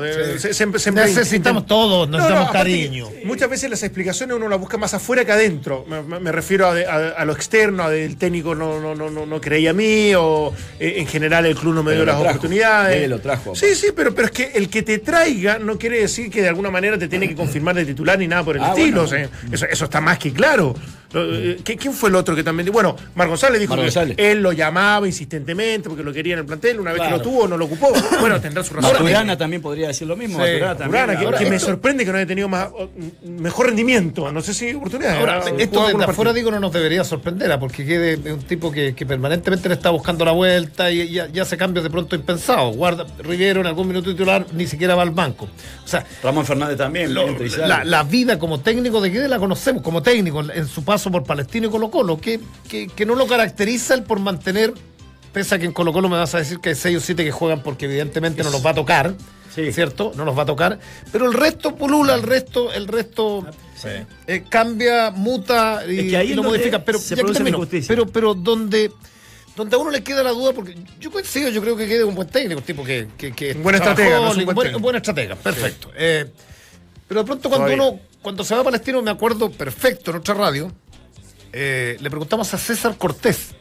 de- 0.00 0.38
siempre, 0.54 0.78
siempre 0.80 1.04
Necesitamos 1.06 1.66
todos, 1.66 2.08
necesitamos 2.08 2.48
aparte 2.50 2.58
cariño. 2.70 3.08
Muchas 3.24 3.50
veces 3.50 3.68
las 3.70 3.82
explicaciones 3.82 4.36
uno 4.36 4.48
las 4.48 4.60
busca 4.60 4.76
más 4.78 4.94
afuera 4.94 5.24
que 5.24 5.32
adentro. 5.32 5.84
Me, 5.88 6.00
me- 6.02 6.20
me 6.20 6.30
refiero 6.30 6.68
a, 6.68 6.74
de- 6.74 6.86
a- 6.86 7.08
a 7.16 7.24
lo 7.24 7.32
externo, 7.32 7.82
a 7.82 7.90
del 7.90 8.16
técnico 8.16 8.54
no, 8.54 8.80
no, 8.80 8.94
no, 8.94 9.10
no, 9.10 9.26
no 9.26 9.40
creía 9.40 9.70
a 9.70 9.72
mí, 9.72 10.12
o 10.14 10.52
eh, 10.78 10.94
en 10.98 11.06
general 11.06 11.44
el 11.46 11.56
club 11.56 11.74
no 11.74 11.82
me 11.82 11.90
Pero 11.90 12.02
dio 12.02 12.06
las 12.06 12.16
trajo. 12.20 12.30
oportunidades. 12.30 13.02
Él 13.02 13.10
lo 13.10 13.20
trajo, 13.20 13.54
Sí, 13.56 13.74
sí, 13.74 13.88
pero, 13.96 14.14
pero 14.14 14.26
es 14.26 14.32
que 14.32 14.52
el 14.54 14.68
que 14.68 14.82
te 14.82 14.98
traiga 14.98 15.58
no 15.58 15.76
quiere 15.76 16.00
decir 16.00 16.30
que 16.30 16.42
de 16.42 16.48
alguna 16.48 16.70
manera 16.70 16.96
te 16.98 17.08
tiene 17.08 17.28
que 17.28 17.34
confirmar 17.34 17.74
de 17.74 17.84
titular 17.84 18.18
ni 18.18 18.28
nada 18.28 18.44
por 18.44 18.56
el 18.56 18.62
Ah, 18.62 18.68
estilo. 18.76 19.04
bueno. 19.06 19.26
o 19.28 19.28
sea, 19.28 19.28
eso, 19.52 19.66
eso 19.66 19.84
está 19.86 20.00
más 20.00 20.18
que 20.18 20.32
claro. 20.32 20.74
Eh, 21.14 21.60
¿qué- 21.64 21.76
¿Quién 21.76 21.94
fue 21.94 22.10
el 22.10 22.16
otro 22.16 22.34
que 22.36 22.42
también 22.44 22.66
dijo? 22.66 22.74
Bueno, 22.74 22.94
Mar 23.14 23.28
González 23.28 23.60
dijo 23.60 23.74
Mar 23.76 23.86
que 23.90 24.14
él 24.30 24.42
lo 24.42 24.52
llamaba 24.52 25.06
insistentemente 25.06 25.88
porque 25.88 26.02
lo 26.04 26.12
quería 26.12 26.34
en 26.34 26.40
el 26.40 26.44
plantel. 26.46 26.80
Una 26.80 26.92
vez 26.92 27.00
que 27.02 27.10
lo 27.10 27.20
tuvo, 27.22 27.48
no 27.48 27.56
lo 27.56 27.64
ocupó. 27.64 27.92
Bueno, 28.20 28.40
tendrá 28.40 28.62
su 28.62 28.74
razón. 28.74 28.92
Maturana 28.92 29.36
también 29.38 29.62
podría 29.62 29.88
decir 29.88 30.06
lo 30.06 30.16
mismo. 30.16 30.36
Sí, 30.36 30.40
Maturana 30.52 30.76
también. 30.76 31.04
Urana, 31.04 31.18
que, 31.18 31.24
Ahora, 31.24 31.38
que 31.38 31.48
me 31.50 31.58
sorprende 31.58 32.04
que 32.04 32.10
no 32.12 32.18
haya 32.18 32.26
tenido 32.26 32.48
más, 32.48 32.68
mejor 33.24 33.66
rendimiento. 33.66 34.30
No 34.32 34.42
sé 34.42 34.52
si 34.52 34.74
oportunidades. 34.74 35.18
Ahora, 35.18 35.38
Ha 35.38 35.50
esto 35.62 35.86
algunos 35.86 36.08
afuera 36.08 36.32
digo 36.32 36.50
no 36.50 36.60
nos 36.60 36.72
debería 36.72 37.04
sorprender, 37.04 37.50
¿ah? 37.52 37.58
porque 37.60 37.86
quede 37.86 38.12
es 38.14 38.32
un 38.32 38.42
tipo 38.42 38.70
que, 38.70 38.94
que 38.94 39.06
permanentemente 39.06 39.68
le 39.68 39.74
está 39.76 39.90
buscando 39.90 40.24
la 40.24 40.32
vuelta 40.32 40.90
y, 40.90 41.00
y- 41.02 41.20
y 41.32 41.38
hace 41.40 41.56
cambios 41.56 41.84
de 41.84 41.90
pronto 41.90 42.16
impensados. 42.16 42.76
Guarda 42.76 43.06
Rivero 43.20 43.60
en 43.60 43.66
algún 43.66 43.88
minuto 43.88 44.10
titular 44.10 44.44
ni 44.52 44.66
siquiera 44.66 44.94
va 44.94 45.02
al 45.02 45.10
banco. 45.12 45.48
O 45.84 45.88
sea, 45.88 46.04
Ramón 46.22 46.44
Fernández 46.44 46.76
también. 46.76 47.14
lo- 47.14 47.26
la, 47.66 47.84
la 47.84 48.02
vida 48.02 48.38
como 48.38 48.60
técnico 48.60 49.00
de 49.00 49.10
Guede 49.10 49.28
la 49.28 49.38
conocemos, 49.38 49.82
como 49.82 50.02
técnico 50.02 50.40
en, 50.40 50.50
en 50.50 50.66
su 50.66 50.84
paso 50.84 50.97
por 51.04 51.24
Palestino 51.24 51.68
y 51.68 51.70
Colo 51.70 51.90
Colo, 51.90 52.20
que, 52.20 52.40
que, 52.68 52.88
que 52.88 53.06
no 53.06 53.14
lo 53.14 53.26
caracteriza 53.26 53.94
el 53.94 54.02
por 54.02 54.18
mantener, 54.20 54.74
pese 55.32 55.54
a 55.54 55.58
que 55.58 55.66
en 55.66 55.72
Colo 55.72 55.92
Colo 55.92 56.08
me 56.08 56.16
vas 56.16 56.34
a 56.34 56.38
decir 56.38 56.58
que 56.58 56.70
hay 56.70 56.74
seis 56.74 56.96
o 56.96 57.00
siete 57.00 57.24
que 57.24 57.30
juegan 57.32 57.62
porque 57.62 57.84
evidentemente 57.86 58.42
no 58.42 58.50
los 58.50 58.64
va 58.64 58.70
a 58.70 58.74
tocar, 58.74 59.14
Sí. 59.54 59.72
¿cierto? 59.72 60.12
No 60.14 60.24
los 60.24 60.36
va 60.38 60.42
a 60.42 60.46
tocar, 60.46 60.78
pero 61.10 61.26
el 61.26 61.32
resto 61.32 61.74
pulula, 61.74 62.14
el 62.14 62.22
resto, 62.22 62.72
el 62.72 62.86
resto 62.86 63.44
Sí. 63.74 63.88
eh, 64.26 64.44
cambia, 64.48 65.10
muta 65.10 65.82
y, 65.88 65.98
Es 66.00 66.10
que 66.10 66.16
ahí 66.16 66.28
y 66.28 66.30
es 66.30 66.36
lo 66.36 66.42
modifica. 66.44 66.84
Pero 66.84 66.98
se 66.98 67.10
ya 67.10 67.16
que 67.16 67.22
produce 67.22 67.38
la 67.40 67.44
termino, 67.44 67.58
injusticia. 67.58 67.88
pero, 67.88 68.06
pero 68.06 68.34
donde, 68.34 68.92
donde 69.56 69.74
a 69.74 69.78
uno 69.78 69.90
le 69.90 70.02
queda 70.04 70.22
la 70.22 70.30
duda, 70.30 70.52
porque 70.52 70.76
yo 71.00 71.10
coincido, 71.10 71.48
yo 71.50 71.60
creo 71.60 71.76
que 71.76 71.88
quede 71.88 72.04
un 72.04 72.14
buen 72.14 72.28
técnico, 72.28 72.60
un 72.60 72.64
tipo 72.66 72.84
que, 72.84 73.08
que, 73.16 73.32
que 73.32 73.52
Un 73.54 73.62
buen 73.64 73.76
trabajó, 73.76 74.00
estratega, 74.00 74.20
no 74.20 74.28
es 74.28 74.34
un 74.34 74.38
un 74.40 74.44
buen 74.44 74.54
buen, 74.54 74.64
técnico. 74.66 74.76
un 74.78 74.82
buen 74.82 74.96
estratega, 74.96 75.34
perfecto. 75.36 75.90
Eh, 75.96 76.26
pero 77.08 77.20
de 77.22 77.26
pronto 77.26 77.48
cuando 77.48 77.66
Todavía. 77.66 77.88
uno, 77.90 78.00
cuando 78.22 78.44
se 78.44 78.54
va 78.54 78.60
a 78.60 78.64
Palestino, 78.64 79.02
me 79.02 79.10
acuerdo 79.10 79.50
perfecto 79.50 80.10
en 80.12 80.18
otra 80.18 80.34
radio, 80.34 80.70
eh, 81.52 81.96
le 82.00 82.10
preguntamos 82.10 82.52
a 82.54 82.58
César 82.58 82.96
Cortés. 82.96 83.54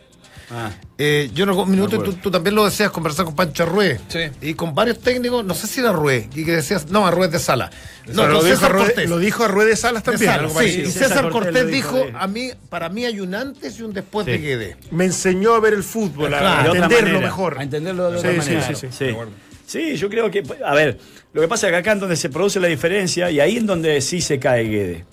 Ah. 0.50 0.72
Eh, 0.98 1.30
yo 1.34 1.44
en 1.44 1.50
algún 1.50 1.70
minuto, 1.70 2.02
tú, 2.02 2.32
también 2.32 2.56
lo 2.56 2.64
decías, 2.64 2.90
conversar 2.90 3.26
con 3.26 3.36
Pancho. 3.36 3.68
Sí. 4.08 4.20
Y 4.42 4.54
con 4.54 4.74
varios 4.74 5.00
técnicos, 5.02 5.44
no 5.44 5.54
sé 5.54 5.68
si 5.68 5.82
era 5.82 5.90
Arrué, 5.90 6.30
y 6.34 6.46
que 6.46 6.54
decías, 6.54 6.90
no, 6.90 7.06
Arrué 7.06 7.28
de 7.28 7.38
Sala. 7.38 7.70
No, 8.14 8.26
lo, 8.28 8.42
dijo 8.42 8.56
César 8.56 8.72
Ruede- 8.72 8.86
Cortés. 8.94 9.10
lo 9.10 9.18
dijo 9.20 9.44
a 9.44 9.48
Salas 9.76 10.04
De 10.06 10.12
también. 10.12 10.32
Sala, 10.32 10.44
algo 10.48 10.60
sí, 10.62 10.66
y 10.68 10.86
César 10.86 11.10
César 11.10 11.30
Cortés 11.32 11.68
dijo 11.68 11.98
dijo, 11.98 12.06
de- 12.06 12.14
a 12.18 12.28
mí, 12.28 12.52
para 12.70 12.88
mí 12.88 13.04
hay 13.04 13.20
un 13.20 13.36
antes 13.36 13.78
y 13.78 13.84
un 13.84 13.92
después 13.92 14.26
Sí. 14.26 14.32
de 14.32 14.38
Guede. 14.38 14.78
Me 14.92 15.04
enseñó 15.04 15.54
a 15.54 15.60
ver 15.60 15.74
el 15.74 15.84
fútbol, 15.84 16.34
a 16.34 16.40
Claro. 16.40 16.72
De 16.72 16.80
entenderlo 16.80 17.08
manera, 17.08 17.26
mejor. 17.28 17.60
A 17.60 17.64
entenderlo 17.64 18.12
de 18.12 18.22
Sí, 18.22 18.28
otra 18.28 18.32
sí, 18.32 18.38
manera. 18.52 18.68
sí, 18.68 18.76
sí. 18.76 18.88
Sí. 18.98 19.04
De 19.04 19.12
acuerdo. 19.12 19.32
Sí, 19.66 19.98
yo 19.98 20.10
creo 20.10 20.32
que, 20.32 20.44
a 20.66 20.74
ver, 20.74 20.98
lo 21.34 21.42
que 21.42 21.48
pasa 21.50 21.68
es 21.68 21.72
que 21.74 21.78
acá 21.78 21.92
es 21.92 22.00
donde 22.00 22.16
se 22.16 22.30
produce 22.30 22.58
la 22.62 22.70
diferencia 22.70 23.30
y 23.30 23.42
ahí 23.42 23.58
es 23.58 23.66
donde 23.66 24.00
sí 24.00 24.22
se 24.22 24.40
cae 24.40 24.64
Guede. 24.64 25.06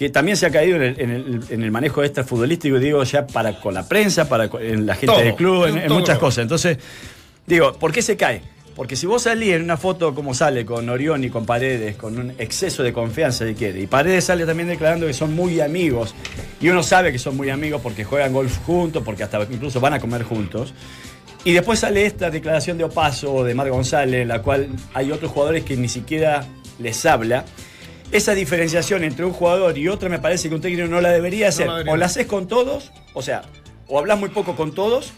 Que 0.00 0.08
también 0.08 0.38
se 0.38 0.46
ha 0.46 0.50
caído 0.50 0.76
en 0.76 0.82
el, 0.82 0.98
en 0.98 1.10
el- 1.10 1.40
en 1.50 1.62
el 1.62 1.70
manejo 1.70 2.02
extra 2.02 2.24
futbolístico, 2.24 2.78
digo, 2.78 3.04
ya 3.04 3.26
para 3.26 3.60
con 3.60 3.74
la 3.74 3.86
prensa, 3.86 4.26
para 4.30 4.48
en 4.58 4.86
la 4.86 4.94
gente 4.94 5.08
Todo, 5.08 5.18
del 5.20 5.34
club, 5.34 5.66
en, 5.66 5.92
muchas 5.92 6.16
cosas. 6.16 6.40
Entonces, 6.40 6.78
digo, 7.46 7.74
¿por 7.74 7.92
qué 7.92 8.00
se 8.00 8.16
cae? 8.16 8.40
Porque 8.74 8.96
si 8.96 9.04
vos 9.06 9.24
salís 9.24 9.50
en 9.52 9.62
una 9.62 9.76
foto 9.76 10.14
como 10.14 10.32
sale 10.32 10.64
con 10.64 10.88
Orión 10.88 11.22
y 11.22 11.28
con 11.28 11.44
Paredes, 11.44 11.96
con 11.96 12.18
un 12.18 12.30
exceso 12.38 12.82
de 12.82 12.94
confianza 12.94 13.46
si 13.46 13.52
quiere, 13.52 13.78
y 13.78 13.86
Paredes 13.86 14.24
sale 14.24 14.46
también 14.46 14.70
declarando 14.70 15.06
que 15.06 15.12
son 15.12 15.34
muy 15.34 15.60
amigos, 15.60 16.14
y 16.62 16.70
uno 16.70 16.82
sabe 16.82 17.12
que 17.12 17.18
son 17.18 17.36
muy 17.36 17.50
amigos 17.50 17.82
porque 17.82 18.02
juegan 18.02 18.32
golf 18.32 18.56
juntos, 18.64 19.02
porque 19.04 19.22
hasta 19.24 19.42
incluso 19.50 19.80
van 19.80 19.92
a 19.92 20.00
comer 20.00 20.22
juntos, 20.22 20.72
y 21.44 21.52
después 21.52 21.78
sale 21.78 22.06
esta 22.06 22.30
declaración 22.30 22.78
de 22.78 22.84
Opaso 22.84 23.34
o 23.34 23.44
de 23.44 23.54
Mar 23.54 23.68
González, 23.68 24.22
en 24.22 24.28
la 24.28 24.40
cual 24.40 24.68
hay 24.94 25.12
otros 25.12 25.30
jugadores 25.30 25.62
que 25.62 25.76
ni 25.76 25.90
siquiera 25.90 26.46
les 26.78 27.04
habla. 27.04 27.44
Esa 28.12 28.34
diferenciación 28.34 29.04
entre 29.04 29.24
un 29.24 29.32
jugador 29.32 29.78
y 29.78 29.88
otro 29.88 30.10
me 30.10 30.18
parece 30.18 30.48
que 30.48 30.54
un 30.54 30.60
técnico 30.60 30.88
no 30.88 31.00
la 31.00 31.10
debería 31.10 31.48
hacer. 31.48 31.66
la 31.66 31.74
debería. 31.74 31.92
O 31.92 31.96
la 31.96 32.06
haces 32.06 32.26
con 32.26 32.48
todos, 32.48 32.90
o 33.14 33.22
sea, 33.22 33.42
o 33.86 33.98
hablas 33.98 34.18
muy 34.18 34.30
poco 34.30 34.56
con 34.56 34.72
todos, 34.74 35.12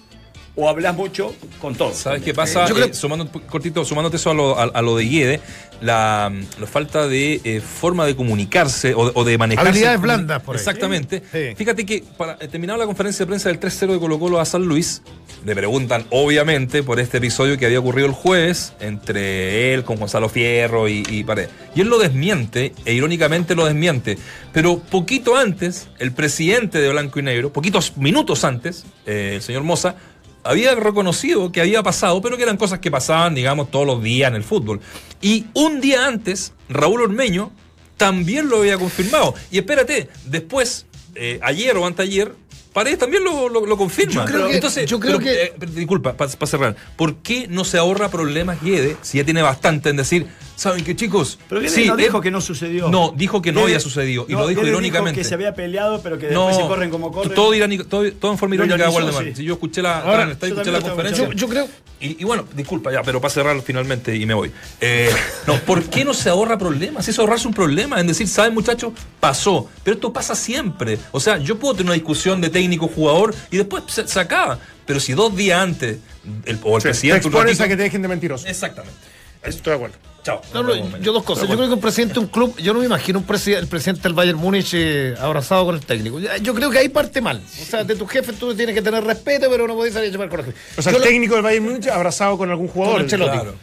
o 0.54 0.68
hablas 0.68 0.94
mucho 0.94 1.34
con 1.60 1.74
todos. 1.74 1.96
¿Sabes 1.96 2.22
qué 2.22 2.34
pasa? 2.34 2.66
Yo 2.66 2.74
creo- 2.74 2.86
Eh, 2.88 2.94
sumando, 2.94 3.30
cortito, 3.50 3.84
sumándote 3.84 4.16
eso 4.16 4.30
a 4.30 4.34
lo, 4.34 4.58
a, 4.58 4.64
a 4.64 4.82
lo 4.82 4.96
de 4.96 5.04
Guede, 5.04 5.40
la, 5.80 6.30
la 6.60 6.66
falta 6.66 7.08
de 7.08 7.40
eh, 7.44 7.60
forma 7.60 8.04
de 8.06 8.14
comunicarse 8.14 8.94
o, 8.94 9.06
de- 9.06 9.12
o 9.14 9.24
de 9.24 9.38
manejarse. 9.38 9.70
Habilidades 9.70 10.00
blandas, 10.00 10.42
por 10.42 10.54
ahí. 10.56 10.60
Exactamente. 10.60 11.22
Sí. 11.32 11.54
Fíjate 11.56 11.86
que 11.86 12.04
para 12.16 12.36
eh, 12.40 12.48
terminado 12.48 12.78
la 12.78 12.86
conferencia 12.86 13.24
de 13.24 13.28
prensa 13.28 13.48
del 13.48 13.58
3-0 13.60 13.92
de 13.94 13.98
Colo 13.98 14.18
Colo 14.18 14.40
a 14.40 14.44
San 14.44 14.62
Luis, 14.64 15.02
le 15.44 15.54
preguntan, 15.56 16.04
obviamente, 16.10 16.82
por 16.82 17.00
este 17.00 17.16
episodio 17.18 17.58
que 17.58 17.66
había 17.66 17.80
ocurrido 17.80 18.06
el 18.06 18.12
jueves 18.12 18.74
entre 18.80 19.74
él 19.74 19.82
con 19.84 19.96
Gonzalo 19.96 20.28
Fierro 20.28 20.88
y, 20.88 21.02
y 21.08 21.24
Paredes. 21.24 21.50
Y 21.74 21.80
él 21.80 21.88
lo 21.88 21.98
desmiente, 21.98 22.72
e 22.84 22.92
irónicamente 22.92 23.54
lo 23.54 23.64
desmiente. 23.64 24.18
Pero 24.52 24.78
poquito 24.78 25.34
antes, 25.36 25.88
el 25.98 26.12
presidente 26.12 26.78
de 26.78 26.90
Blanco 26.90 27.18
y 27.18 27.22
Negro, 27.22 27.52
poquitos 27.52 27.96
minutos 27.96 28.44
antes, 28.44 28.84
eh, 29.06 29.32
el 29.36 29.42
señor 29.42 29.62
Moza, 29.64 29.96
había 30.44 30.74
reconocido 30.74 31.52
que 31.52 31.60
había 31.60 31.82
pasado, 31.82 32.20
pero 32.20 32.36
que 32.36 32.42
eran 32.42 32.56
cosas 32.56 32.78
que 32.80 32.90
pasaban, 32.90 33.34
digamos, 33.34 33.70
todos 33.70 33.86
los 33.86 34.02
días 34.02 34.28
en 34.30 34.36
el 34.36 34.44
fútbol. 34.44 34.80
Y 35.20 35.46
un 35.54 35.80
día 35.80 36.06
antes, 36.06 36.52
Raúl 36.68 37.02
Ormeño 37.02 37.52
también 37.96 38.48
lo 38.48 38.58
había 38.58 38.78
confirmado. 38.78 39.34
Y 39.50 39.58
espérate, 39.58 40.08
después, 40.26 40.86
eh, 41.14 41.38
ayer 41.42 41.76
o 41.76 41.86
anteayer, 41.86 42.34
Paredes 42.72 42.98
también 43.00 43.22
lo, 43.22 43.50
lo- 43.50 43.66
lo 43.66 43.76
confirma. 43.76 44.14
Yo 44.14 44.24
creo 44.24 44.48
que- 44.48 44.54
Entonces, 44.54 44.88
yo 44.88 44.98
creo 44.98 45.18
pero, 45.18 45.30
que- 45.30 45.42
eh, 45.44 45.52
disculpa, 45.74 46.14
para 46.14 46.30
cerrar, 46.46 46.74
¿por 46.96 47.16
qué 47.16 47.46
no 47.46 47.64
se 47.66 47.76
ahorra 47.76 48.08
problemas 48.08 48.62
Guede 48.62 48.96
si 49.02 49.18
ya 49.18 49.24
tiene 49.24 49.42
bastante 49.42 49.90
en 49.90 49.96
decir, 49.96 50.26
¿saben 50.62 50.84
qué 50.84 50.94
chicos? 50.96 51.38
Pero 51.48 51.68
Sí, 51.68 51.86
no 51.86 51.96
dijo 51.96 52.20
que 52.20 52.30
no 52.30 52.40
sucedió. 52.40 52.88
No, 52.88 53.12
dijo 53.16 53.42
que 53.42 53.52
no 53.52 53.62
había 53.62 53.80
sucedido. 53.80 54.26
Y 54.28 54.32
no, 54.32 54.40
lo 54.40 54.48
dijo 54.48 54.64
irónicamente. 54.66 55.20
que 55.20 55.24
se 55.24 55.34
había 55.34 55.54
peleado, 55.54 56.00
pero 56.02 56.18
que 56.18 56.28
no, 56.30 56.46
después 56.46 56.56
se 56.56 56.68
corren 56.68 56.90
como 56.90 57.10
corren. 57.12 57.34
Todo, 57.34 57.52
irónico- 57.54 57.84
todo, 57.86 58.10
todo 58.12 58.32
en 58.32 58.38
forma 58.38 58.54
irónica, 58.54 58.88
Waldemar. 58.90 59.24
sí. 59.24 59.32
Si 59.36 59.44
yo 59.44 59.54
escuché 59.54 59.82
la, 59.82 60.00
Ahora, 60.00 60.26
yo 60.40 60.46
escuché 60.46 60.70
la 60.72 60.80
conferencia. 60.80 61.28
Yo 61.34 61.48
creo. 61.48 61.68
Y, 62.00 62.20
y 62.20 62.24
bueno, 62.24 62.44
disculpa 62.56 62.90
ya, 62.92 63.02
pero 63.02 63.20
para 63.20 63.32
cerrar 63.32 63.60
finalmente 63.62 64.16
y 64.16 64.26
me 64.26 64.34
voy. 64.34 64.50
Eh, 64.80 65.08
no, 65.46 65.56
¿por 65.60 65.84
qué 65.84 66.04
no 66.04 66.12
se 66.14 66.28
ahorra 66.30 66.58
problemas? 66.58 67.06
Es 67.06 67.18
ahorrarse 67.18 67.46
un 67.46 67.54
problema, 67.54 68.00
en 68.00 68.06
decir, 68.08 68.26
¿saben 68.26 68.54
muchachos? 68.54 68.92
Pasó. 69.20 69.68
Pero 69.84 69.94
esto 69.94 70.12
pasa 70.12 70.34
siempre. 70.34 70.98
O 71.12 71.20
sea, 71.20 71.38
yo 71.38 71.58
puedo 71.58 71.74
tener 71.74 71.86
una 71.86 71.94
discusión 71.94 72.40
de 72.40 72.48
técnico-jugador 72.50 73.34
y 73.52 73.56
después 73.56 73.84
se, 73.86 74.06
se 74.08 74.18
acaba. 74.20 74.58
Pero 74.84 74.98
si 74.98 75.12
dos 75.12 75.34
días 75.36 75.60
antes, 75.60 75.98
el, 76.44 76.58
o 76.64 76.74
el 76.76 76.82
Sí, 76.82 76.88
presidente... 76.88 77.26
un 77.28 77.32
expones 77.34 77.52
ratito- 77.58 77.62
a 77.64 77.68
que 77.68 77.76
te 77.76 77.82
dejen 77.84 78.02
de 78.02 78.08
mentiroso. 78.08 78.48
Exactamente. 78.48 78.96
Estoy 79.42 79.70
de 79.72 79.74
acuerdo. 79.76 79.96
Chao. 80.22 80.40
No, 80.54 80.62
no, 80.62 80.98
yo 80.98 81.12
dos 81.12 81.24
cosas. 81.24 81.48
Yo 81.48 81.56
creo 81.56 81.66
que 81.68 81.74
un 81.74 81.80
presidente 81.80 82.14
de 82.14 82.20
un 82.20 82.26
club, 82.28 82.56
yo 82.58 82.72
no 82.72 82.78
me 82.78 82.86
imagino 82.86 83.18
un 83.18 83.26
presi- 83.26 83.56
el 83.56 83.66
presidente 83.66 84.02
del 84.04 84.12
Bayern 84.14 84.38
Múnich 84.38 84.70
eh, 84.72 85.16
abrazado 85.18 85.64
con 85.66 85.74
el 85.74 85.84
técnico. 85.84 86.20
Yo 86.20 86.54
creo 86.54 86.70
que 86.70 86.78
ahí 86.78 86.88
parte 86.88 87.20
mal. 87.20 87.42
O 87.60 87.64
sea, 87.64 87.82
de 87.82 87.96
tu 87.96 88.06
jefe 88.06 88.32
tú 88.32 88.54
tienes 88.54 88.72
que 88.72 88.82
tener 88.82 89.02
respeto, 89.02 89.48
pero 89.50 89.66
no 89.66 89.74
podés 89.74 89.94
salir 89.94 90.10
a 90.10 90.12
llevar 90.12 90.28
coraje. 90.28 90.52
O 90.76 90.82
sea, 90.82 90.92
Yo 90.92 90.98
el 90.98 91.02
lo- 91.04 91.08
técnico 91.10 91.34
del 91.34 91.42
Bayern 91.42 91.64
Múnich 91.64 91.88
abrazado 91.88 92.38
con 92.38 92.48
algún 92.50 92.68
jugador. 92.68 93.00
Con. 93.00 93.08
Claro. 93.18 93.54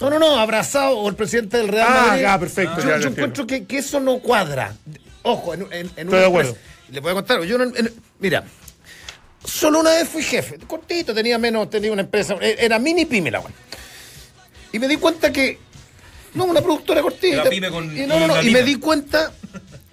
No, 0.00 0.08
no, 0.08 0.18
no, 0.20 0.38
abrazado 0.38 0.96
o 0.98 1.08
el 1.08 1.16
presidente 1.16 1.56
del 1.56 1.66
Real 1.68 1.88
Ah, 1.90 2.04
Madrid. 2.06 2.22
ya, 2.22 2.38
perfecto, 2.38 2.76
Yo, 2.80 2.88
ya, 2.88 2.96
yo 2.96 3.02
ya 3.02 3.08
encuentro 3.08 3.46
que, 3.46 3.64
que 3.64 3.78
eso 3.78 3.98
no 3.98 4.18
cuadra. 4.20 4.74
Ojo, 5.22 5.52
en, 5.52 5.62
en, 5.64 5.70
en 5.72 5.86
Estoy 6.06 6.20
de 6.20 6.26
acuerdo. 6.26 6.56
Le 6.92 7.00
voy 7.00 7.10
a 7.10 7.14
contar, 7.14 7.42
yo 7.42 7.58
no- 7.58 7.64
en- 7.64 7.92
mira, 8.20 8.44
solo 9.44 9.80
una 9.80 9.90
vez 9.90 10.08
fui 10.08 10.22
jefe, 10.22 10.58
cortito, 10.66 11.12
tenía 11.12 11.38
menos, 11.38 11.68
tenía 11.68 11.92
una 11.92 12.02
empresa, 12.02 12.36
e- 12.40 12.56
era 12.60 12.78
mini 12.78 13.04
pyme 13.04 13.30
la 13.32 13.40
weá. 13.40 13.50
Y 14.72 14.78
me 14.78 14.88
di 14.88 14.96
cuenta 14.96 15.32
que, 15.32 15.58
no, 16.34 16.44
una 16.44 16.60
productora 16.60 17.02
pyme 17.50 17.70
con- 17.70 17.96
y, 17.96 18.06
no, 18.06 18.26
no, 18.26 18.42
y 18.42 18.50
me 18.50 18.62
di 18.62 18.76
cuenta, 18.76 19.32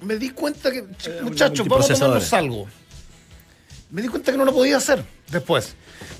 me 0.02 0.18
di 0.18 0.30
cuenta 0.30 0.72
que, 0.72 0.84
ch- 0.86 1.22
muchachos, 1.22 1.68
vamos 1.68 1.90
a 1.90 1.94
tomarnos 1.96 2.34
algo. 2.34 2.68
Me 3.90 4.02
di 4.02 4.08
cuenta 4.10 4.32
que 4.32 4.38
no 4.38 4.46
lo 4.46 4.54
podía 4.54 4.78
hacer 4.78 5.04
después. 5.32 5.76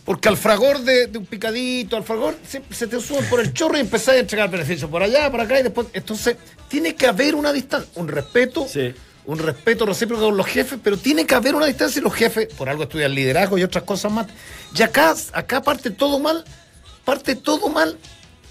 Porque 0.06 0.30
al 0.30 0.38
fragor 0.38 0.80
de, 0.80 1.08
de 1.08 1.18
un 1.18 1.26
picadito, 1.26 1.98
al 1.98 2.04
fragor, 2.04 2.36
se, 2.48 2.64
se 2.72 2.88
te 2.88 3.00
suben 3.02 3.26
por 3.30 3.42
el 3.42 3.54
chorro 3.54 3.78
y 3.78 3.82
empezás 3.82 4.16
a 4.16 4.18
entregar 4.18 4.50
beneficios 4.50 4.90
por 4.90 5.04
allá, 5.04 5.30
por 5.30 5.42
acá 5.42 5.60
y 5.60 5.64
después. 5.64 5.88
Entonces, 5.94 6.38
tiene 6.70 6.96
que 6.96 7.06
haber 7.08 7.36
una 7.36 7.52
distancia, 7.52 7.90
un 7.96 8.08
respeto, 8.08 8.66
Sí. 8.68 8.94
un 9.26 9.38
respeto 9.38 9.86
recíproco 9.86 10.24
con 10.24 10.38
los 10.38 10.48
jefes, 10.48 10.80
pero 10.82 10.98
tiene 10.98 11.26
que 11.28 11.36
haber 11.36 11.56
una 11.56 11.66
distancia 11.66 12.00
y 12.00 12.04
los 12.04 12.14
jefes, 12.14 12.48
por 12.56 12.70
algo 12.70 12.84
estudian 12.84 13.14
liderazgo 13.14 13.58
y 13.58 13.64
otras 13.64 13.84
cosas 13.84 14.12
más. 14.12 14.28
Y 14.74 14.82
acá, 14.82 15.14
acá 15.34 15.62
parte 15.62 15.92
todo 15.92 16.20
mal, 16.20 16.46
parte 17.04 17.36
todo 17.36 17.68
mal, 17.68 17.98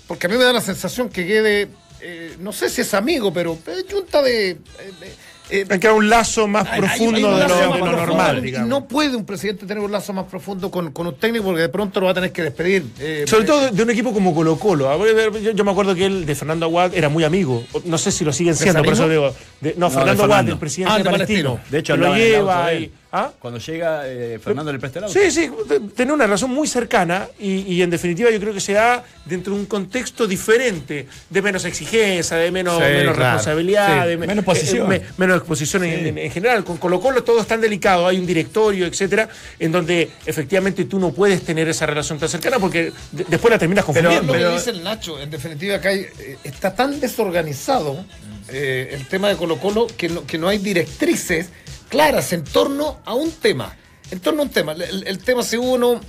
porque 0.07 0.27
a 0.27 0.31
mí 0.31 0.37
me 0.37 0.45
da 0.45 0.53
la 0.53 0.61
sensación 0.61 1.09
que 1.09 1.27
quede, 1.27 1.69
eh, 2.01 2.37
no 2.41 2.53
sé 2.53 2.69
si 2.69 2.81
es 2.83 2.95
amigo, 2.95 3.33
pero 3.33 3.59
es 3.67 3.85
junta 3.93 4.23
de. 4.23 4.51
eh, 4.51 4.57
de- 5.01 5.27
eh, 5.49 5.65
Hay 5.71 5.79
que 5.79 5.87
haber 5.87 6.01
un 6.01 6.09
lazo 6.11 6.49
más 6.49 6.67
hay- 6.69 6.81
profundo 6.81 7.17
hay 7.19 7.23
un 7.25 7.35
de 7.35 7.39
lazo 7.39 7.55
lo, 7.55 7.55
más 7.55 7.61
de 7.61 7.79
lo 7.79 7.85
profundo 7.87 8.07
normal, 8.07 8.43
digamos. 8.43 8.69
No 8.69 8.89
puede 8.89 9.15
un 9.15 9.25
presidente 9.25 9.65
tener 9.65 9.81
un 9.81 9.93
lazo 9.93 10.13
más 10.13 10.25
profundo 10.25 10.73
con, 10.73 10.91
con 10.91 11.07
un 11.07 11.15
técnico 11.15 11.45
porque 11.45 11.61
de 11.61 11.69
pronto 11.69 12.01
lo 12.01 12.07
va 12.07 12.11
a 12.11 12.15
tener 12.15 12.33
que 12.33 12.43
despedir. 12.43 12.85
eh, 12.99 13.25
Sobre 13.29 13.45
eh, 13.45 13.47
todo 13.47 13.71
de, 13.71 13.81
un 13.83 13.91
equipo 13.91 14.13
como 14.13 14.35
Colo 14.35 14.59
Colo. 14.59 14.91
Yo, 15.39 15.53
yo 15.53 15.65
me 15.65 15.71
acuerdo 15.71 15.95
que 15.95 16.05
él, 16.07 16.27
de 16.27 16.35
Fernando 16.35 16.67
Aguad, 16.67 16.95
era 16.97 17.09
muy 17.09 17.23
amigo. 17.23 17.63
No 17.85 17.97
sé 17.97 18.11
si 18.11 18.25
lo 18.25 18.33
siguen 18.33 18.57
siendo, 18.57 18.83
por 18.83 18.93
eso 18.95 19.09
digo. 19.09 19.33
de- 19.61 19.75
no, 19.77 19.89
Fernando 19.89 20.25
Aguad, 20.25 20.49
el 20.49 20.59
presidente 20.59 20.93
Ah, 20.95 20.99
de 20.99 21.05
de 21.05 21.11
Palestino. 21.11 21.49
Palestino. 21.51 21.71
De 21.71 21.79
hecho, 21.79 21.95
que 21.95 22.01
lo 22.01 22.17
lleva 22.17 22.75
y. 22.75 22.93
¿Ah? 23.19 23.33
Cuando 23.39 23.59
llega 23.59 24.03
eh, 24.07 24.39
Fernando 24.43 24.71
le 24.73 24.79
presta 24.79 24.99
el 24.99 25.05
auto. 25.07 25.19
Sí, 25.19 25.31
sí, 25.31 25.51
te- 25.67 25.81
tener 25.81 26.13
una 26.13 26.25
relación 26.25 26.51
muy 26.51 26.69
cercana 26.69 27.27
y, 27.39 27.61
y 27.75 27.81
en 27.83 27.89
definitiva 27.89 28.31
yo 28.31 28.39
creo 28.39 28.53
que 28.53 28.61
se 28.61 28.75
da 28.75 29.03
dentro 29.25 29.55
de 29.55 29.61
un 29.61 29.67
contexto 29.67 30.27
diferente, 30.27 31.07
de 31.31 31.43
menos 31.43 31.65
exigencia, 31.65 32.37
de 32.37 32.51
menos, 32.51 32.75
Sí, 32.77 32.83
menos 32.83 33.15
claro. 33.17 33.33
responsabilidad, 33.37 34.03
Sí, 34.03 34.09
de 34.11 34.17
me- 34.19 34.27
menos 34.27 34.45
posición. 34.45 34.93
eh, 34.93 35.01
me- 35.01 35.27
menos 35.27 35.39
exposición 35.39 35.85
en, 35.85 36.07
en- 36.09 36.19
en 36.19 36.31
general. 36.31 36.63
Con 36.65 36.77
Colo 36.77 37.01
Colo 37.01 37.25
todo 37.25 37.41
es 37.41 37.47
tan 37.47 37.61
delicado, 37.61 38.07
hay 38.07 38.19
un 38.19 38.27
directorio, 38.27 38.85
etcétera, 38.87 39.29
en 39.59 39.73
donde 39.73 40.11
efectivamente 40.27 40.85
tú 40.85 40.99
no 40.99 41.13
puedes 41.13 41.43
tener 41.43 41.67
esa 41.69 41.87
relación 41.87 42.19
tan 42.19 42.29
cercana 42.29 42.59
porque 42.59 42.93
de- 43.13 43.25
después 43.29 43.51
la 43.51 43.59
terminas 43.59 43.85
Pero, 43.87 44.09
confundiendo. 44.11 44.35
lo 44.35 44.51
que 44.51 44.55
dice 44.57 44.71
el 44.71 44.85
Nacho, 44.85 45.19
en 45.21 45.31
definitiva 45.31 45.77
acá 45.77 45.89
hay, 45.89 46.01
eh, 46.19 46.37
está 46.45 46.75
tan 46.75 47.01
desorganizado 47.01 48.05
eh, 48.49 48.91
el 48.93 49.07
tema 49.09 49.29
de 49.29 49.37
Colo 49.37 49.57
Colo 49.59 49.87
que 49.97 50.09
no, 50.09 50.25
que 50.27 50.39
no 50.39 50.49
hay 50.49 50.59
directrices 50.59 51.49
claras 51.89 52.33
en 52.33 52.45
torno 52.45 52.99
a 53.05 53.15
un 53.15 53.31
tema. 53.33 53.75
En 54.11 54.21
torno 54.21 54.43
a 54.43 54.45
un 54.45 54.51
tema. 54.51 54.73
El, 54.73 55.19
tema 55.19 55.43
si 55.43 55.57
uno... 55.57 56.01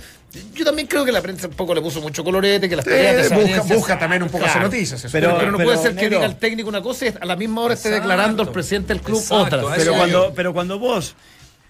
Yo 0.54 0.64
también 0.64 0.86
creo 0.86 1.06
que 1.06 1.10
la 1.10 1.22
prensa 1.22 1.48
un 1.48 1.54
poco 1.54 1.74
le 1.74 1.80
puso 1.80 2.00
mucho 2.02 2.22
colorete, 2.22 2.68
que 2.68 2.76
las 2.76 2.84
peleas 2.84 3.30
de 3.30 3.74
busca, 3.74 3.98
también 3.98 4.22
un 4.22 4.28
poco 4.28 4.44
hacer 4.44 4.60
noticias. 4.60 5.02
eso. 5.02 5.08
Pero, 5.10 5.28
Pero- 5.28 5.38
pero 5.38 5.50
no 5.52 5.56
pero, 5.58 5.70
puede 5.70 5.82
ser 5.82 5.94
que 5.96 6.02
Negro. 6.02 6.18
diga 6.18 6.26
el 6.26 6.36
técnico 6.36 6.68
una 6.68 6.82
cosa 6.82 7.06
y 7.06 7.14
a 7.18 7.24
la 7.24 7.34
misma 7.34 7.62
hora 7.62 7.74
esté 7.74 7.88
declarando 7.90 8.42
el 8.42 8.50
presidente 8.50 8.92
del 8.92 9.02
club 9.02 9.18
Exacto, 9.18 9.56
otra. 9.66 9.74
Pero 9.76 9.94
cuando, 9.94 10.32
pero 10.36 10.52
cuando 10.52 10.78
vos 10.78 11.14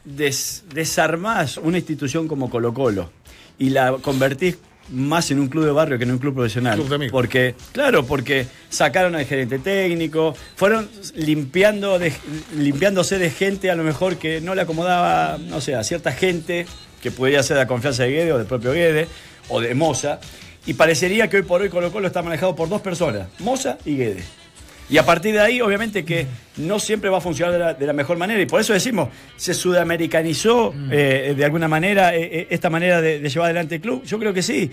des- 0.05 0.65
desarmás 0.75 1.57
una 1.57 1.79
institución 1.79 2.27
como 2.27 2.51
Colo 2.51 2.75
Colo 2.75 3.11
y 3.59 3.71
la 3.71 3.93
convertís 4.03 4.59
más 4.91 5.31
en 5.31 5.41
un 5.41 5.49
club 5.49 5.65
de 5.65 5.73
barrio 5.73 5.99
que 5.99 6.05
en 6.05 6.13
un 6.13 6.19
club 6.19 6.35
profesional. 6.35 6.81
Club. 6.81 7.11
Porque, 7.11 7.55
claro, 7.73 8.07
porque 8.07 8.47
sacaron 8.69 9.15
al 9.15 9.25
gerente 9.25 9.59
técnico, 9.59 10.35
fueron 10.57 10.89
limpiando 11.15 11.99
de, 11.99 12.13
limpiándose 12.57 13.19
de 13.19 13.31
gente 13.31 13.71
a 13.71 13.75
lo 13.75 13.85
mejor 13.85 14.17
que 14.17 14.41
no 14.41 14.55
le 14.55 14.63
acomodaba, 14.63 15.39
no 15.39 15.61
sé, 15.61 15.75
a 15.75 15.85
cierta 15.85 16.13
gente 16.13 16.67
que 17.03 17.11
podía 17.11 17.43
ser 17.43 17.57
de 17.57 17.65
la 17.65 17.69
confianza 17.69 18.05
de 18.05 18.11
Guede 18.11 18.33
o 18.33 18.39
del 18.39 18.47
propio 18.47 18.73
Guede 18.73 19.09
o 19.49 19.61
de 19.61 19.75
Moza. 19.75 20.21
Y 20.67 20.75
parecería 20.75 21.29
que 21.29 21.39
hoy 21.39 21.43
por 21.45 21.63
hoy 21.63 21.71
Colo 21.71 21.91
Colo 21.91 22.07
está 22.07 22.23
manejado 22.23 22.55
por 22.55 22.69
dos 22.69 22.83
personas, 22.83 23.29
Moza 23.39 23.79
y 23.85 23.97
Guede. 23.97 24.23
Y 24.91 24.97
a 24.97 25.05
partir 25.05 25.35
de 25.35 25.41
ahí, 25.41 25.61
obviamente 25.61 26.05
que 26.05 26.27
no 26.57 26.79
siempre 26.79 27.11
va 27.11 27.19
a 27.19 27.21
funcionar 27.21 27.53
de 27.53 27.59
la, 27.59 27.75
de 27.75 27.87
la 27.87 27.93
mejor 27.93 28.17
manera. 28.17 28.41
Y 28.41 28.47
por 28.47 28.61
eso 28.61 28.73
decimos, 28.73 29.11
se 29.37 29.53
sudamericanizó 29.53 30.75
eh, 30.91 31.35
de 31.37 31.45
alguna 31.45 31.69
manera 31.69 32.15
eh, 32.17 32.23
eh, 32.23 32.47
esta 32.51 32.71
manera 32.71 33.01
de, 33.01 33.21
de 33.21 33.29
llevar 33.29 33.47
adelante 33.47 33.77
el 33.77 33.81
club. 33.81 34.03
Yo 34.05 34.19
creo 34.19 34.33
que 34.33 34.43
sí. 34.43 34.71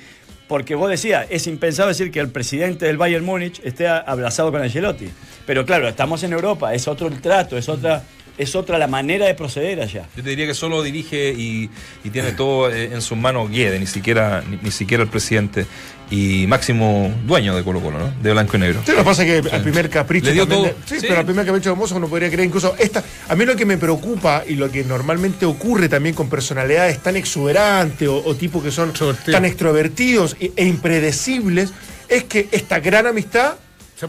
Porque 0.48 0.76
vos 0.76 0.90
decías, 0.90 1.26
es 1.32 1.48
impensable 1.48 1.94
decir 1.94 2.12
que 2.12 2.20
el 2.20 2.30
presidente 2.30 2.86
del 2.86 2.98
Bayern 2.98 3.26
Múnich 3.26 3.60
esté 3.64 3.88
abrazado 3.88 4.52
con 4.52 4.62
Angelotti. 4.62 5.10
Pero 5.46 5.66
claro, 5.66 5.88
estamos 5.88 6.22
en 6.24 6.34
Europa, 6.34 6.74
es 6.74 6.88
otro 6.88 7.08
el 7.08 7.20
trato, 7.20 7.58
es 7.58 7.68
otra, 7.68 8.04
es 8.38 8.56
otra 8.56 8.78
la 8.78 8.86
manera 8.88 9.26
de 9.26 9.34
proceder 9.34 9.82
allá. 9.82 10.06
Yo 10.16 10.24
te 10.24 10.30
diría 10.30 10.46
que 10.46 10.54
solo 10.54 10.84
dirige 10.84 11.34
y, 11.36 11.68
y 12.04 12.10
tiene 12.12 12.34
todo 12.34 12.72
en 12.72 13.02
sus 13.02 13.18
manos 13.18 13.50
Guede, 13.50 13.80
ni 13.80 13.88
siquiera, 13.88 14.44
ni, 14.48 14.58
ni 14.58 14.70
siquiera 14.70 15.02
el 15.02 15.10
presidente 15.10 15.66
y 16.12 16.46
máximo 16.48 17.14
dueño 17.26 17.56
de 17.56 17.64
Colo 17.64 17.82
Colo, 17.82 17.98
¿no? 18.00 18.14
De 18.22 18.32
blanco 18.32 18.58
y 18.58 18.60
negro. 18.60 18.82
Sí, 18.86 18.92
lo 18.92 18.98
que 19.00 19.04
pasa 19.04 19.24
es 19.26 19.42
que 19.42 19.50
al 19.56 19.62
primer 19.64 19.90
capricho. 19.90 20.28
Le 20.28 20.34
dio 20.34 20.48
también 20.48 20.72
todo. 20.72 20.80
de- 20.82 20.88
sí, 20.88 21.00
Sí. 21.00 21.06
pero 21.08 21.20
al 21.20 21.26
primer 21.26 21.46
capricho 21.46 21.70
de 21.72 21.76
Mozo 21.76 21.96
uno 21.96 22.08
podría 22.08 22.30
creer 22.30 22.48
incluso 22.48 22.76
esta. 22.78 23.04
A 23.28 23.36
mí 23.36 23.44
lo 23.46 23.56
que 23.56 23.66
me 23.66 23.78
preocupa 23.78 24.44
y 24.48 24.56
lo 24.56 24.70
que 24.72 24.84
normalmente 24.84 25.46
ocurre 25.46 25.90
también 25.90 26.14
con 26.16 26.30
personalidades 26.30 27.00
tan 27.02 27.16
exuberantes 27.16 28.08
o, 28.08 28.18
o 28.24 28.36
tipos 28.36 28.64
que 28.64 28.72
son 28.72 28.94
tan 29.32 29.46
extrovertidos 29.46 30.36
e, 30.40 30.52
e 30.56 30.66
impredecibles 30.66 31.72
es 32.08 32.24
que 32.26 32.48
esta 32.52 32.80
gran 32.80 33.08
amistad 33.08 33.56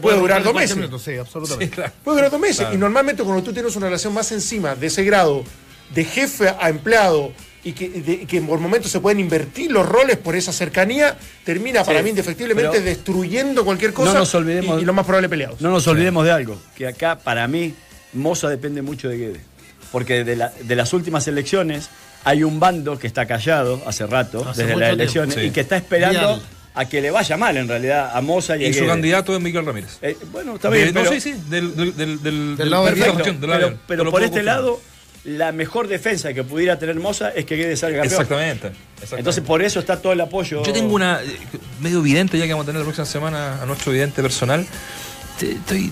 puede, 0.01 0.19
durar 0.19 0.43
dos 0.43 0.53
meses. 0.53 0.77
Sí, 1.03 1.15
absolutamente. 1.17 1.65
Sí, 1.65 1.71
claro. 1.71 1.91
Puede 2.03 2.17
durar 2.17 2.31
dos 2.31 2.39
meses. 2.39 2.57
Claro. 2.59 2.75
Y 2.75 2.77
normalmente 2.77 3.23
cuando 3.23 3.41
tú 3.41 3.53
tienes 3.53 3.75
una 3.75 3.87
relación 3.87 4.13
más 4.13 4.31
encima 4.31 4.75
de 4.75 4.87
ese 4.87 5.03
grado 5.03 5.43
de 5.95 6.03
jefe 6.03 6.49
a 6.59 6.69
empleado 6.69 7.31
y 7.69 7.73
que, 7.73 7.89
de- 7.89 8.25
que 8.25 8.41
por 8.41 8.59
momentos 8.59 8.91
se 8.91 8.99
pueden 8.99 9.19
invertir 9.19 9.71
los 9.71 9.85
roles 9.87 10.17
por 10.17 10.35
esa 10.35 10.53
cercanía, 10.53 11.17
termina 11.43 11.83
para 11.83 11.99
Sí, 11.99 12.03
mí 12.05 12.09
indefectiblemente 12.11 12.81
destruyendo 12.81 13.65
cualquier 13.65 13.93
cosa 13.93 14.13
nos 14.13 14.33
olvidemos- 14.35 14.79
y, 14.79 14.83
y 14.83 14.85
lo 14.85 14.93
más 14.93 15.05
probable 15.05 15.27
peleados. 15.29 15.59
No 15.61 15.69
nos 15.71 15.87
olvidemos 15.87 16.23
de 16.25 16.31
algo, 16.31 16.59
que 16.75 16.87
acá 16.87 17.17
para 17.19 17.47
mí 17.47 17.73
Moza 18.13 18.49
depende 18.49 18.81
mucho 18.81 19.09
de 19.09 19.17
Guede. 19.17 19.41
Porque 19.91 20.23
de, 20.23 20.35
la- 20.35 20.51
de 20.63 20.75
las 20.75 20.93
últimas 20.93 21.27
elecciones 21.27 21.89
hay 22.23 22.43
un 22.43 22.59
bando 22.59 22.97
que 22.99 23.07
está 23.07 23.25
callado 23.25 23.81
hace 23.85 24.05
rato, 24.07 24.47
Hace 24.47 24.63
desde 24.63 24.75
las 24.77 24.91
elecciones, 24.91 25.35
sí. 25.35 25.41
y 25.41 25.51
que 25.51 25.61
está 25.61 25.77
esperando 25.77 26.41
a 26.73 26.85
que 26.85 27.01
le 27.01 27.09
vaya 27.09 27.37
mal 27.37 27.57
en 27.57 27.67
realidad 27.67 28.11
a 28.13 28.21
Moza 28.21 28.55
y, 28.57 28.65
a 28.65 28.67
Y 28.67 28.73
su 28.73 28.85
candidato 28.85 29.35
es 29.35 29.41
Miguel 29.41 29.65
Ramírez. 29.65 29.97
Eh, 30.01 30.15
bueno, 30.31 30.55
está 30.55 30.69
De- 30.69 30.77
bien, 30.83 30.93
no, 30.93 31.01
pero, 31.01 31.11
sí, 31.13 31.21
sí, 31.21 31.35
del, 31.49 31.75
del, 31.75 31.95
del, 31.97 32.21
del, 32.23 32.57
Del 32.57 32.69
lado 32.69 32.85
de 32.85 32.95
la 33.47 33.57
la- 33.59 33.75
pero, 33.87 34.11
por 34.11 34.21
este 34.23 34.43
lado, 34.43 34.79
la 35.27 35.51
mejor 35.51 35.87
defensa 35.89 36.33
que 36.33 36.43
pudiera 36.43 36.79
tener 36.79 36.95
Moza 36.95 37.29
es 37.29 37.45
que 37.45 37.55
Guede 37.57 37.75
salga 37.75 37.99
campeón. 37.99 38.21
Exactamente. 38.21 38.67
exactamente. 38.67 39.19
Entonces 39.19 39.43
por 39.43 39.61
eso 39.61 39.79
está 39.79 40.01
todo 40.01 40.13
el 40.13 40.21
apoyo. 40.21 40.63
Yo 40.63 40.71
tengo 40.73 40.93
una 40.95 41.21
eh, 41.21 41.37
medio 41.81 42.01
vidente, 42.01 42.37
ya 42.37 42.45
que 42.45 42.51
vamos 42.53 42.63
a 42.63 42.67
tener 42.67 42.79
la 42.79 42.85
próxima 42.85 43.05
semana 43.05 43.61
a 43.61 43.65
nuestro 43.65 43.91
vidente 43.91 44.21
personal. 44.21 44.65
Estoy- 45.41 45.91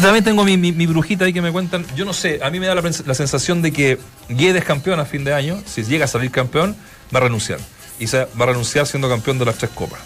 también 0.00 0.24
tengo 0.24 0.44
mi, 0.44 0.56
mi- 0.56 0.72
mi 0.72 0.86
brujita 0.86 1.24
ahí 1.24 1.32
que 1.32 1.42
me 1.42 1.52
cuentan. 1.52 1.84
Yo 1.96 2.04
no 2.04 2.12
sé, 2.12 2.40
a 2.42 2.50
mí 2.50 2.60
me 2.60 2.66
da 2.66 2.74
la, 2.74 3.14
sensación 3.14 3.60
de 3.60 3.72
que 3.72 3.98
Guedes 4.28 4.64
campeón 4.64 5.00
a 5.00 5.04
fin 5.04 5.24
de 5.24 5.34
año, 5.34 5.60
si 5.66 5.82
llega 5.82 6.04
a 6.06 6.08
salir 6.08 6.30
campeón, 6.30 6.76
va 7.14 7.18
a 7.18 7.22
renunciar. 7.24 7.58
Y 7.98 8.06
se 8.06 8.18
va 8.18 8.44
a 8.44 8.46
renunciar 8.46 8.86
siendo 8.86 9.08
campeón 9.08 9.38
de 9.38 9.44
las 9.44 9.56
tres 9.58 9.70
copas. 9.74 10.00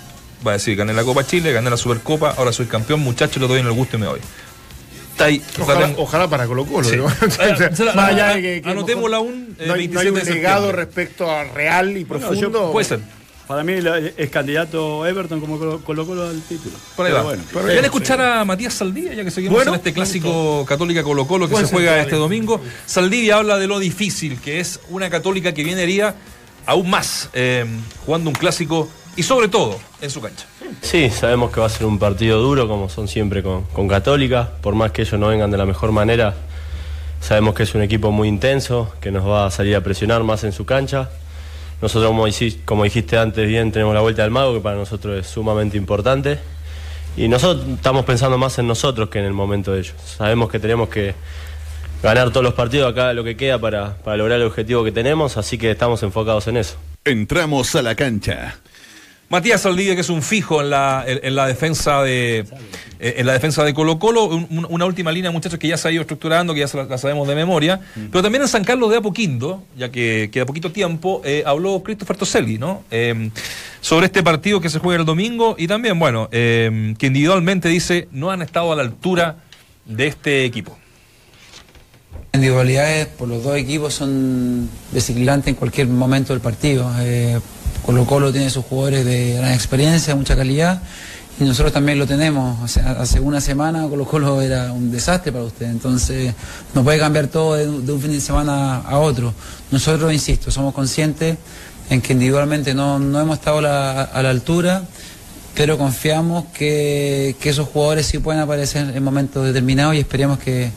Va 0.46 0.52
a 0.52 0.54
decir, 0.54 0.76
gané 0.76 0.92
la 0.94 1.04
Copa 1.04 1.24
Chile, 1.26 1.52
gané 1.52 1.68
la 1.70 1.76
Supercopa, 1.76 2.30
ahora 2.36 2.52
soy 2.52 2.66
campeón, 2.66 3.00
muchachos, 3.00 3.40
le 3.42 3.48
doy 3.48 3.60
en 3.60 3.66
el 3.66 3.72
gusto 3.72 3.96
y 3.96 4.00
me 4.00 4.06
voy. 4.08 4.20
Está 5.18 5.24
ahí. 5.24 5.42
Ojalá, 5.96 6.28
para 6.28 6.46
Colo 6.46 6.64
Colo. 6.64 6.88
Sí. 6.88 6.96
¿no? 6.96 7.08
Se 7.74 7.84
la- 7.84 7.92
Más 7.94 8.10
allá 8.10 8.30
a- 8.30 8.34
de 8.36 8.42
que, 8.42 8.62
que 8.62 8.70
anotémosla 8.70 9.16
aún, 9.16 9.56
eh, 9.58 9.64
no, 9.66 9.74
hay, 9.74 9.88
no 9.88 10.00
hay 10.00 10.10
27 10.10 10.30
un 10.30 10.36
legado 10.36 10.72
respecto 10.72 11.30
a 11.30 11.44
real 11.44 11.96
y 11.96 12.04
Bueno, 12.04 12.28
profundo. 12.28 12.70
Puede 12.72 12.84
ser. 12.86 13.00
Para 13.48 13.64
mí 13.64 13.72
es 14.18 14.28
candidato 14.30 15.06
Everton 15.06 15.40
como 15.40 15.58
Colo 15.80 16.06
Colo 16.06 16.28
al 16.28 16.40
título. 16.42 16.76
Por 16.94 17.06
ahí 17.06 17.12
Pero 17.12 17.24
va. 17.24 17.30
bueno. 17.30 17.42
¿Quieren 17.64 17.84
escuchar 17.86 18.20
a 18.20 18.44
Matías 18.44 18.74
Saldivia, 18.74 19.14
ya 19.14 19.24
que 19.24 19.30
seguimos 19.30 19.56
Bueno, 19.56 19.72
en 19.72 19.76
este 19.78 19.94
clásico 19.94 20.66
Católica 20.68 21.02
Colo 21.02 21.26
Colo 21.26 21.48
que 21.48 21.56
se 21.56 21.64
juega 21.64 21.98
este 22.00 22.16
domingo? 22.16 22.60
Saldivia 22.84 23.36
habla 23.36 23.56
de 23.58 23.66
lo 23.66 23.78
difícil 23.78 24.38
que 24.38 24.60
es 24.60 24.80
una 24.90 25.08
Católica 25.08 25.52
que 25.54 25.64
viene 25.64 25.82
hería 25.82 26.14
aún 26.66 26.90
más 26.90 27.30
eh, 27.32 27.64
jugando 28.04 28.28
un 28.28 28.36
clásico 28.36 28.90
y 29.18 29.24
sobre 29.24 29.48
todo 29.48 29.76
en 30.00 30.10
su 30.10 30.20
cancha. 30.20 30.46
Sí, 30.80 31.10
sabemos 31.10 31.50
que 31.50 31.58
va 31.58 31.66
a 31.66 31.70
ser 31.70 31.86
un 31.86 31.98
partido 31.98 32.40
duro, 32.40 32.68
como 32.68 32.88
son 32.88 33.08
siempre 33.08 33.42
con, 33.42 33.64
con 33.64 33.88
Católica. 33.88 34.48
Por 34.60 34.76
más 34.76 34.92
que 34.92 35.02
ellos 35.02 35.18
no 35.18 35.26
vengan 35.26 35.50
de 35.50 35.58
la 35.58 35.66
mejor 35.66 35.90
manera, 35.90 36.36
sabemos 37.20 37.56
que 37.56 37.64
es 37.64 37.74
un 37.74 37.82
equipo 37.82 38.12
muy 38.12 38.28
intenso, 38.28 38.92
que 39.00 39.10
nos 39.10 39.26
va 39.26 39.46
a 39.46 39.50
salir 39.50 39.74
a 39.74 39.80
presionar 39.80 40.22
más 40.22 40.44
en 40.44 40.52
su 40.52 40.64
cancha. 40.64 41.10
Nosotros, 41.82 42.12
como, 42.12 42.26
como 42.64 42.84
dijiste 42.84 43.18
antes, 43.18 43.44
bien, 43.48 43.72
tenemos 43.72 43.92
la 43.92 44.00
vuelta 44.00 44.22
del 44.22 44.30
mago, 44.30 44.54
que 44.54 44.60
para 44.60 44.76
nosotros 44.76 45.18
es 45.18 45.26
sumamente 45.26 45.76
importante. 45.76 46.38
Y 47.16 47.26
nosotros 47.26 47.66
estamos 47.70 48.04
pensando 48.04 48.38
más 48.38 48.56
en 48.60 48.68
nosotros 48.68 49.08
que 49.08 49.18
en 49.18 49.24
el 49.24 49.32
momento 49.32 49.72
de 49.72 49.80
ellos. 49.80 49.96
Sabemos 50.04 50.48
que 50.48 50.60
tenemos 50.60 50.88
que 50.90 51.16
ganar 52.04 52.30
todos 52.30 52.44
los 52.44 52.54
partidos 52.54 52.92
acá, 52.92 53.12
lo 53.14 53.24
que 53.24 53.36
queda, 53.36 53.58
para, 53.58 53.96
para 53.96 54.16
lograr 54.16 54.38
el 54.38 54.46
objetivo 54.46 54.84
que 54.84 54.92
tenemos, 54.92 55.36
así 55.36 55.58
que 55.58 55.72
estamos 55.72 56.04
enfocados 56.04 56.46
en 56.46 56.58
eso. 56.58 56.76
Entramos 57.04 57.74
a 57.74 57.82
la 57.82 57.96
cancha. 57.96 58.60
Matías 59.30 59.60
Saldivia, 59.60 59.94
que 59.94 60.00
es 60.00 60.08
un 60.08 60.22
fijo 60.22 60.62
en 60.62 60.70
la, 60.70 61.04
en, 61.06 61.20
en 61.22 61.34
la 61.34 61.46
defensa 61.46 62.02
de 62.02 62.46
eh, 63.00 63.14
en 63.18 63.26
la 63.26 63.34
defensa 63.34 63.62
de 63.62 63.74
Colo 63.74 63.98
Colo, 63.98 64.24
Un- 64.24 64.46
un- 64.50 64.66
una 64.70 64.86
última 64.86 65.12
línea, 65.12 65.30
muchachos, 65.30 65.58
que 65.58 65.68
ya 65.68 65.76
se 65.76 65.86
ha 65.86 65.90
ido 65.92 66.00
estructurando, 66.00 66.54
que 66.54 66.60
ya 66.60 66.68
la, 66.74 66.84
la 66.84 66.96
sabemos 66.98 67.28
de 67.28 67.34
memoria, 67.34 67.78
pero 68.10 68.22
también 68.22 68.42
en 68.42 68.48
San 68.48 68.64
Carlos 68.64 68.90
de 68.90 68.96
Apoquindo, 68.96 69.62
ya 69.76 69.90
que 69.90 70.30
queda 70.32 70.46
poquito 70.46 70.72
tiempo, 70.72 71.20
eh, 71.26 71.42
habló 71.46 71.82
Christopher 71.82 72.16
Toselli, 72.16 72.56
¿no? 72.58 72.84
Eh, 72.90 73.30
sobre 73.82 74.06
este 74.06 74.22
partido 74.22 74.60
que 74.62 74.70
se 74.70 74.78
juega 74.78 75.00
el 75.00 75.06
domingo 75.06 75.54
y 75.58 75.66
también, 75.68 75.98
bueno, 75.98 76.28
eh, 76.32 76.94
que 76.98 77.06
individualmente 77.08 77.68
dice 77.68 78.08
no 78.10 78.30
han 78.30 78.40
estado 78.42 78.72
a 78.72 78.76
la 78.76 78.82
altura 78.82 79.36
de 79.84 80.06
este 80.06 80.44
equipo. 80.46 80.76
individualidades 82.32 83.06
por 83.08 83.28
los 83.28 83.42
dos 83.42 83.56
equipos 83.56 83.94
son 83.94 84.68
desequilibrantes 84.92 85.48
en 85.48 85.54
cualquier 85.54 85.86
momento 85.88 86.32
del 86.32 86.40
partido. 86.40 86.90
Colo 87.88 88.04
Colo 88.04 88.30
tiene 88.30 88.50
sus 88.50 88.66
jugadores 88.66 89.02
de 89.06 89.36
gran 89.38 89.54
experiencia, 89.54 90.14
mucha 90.14 90.36
calidad, 90.36 90.82
y 91.40 91.44
nosotros 91.44 91.72
también 91.72 91.98
lo 91.98 92.06
tenemos. 92.06 92.76
Hace 92.76 93.18
una 93.18 93.40
semana 93.40 93.88
Colo 93.88 94.04
Colo 94.04 94.42
era 94.42 94.74
un 94.74 94.90
desastre 94.90 95.32
para 95.32 95.46
usted, 95.46 95.70
entonces 95.70 96.34
no 96.74 96.84
puede 96.84 96.98
cambiar 96.98 97.28
todo 97.28 97.54
de, 97.54 97.66
un 97.66 97.98
fin 97.98 98.12
de 98.12 98.20
semana 98.20 98.80
a 98.80 98.98
otro. 98.98 99.32
Nosotros, 99.70 100.12
insisto, 100.12 100.50
somos 100.50 100.74
conscientes 100.74 101.38
en 101.88 102.02
que 102.02 102.12
individualmente 102.12 102.74
no, 102.74 102.98
no 102.98 103.22
hemos 103.22 103.38
estado 103.38 103.60
a 103.60 104.22
la 104.22 104.28
altura 104.28 104.82
pero 105.54 105.76
confiamos 105.76 106.44
que, 106.54 107.34
que 107.40 107.48
esos 107.48 107.68
jugadores 107.68 108.06
sí 108.06 108.20
pueden 108.20 108.40
aparecer 108.40 108.94
en 108.94 109.02
momentos 109.02 109.44
determinados 109.44 109.96
y 109.96 109.98
esperemos 109.98 110.38
que, 110.38 110.70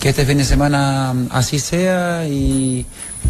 que 0.00 0.08
este 0.08 0.24
fin 0.24 0.38
de 0.38 0.44
semana 0.44 1.12
mm, 1.12 1.28
así 1.30 1.58
sea 1.58 2.26
y, 2.26 2.86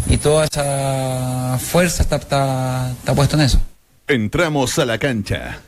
y 0.07 0.17
toda 0.17 0.45
esa 0.45 1.59
fuerza 1.59 2.03
está, 2.03 2.15
está, 2.15 2.91
está 2.91 3.13
puesto 3.13 3.35
en 3.35 3.41
eso. 3.43 3.61
Entramos 4.07 4.79
a 4.79 4.85
la 4.85 4.97
cancha. 4.97 5.59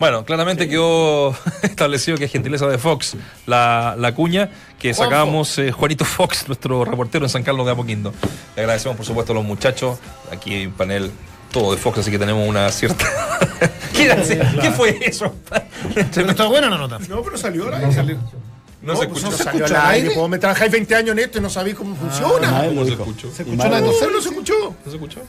Bueno, 0.00 0.24
claramente 0.24 0.68
quedó 0.68 1.30
establecido 1.62 2.18
que 2.18 2.24
es 2.24 2.32
gentileza 2.32 2.66
de 2.66 2.76
Fox 2.76 3.16
la, 3.46 3.94
la 3.96 4.14
cuña 4.16 4.50
que 4.80 4.92
sacábamos 4.94 5.56
eh, 5.58 5.70
Juanito 5.70 6.04
Fox, 6.04 6.48
nuestro 6.48 6.84
reportero 6.84 7.24
en 7.24 7.28
San 7.28 7.44
Carlos 7.44 7.64
de 7.66 7.72
Apoquindo. 7.72 8.12
Le 8.56 8.62
agradecemos, 8.62 8.96
por 8.96 9.06
supuesto, 9.06 9.32
a 9.32 9.36
los 9.36 9.44
muchachos. 9.44 9.98
Aquí 10.32 10.54
hay 10.54 10.66
un 10.66 10.72
panel 10.72 11.12
todo 11.52 11.70
de 11.70 11.78
Fox, 11.78 11.98
así 11.98 12.10
que 12.10 12.18
tenemos 12.18 12.48
una 12.48 12.68
cierta. 12.72 13.06
¿Qué? 13.96 14.40
¿Qué 14.60 14.70
fue 14.72 14.98
eso? 15.02 15.36
¿Pero 16.12 16.30
está 16.30 16.46
buena 16.46 16.68
la 16.68 16.78
nota? 16.78 16.98
No, 17.08 17.22
pero 17.22 17.38
salió 17.38 17.68
al 17.68 17.74
aire. 17.74 17.92
Salió. 17.92 18.18
No, 18.82 18.96
se 18.96 19.06
pues 19.06 19.18
escuchó. 19.18 19.30
no 19.30 19.36
se 19.36 19.44
salió 19.44 19.64
escuchó 19.64 19.80
al 19.80 19.86
aire. 19.90 20.02
aire. 20.08 20.14
pues, 20.18 20.28
me 20.30 20.38
trabajáis 20.38 20.72
20 20.72 20.94
años 20.96 21.12
en 21.12 21.18
esto 21.20 21.38
y 21.38 21.40
no 21.40 21.50
sabéis 21.50 21.76
cómo 21.76 21.94
funciona. 21.96 22.58
Ah, 22.60 22.66
él 22.66 22.74
lo 22.74 22.80
¿Cómo 22.82 22.86
se 22.86 22.92
escuchó? 22.92 23.30
¿Se 23.32 23.42
escuchó 23.42 23.68
no, 23.68 23.80
no 23.80 24.20
se 24.20 24.28
escuchó? 24.28 24.54
¿No 24.84 24.90
se 24.90 24.96
escuchó? 24.96 25.20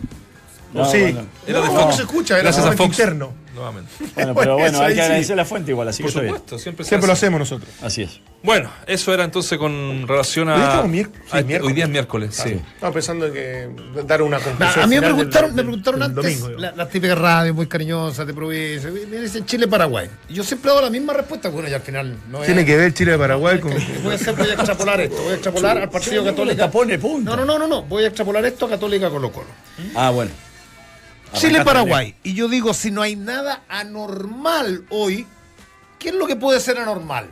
No, 0.74 0.86
sí. 0.90 1.02
bueno. 1.02 1.26
Era 1.46 1.62
de 1.62 1.68
No, 1.68 1.80
Fox. 1.82 1.96
se 1.96 2.02
escucha, 2.02 2.34
era 2.34 2.44
Gracias 2.44 2.66
a 2.66 2.72
Fox. 2.74 2.90
interno. 2.90 3.34
Nuevamente. 3.54 3.92
Bueno, 4.16 4.34
pero 4.40 4.58
bueno, 4.58 4.80
hay 4.80 4.86
ahí 4.86 4.90
que 4.90 4.96
sí. 4.96 5.02
agradecer 5.02 5.36
la 5.38 5.46
fuente 5.46 5.72
igual, 5.72 5.88
así 5.88 6.04
que 6.04 6.12
Por 6.12 6.22
bien. 6.22 6.34
supuesto, 6.36 6.60
siempre 6.60 6.84
se 6.86 6.90
Siempre 6.90 7.08
lo 7.08 7.14
hace. 7.14 7.26
hacemos 7.26 7.40
nosotros. 7.40 7.70
Así 7.82 8.02
es. 8.04 8.20
Bueno, 8.42 8.70
eso 8.88 9.14
era 9.14 9.24
entonces 9.24 9.58
con 9.58 10.06
relación 10.08 10.50
Hoy 10.50 10.60
a. 10.60 10.64
estamos 10.66 10.88
mier- 10.92 11.10
sí, 11.32 11.38
a 11.38 11.42
miércoles. 11.44 11.62
hoy 11.68 11.74
día 11.74 11.84
es 11.86 11.90
miércoles, 11.90 12.36
sí. 12.36 12.60
Estaba 12.74 12.92
pensando 12.94 13.28
en 13.28 13.34
que 13.34 13.70
dar 14.06 14.22
una 14.22 14.38
Na- 14.38 14.44
conclusión. 14.44 14.84
a 14.84 14.88
mí 14.88 14.96
me 14.96 15.02
del- 15.02 15.14
preguntaron, 15.16 15.56
me 15.56 15.62
preguntaron 15.64 16.00
del 16.02 16.10
antes 16.10 16.24
domingo, 16.24 16.48
digo. 16.50 16.60
la- 16.60 16.72
las 16.74 16.90
típicas 16.90 17.18
radios 17.18 17.56
muy 17.56 17.68
cariñosas 17.68 18.28
de 18.28 18.34
provincia. 18.34 18.90
Me 18.92 19.18
dicen 19.22 19.46
Chile-Paraguay. 19.46 20.10
Y 20.28 20.34
yo 20.34 20.44
siempre 20.44 20.72
hago 20.72 20.82
la 20.82 20.90
misma 20.90 21.14
respuesta. 21.14 21.48
Bueno, 21.50 21.70
y 21.70 21.74
al 21.74 21.82
final 21.82 22.18
no 22.30 22.40
es. 22.42 22.46
Tiene 22.48 22.66
que 22.66 22.76
ver 22.76 22.94
Chile 22.94 23.12
de 23.14 23.18
Paraguay 23.18 23.60
con. 23.60 23.72
Voy 24.04 24.12
a, 24.12 24.16
hacer, 24.16 24.36
voy 24.36 24.50
a 24.50 24.54
extrapolar 24.56 25.00
esto. 25.00 25.22
Voy 25.22 25.32
a 25.32 25.36
extrapolar 25.36 25.78
al 25.78 25.90
partido 25.90 26.24
Católica. 26.26 26.70
pone 26.70 27.00
punto. 27.00 27.32
No, 27.32 27.38
no, 27.38 27.46
no, 27.46 27.60
no, 27.60 27.68
no. 27.68 27.84
Voy 27.84 28.04
a 28.04 28.08
extrapolar 28.08 28.44
esto 28.46 28.66
a 28.66 28.70
Católica 28.72 29.10
Colo 29.10 29.32
Colo. 29.32 29.48
Ah, 29.96 30.10
bueno. 30.10 30.32
Chile-Paraguay. 31.34 32.16
Y 32.24 32.34
yo 32.34 32.48
digo, 32.48 32.74
si 32.74 32.92
no 32.92 33.02
hay 33.02 33.16
nada 33.16 33.64
anormal 33.70 34.86
hoy, 34.90 35.26
¿qué 36.00 36.10
es 36.10 36.16
lo 36.16 36.28
que 36.28 36.36
puede 36.36 36.60
ser 36.60 36.78
anormal? 36.78 37.28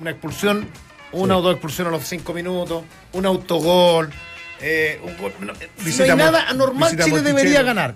Una 0.00 0.10
expulsión, 0.10 0.68
una 1.12 1.36
o 1.36 1.42
dos 1.42 1.52
expulsiones 1.54 1.92
a 1.92 1.96
los 1.96 2.06
cinco 2.06 2.32
minutos, 2.32 2.84
un 3.12 3.26
autogol. 3.26 4.10
eh, 4.60 5.00
un 5.04 5.16
gol- 5.18 5.32
no, 5.40 5.52
eh, 5.54 5.70
si 5.84 5.96
no 5.98 6.04
hay 6.04 6.16
nada 6.16 6.48
anormal, 6.48 6.90
Chile 6.90 7.22
debería 7.22 7.62
ganar. 7.62 7.94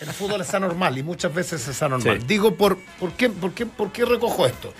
El 0.00 0.08
fútbol 0.08 0.40
es 0.40 0.54
anormal 0.54 0.96
y 0.96 1.02
muchas 1.02 1.34
veces 1.34 1.66
es 1.66 1.82
anormal. 1.82 2.20
Sí. 2.20 2.26
Digo, 2.26 2.54
por, 2.54 2.78
¿por, 2.98 3.12
qué, 3.12 3.28
por, 3.28 3.52
qué, 3.52 3.66
¿por 3.66 3.90
qué 3.92 4.04
recojo 4.04 4.46
esto? 4.46 4.72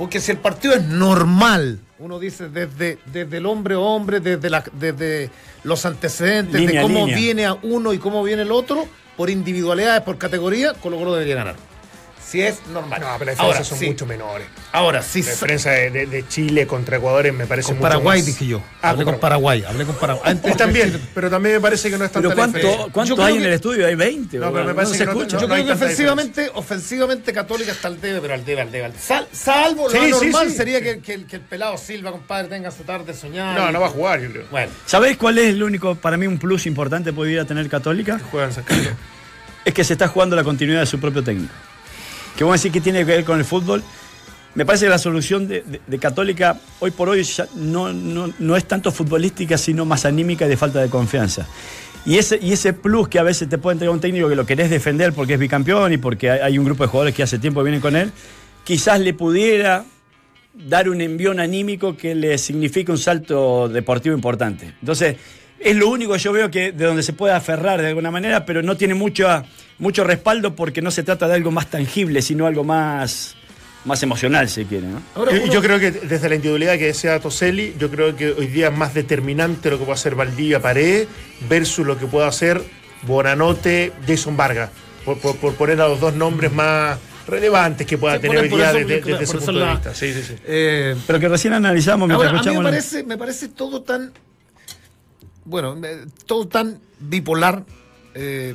Porque 0.00 0.18
si 0.18 0.30
el 0.30 0.38
partido 0.38 0.72
es 0.72 0.82
normal, 0.82 1.78
uno 1.98 2.18
dice 2.18 2.48
desde, 2.48 2.96
desde 3.12 3.36
el 3.36 3.44
hombre 3.44 3.74
o 3.74 3.82
hombre, 3.82 4.20
desde, 4.20 4.48
la, 4.48 4.64
desde 4.72 5.28
los 5.62 5.84
antecedentes, 5.84 6.58
Línea 6.58 6.72
de 6.72 6.78
a 6.78 6.82
cómo 6.84 7.00
línea. 7.00 7.16
viene 7.16 7.44
a 7.44 7.52
uno 7.62 7.92
y 7.92 7.98
cómo 7.98 8.22
viene 8.22 8.40
el 8.40 8.50
otro, 8.50 8.88
por 9.18 9.28
individualidades, 9.28 10.00
por 10.00 10.16
categoría, 10.16 10.72
Colo 10.72 10.96
Colo 10.96 11.12
debería 11.12 11.34
ganar. 11.34 11.56
Si 12.30 12.40
es 12.40 12.64
normal. 12.72 13.00
No, 13.00 13.08
pero 13.18 13.32
las 13.32 13.40
Ahora, 13.40 13.64
son 13.64 13.76
sí. 13.78 13.86
mucho 13.86 14.06
menores. 14.06 14.46
Ahora, 14.70 15.02
sí. 15.02 15.20
La 15.22 15.30
diferencia 15.32 15.72
de, 15.72 15.90
de- 15.90 16.06
de 16.06 16.28
Chile 16.28 16.64
contra 16.66 16.98
Ecuador 16.98 17.32
me 17.32 17.44
parece 17.46 17.66
Con 17.66 17.78
mucho 17.78 17.82
Paraguay 17.88 18.18
más- 18.20 18.26
dije 18.26 18.46
yo. 18.46 18.62
Ah, 18.82 18.90
hablé 18.90 19.04
con 19.04 19.18
Paraguay, 19.18 19.64
hablé 19.66 19.84
con 19.84 19.96
Paraguay. 19.96 20.38
Y 20.44 20.52
también, 20.56 21.00
pero 21.12 21.28
también 21.28 21.56
me 21.56 21.60
parece 21.60 21.90
que 21.90 21.98
no 21.98 22.04
es 22.04 22.12
tanta 22.12 22.28
Pero 22.28 22.36
¿cuánto, 22.36 22.88
cuánto 22.92 23.24
hay 23.24 23.34
en 23.34 23.40
que- 23.40 23.46
el 23.48 23.52
estudio? 23.54 23.84
Hay 23.86 23.96
20. 23.96 24.38
No, 24.38 24.52
pero 24.52 24.64
me 24.64 24.70
¿no? 24.70 24.76
parece 24.76 24.92
se 24.92 24.98
que 25.00 25.04
no- 25.06 25.10
escucha. 25.12 25.38
Yo 25.38 25.48
no 25.48 25.54
creo 25.54 25.66
que 25.66 25.72
ofensivamente, 25.72 26.50
ofensivamente 26.54 27.32
Católica 27.32 27.72
está 27.72 27.88
al 27.88 28.00
debe, 28.00 28.20
pero 28.20 28.34
al 28.34 28.44
debe, 28.44 28.60
al 28.60 28.70
debe. 28.70 28.84
al- 28.84 28.94
Sal- 28.96 29.26
salvo 29.32 29.88
lo 29.88 29.90
Sí, 29.90 29.98
sí, 30.04 30.10
normal 30.26 30.50
sí. 30.50 30.56
sería 30.56 30.80
que, 30.80 31.00
que 31.00 31.14
el- 31.14 31.26
que 31.26 31.34
el 31.36 31.42
pelado 31.42 31.76
Silva, 31.78 32.12
compadre, 32.12 32.46
tenga 32.46 32.70
su 32.70 32.84
tarde 32.84 33.12
soñada. 33.12 33.54
No, 33.54 33.72
no 33.72 33.80
va 33.80 33.86
a 33.88 33.90
jugar, 33.90 34.20
yo 34.20 34.30
creo. 34.30 34.44
Bueno, 34.52 34.70
¿Sabés 34.86 35.16
cuál 35.16 35.38
es 35.38 35.46
el 35.48 35.62
único, 35.64 35.96
para 35.96 36.16
mí, 36.16 36.28
un 36.28 36.38
plus 36.38 36.66
importante 36.66 37.10
que 37.10 37.14
pudiera 37.14 37.44
tener 37.44 37.68
Católica? 37.68 38.20
Juega 38.30 38.46
en 38.46 38.52
San 38.52 38.62
Carlos. 38.62 38.92
Es 39.64 39.74
que 39.74 39.82
se 39.84 39.92
está 39.94 40.06
jugando 40.08 40.36
la 40.36 40.44
continuidad 40.44 40.80
de 40.80 40.86
su 40.86 40.98
propio 41.00 41.22
técnico. 41.24 41.52
Que 42.40 42.44
vamos 42.44 42.54
a 42.54 42.58
decir 42.58 42.72
que 42.72 42.80
tiene 42.80 43.00
que 43.00 43.04
ver 43.04 43.22
con 43.26 43.38
el 43.38 43.44
fútbol. 43.44 43.82
Me 44.54 44.64
parece 44.64 44.86
que 44.86 44.88
la 44.88 44.96
solución 44.96 45.46
de, 45.46 45.62
Católica 46.00 46.58
hoy 46.78 46.90
por 46.90 47.10
hoy 47.10 47.22
no, 47.56 47.92
no- 47.92 48.32
no 48.38 48.56
es 48.56 48.64
tanto 48.64 48.90
futbolística, 48.90 49.58
sino 49.58 49.84
más 49.84 50.06
anímica 50.06 50.46
y 50.46 50.48
de 50.48 50.56
falta 50.56 50.80
de 50.80 50.88
confianza. 50.88 51.46
Y 52.06 52.16
ese, 52.16 52.38
y 52.40 52.54
ese 52.54 52.72
plus 52.72 53.08
que 53.08 53.18
a 53.18 53.22
veces 53.24 53.46
te 53.50 53.58
puede 53.58 53.74
entregar 53.74 53.92
un 53.94 54.00
técnico 54.00 54.26
que 54.26 54.36
lo 54.36 54.46
querés 54.46 54.70
defender 54.70 55.12
porque 55.12 55.34
es 55.34 55.38
bicampeón 55.38 55.92
y 55.92 55.98
porque 55.98 56.30
hay 56.30 56.58
un 56.58 56.64
grupo 56.64 56.82
de 56.82 56.88
jugadores 56.88 57.14
que 57.14 57.22
hace 57.22 57.38
tiempo 57.38 57.62
vienen 57.62 57.82
con 57.82 57.94
él, 57.94 58.10
quizás 58.64 59.00
le 59.00 59.12
pudiera 59.12 59.84
dar 60.54 60.88
un 60.88 61.02
envión 61.02 61.40
anímico 61.40 61.94
que 61.94 62.14
le 62.14 62.38
signifique 62.38 62.90
un 62.90 62.96
salto 62.96 63.68
deportivo 63.68 64.14
importante. 64.14 64.72
Entonces, 64.80 65.16
es 65.60 65.76
lo 65.76 65.88
único 65.88 66.12
que 66.14 66.18
yo 66.18 66.32
veo 66.32 66.50
que 66.50 66.72
de 66.72 66.84
donde 66.86 67.02
se 67.02 67.12
puede 67.12 67.34
aferrar 67.34 67.80
de 67.82 67.88
alguna 67.88 68.10
manera, 68.10 68.44
pero 68.46 68.62
no 68.62 68.76
tiene 68.76 68.94
mucho, 68.94 69.28
mucho 69.78 70.02
respaldo 70.04 70.56
porque 70.56 70.82
no 70.82 70.90
se 70.90 71.02
trata 71.02 71.28
de 71.28 71.34
algo 71.34 71.50
más 71.50 71.68
tangible, 71.68 72.22
sino 72.22 72.46
algo 72.46 72.64
más, 72.64 73.36
más 73.84 74.02
emocional, 74.02 74.48
si 74.48 74.64
quiere. 74.64 74.86
¿no? 74.88 75.02
ahora 75.14 75.32
Yo, 75.32 75.42
uno- 75.44 75.52
yo 75.52 75.62
creo 75.62 75.78
que 75.78 75.90
desde 75.92 76.28
la 76.28 76.34
individualidad 76.36 76.78
que 76.78 76.86
decía 76.86 77.18
Toselli, 77.20 77.74
yo 77.78 77.90
creo 77.90 78.16
que 78.16 78.30
hoy 78.32 78.46
día 78.46 78.68
es 78.68 78.76
más 78.76 78.94
determinante 78.94 79.70
lo 79.70 79.78
que 79.78 79.84
puede 79.84 79.94
hacer 79.98 80.14
Valdivia 80.14 80.60
Paredes 80.60 81.08
versus 81.48 81.86
lo 81.86 81.98
que 81.98 82.06
puede 82.06 82.26
hacer 82.26 82.62
Bonanote, 83.02 83.92
Jason 84.06 84.36
Vargas, 84.36 84.70
por, 85.04 85.18
por- 85.18 85.36
por 85.36 85.54
poner 85.54 85.80
a 85.80 85.88
los 85.88 86.00
dos 86.00 86.14
nombres 86.14 86.52
más 86.52 86.98
relevantes 87.26 87.86
que 87.86 87.96
pueda 87.98 88.16
Sí, 88.16 88.22
tener 88.22 88.38
hoy 88.38 88.48
día 88.48 88.72
desde, 88.72 89.00
desde 89.02 89.24
ese 89.24 89.36
punto 89.38 89.52
de 89.52 89.70
vista. 89.70 89.94
Sí, 89.94 90.12
sí, 90.12 90.22
sí. 90.22 90.34
eh, 90.46 90.96
Pero 91.06 91.20
que 91.20 91.28
recién 91.28 91.52
analizamos 91.52 92.08
mientras 92.08 92.28
Ahora, 92.28 92.40
a 92.40 92.42
mí 92.42 92.48
me 92.48 92.52
escuchamos. 92.52 92.70
parece, 92.70 93.04
me 93.04 93.16
parece 93.18 93.48
todo 93.48 93.82
tan. 93.82 94.12
Bueno, 95.44 95.76
eh, 95.84 96.06
todo 96.26 96.46
tan 96.48 96.80
bipolar 96.98 97.64
eh, 98.14 98.54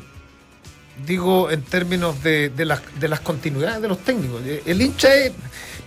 digo 1.05 1.49
en 1.51 1.61
términos 1.63 2.23
de, 2.23 2.49
de 2.49 2.65
las, 2.65 2.81
de 2.99 3.07
las 3.07 3.19
continuidades 3.19 3.81
de 3.81 3.87
los 3.87 3.99
técnicos. 3.99 4.41
Eh, 4.45 4.63
El 4.65 4.81
hincha 4.81 5.13
es, 5.13 5.31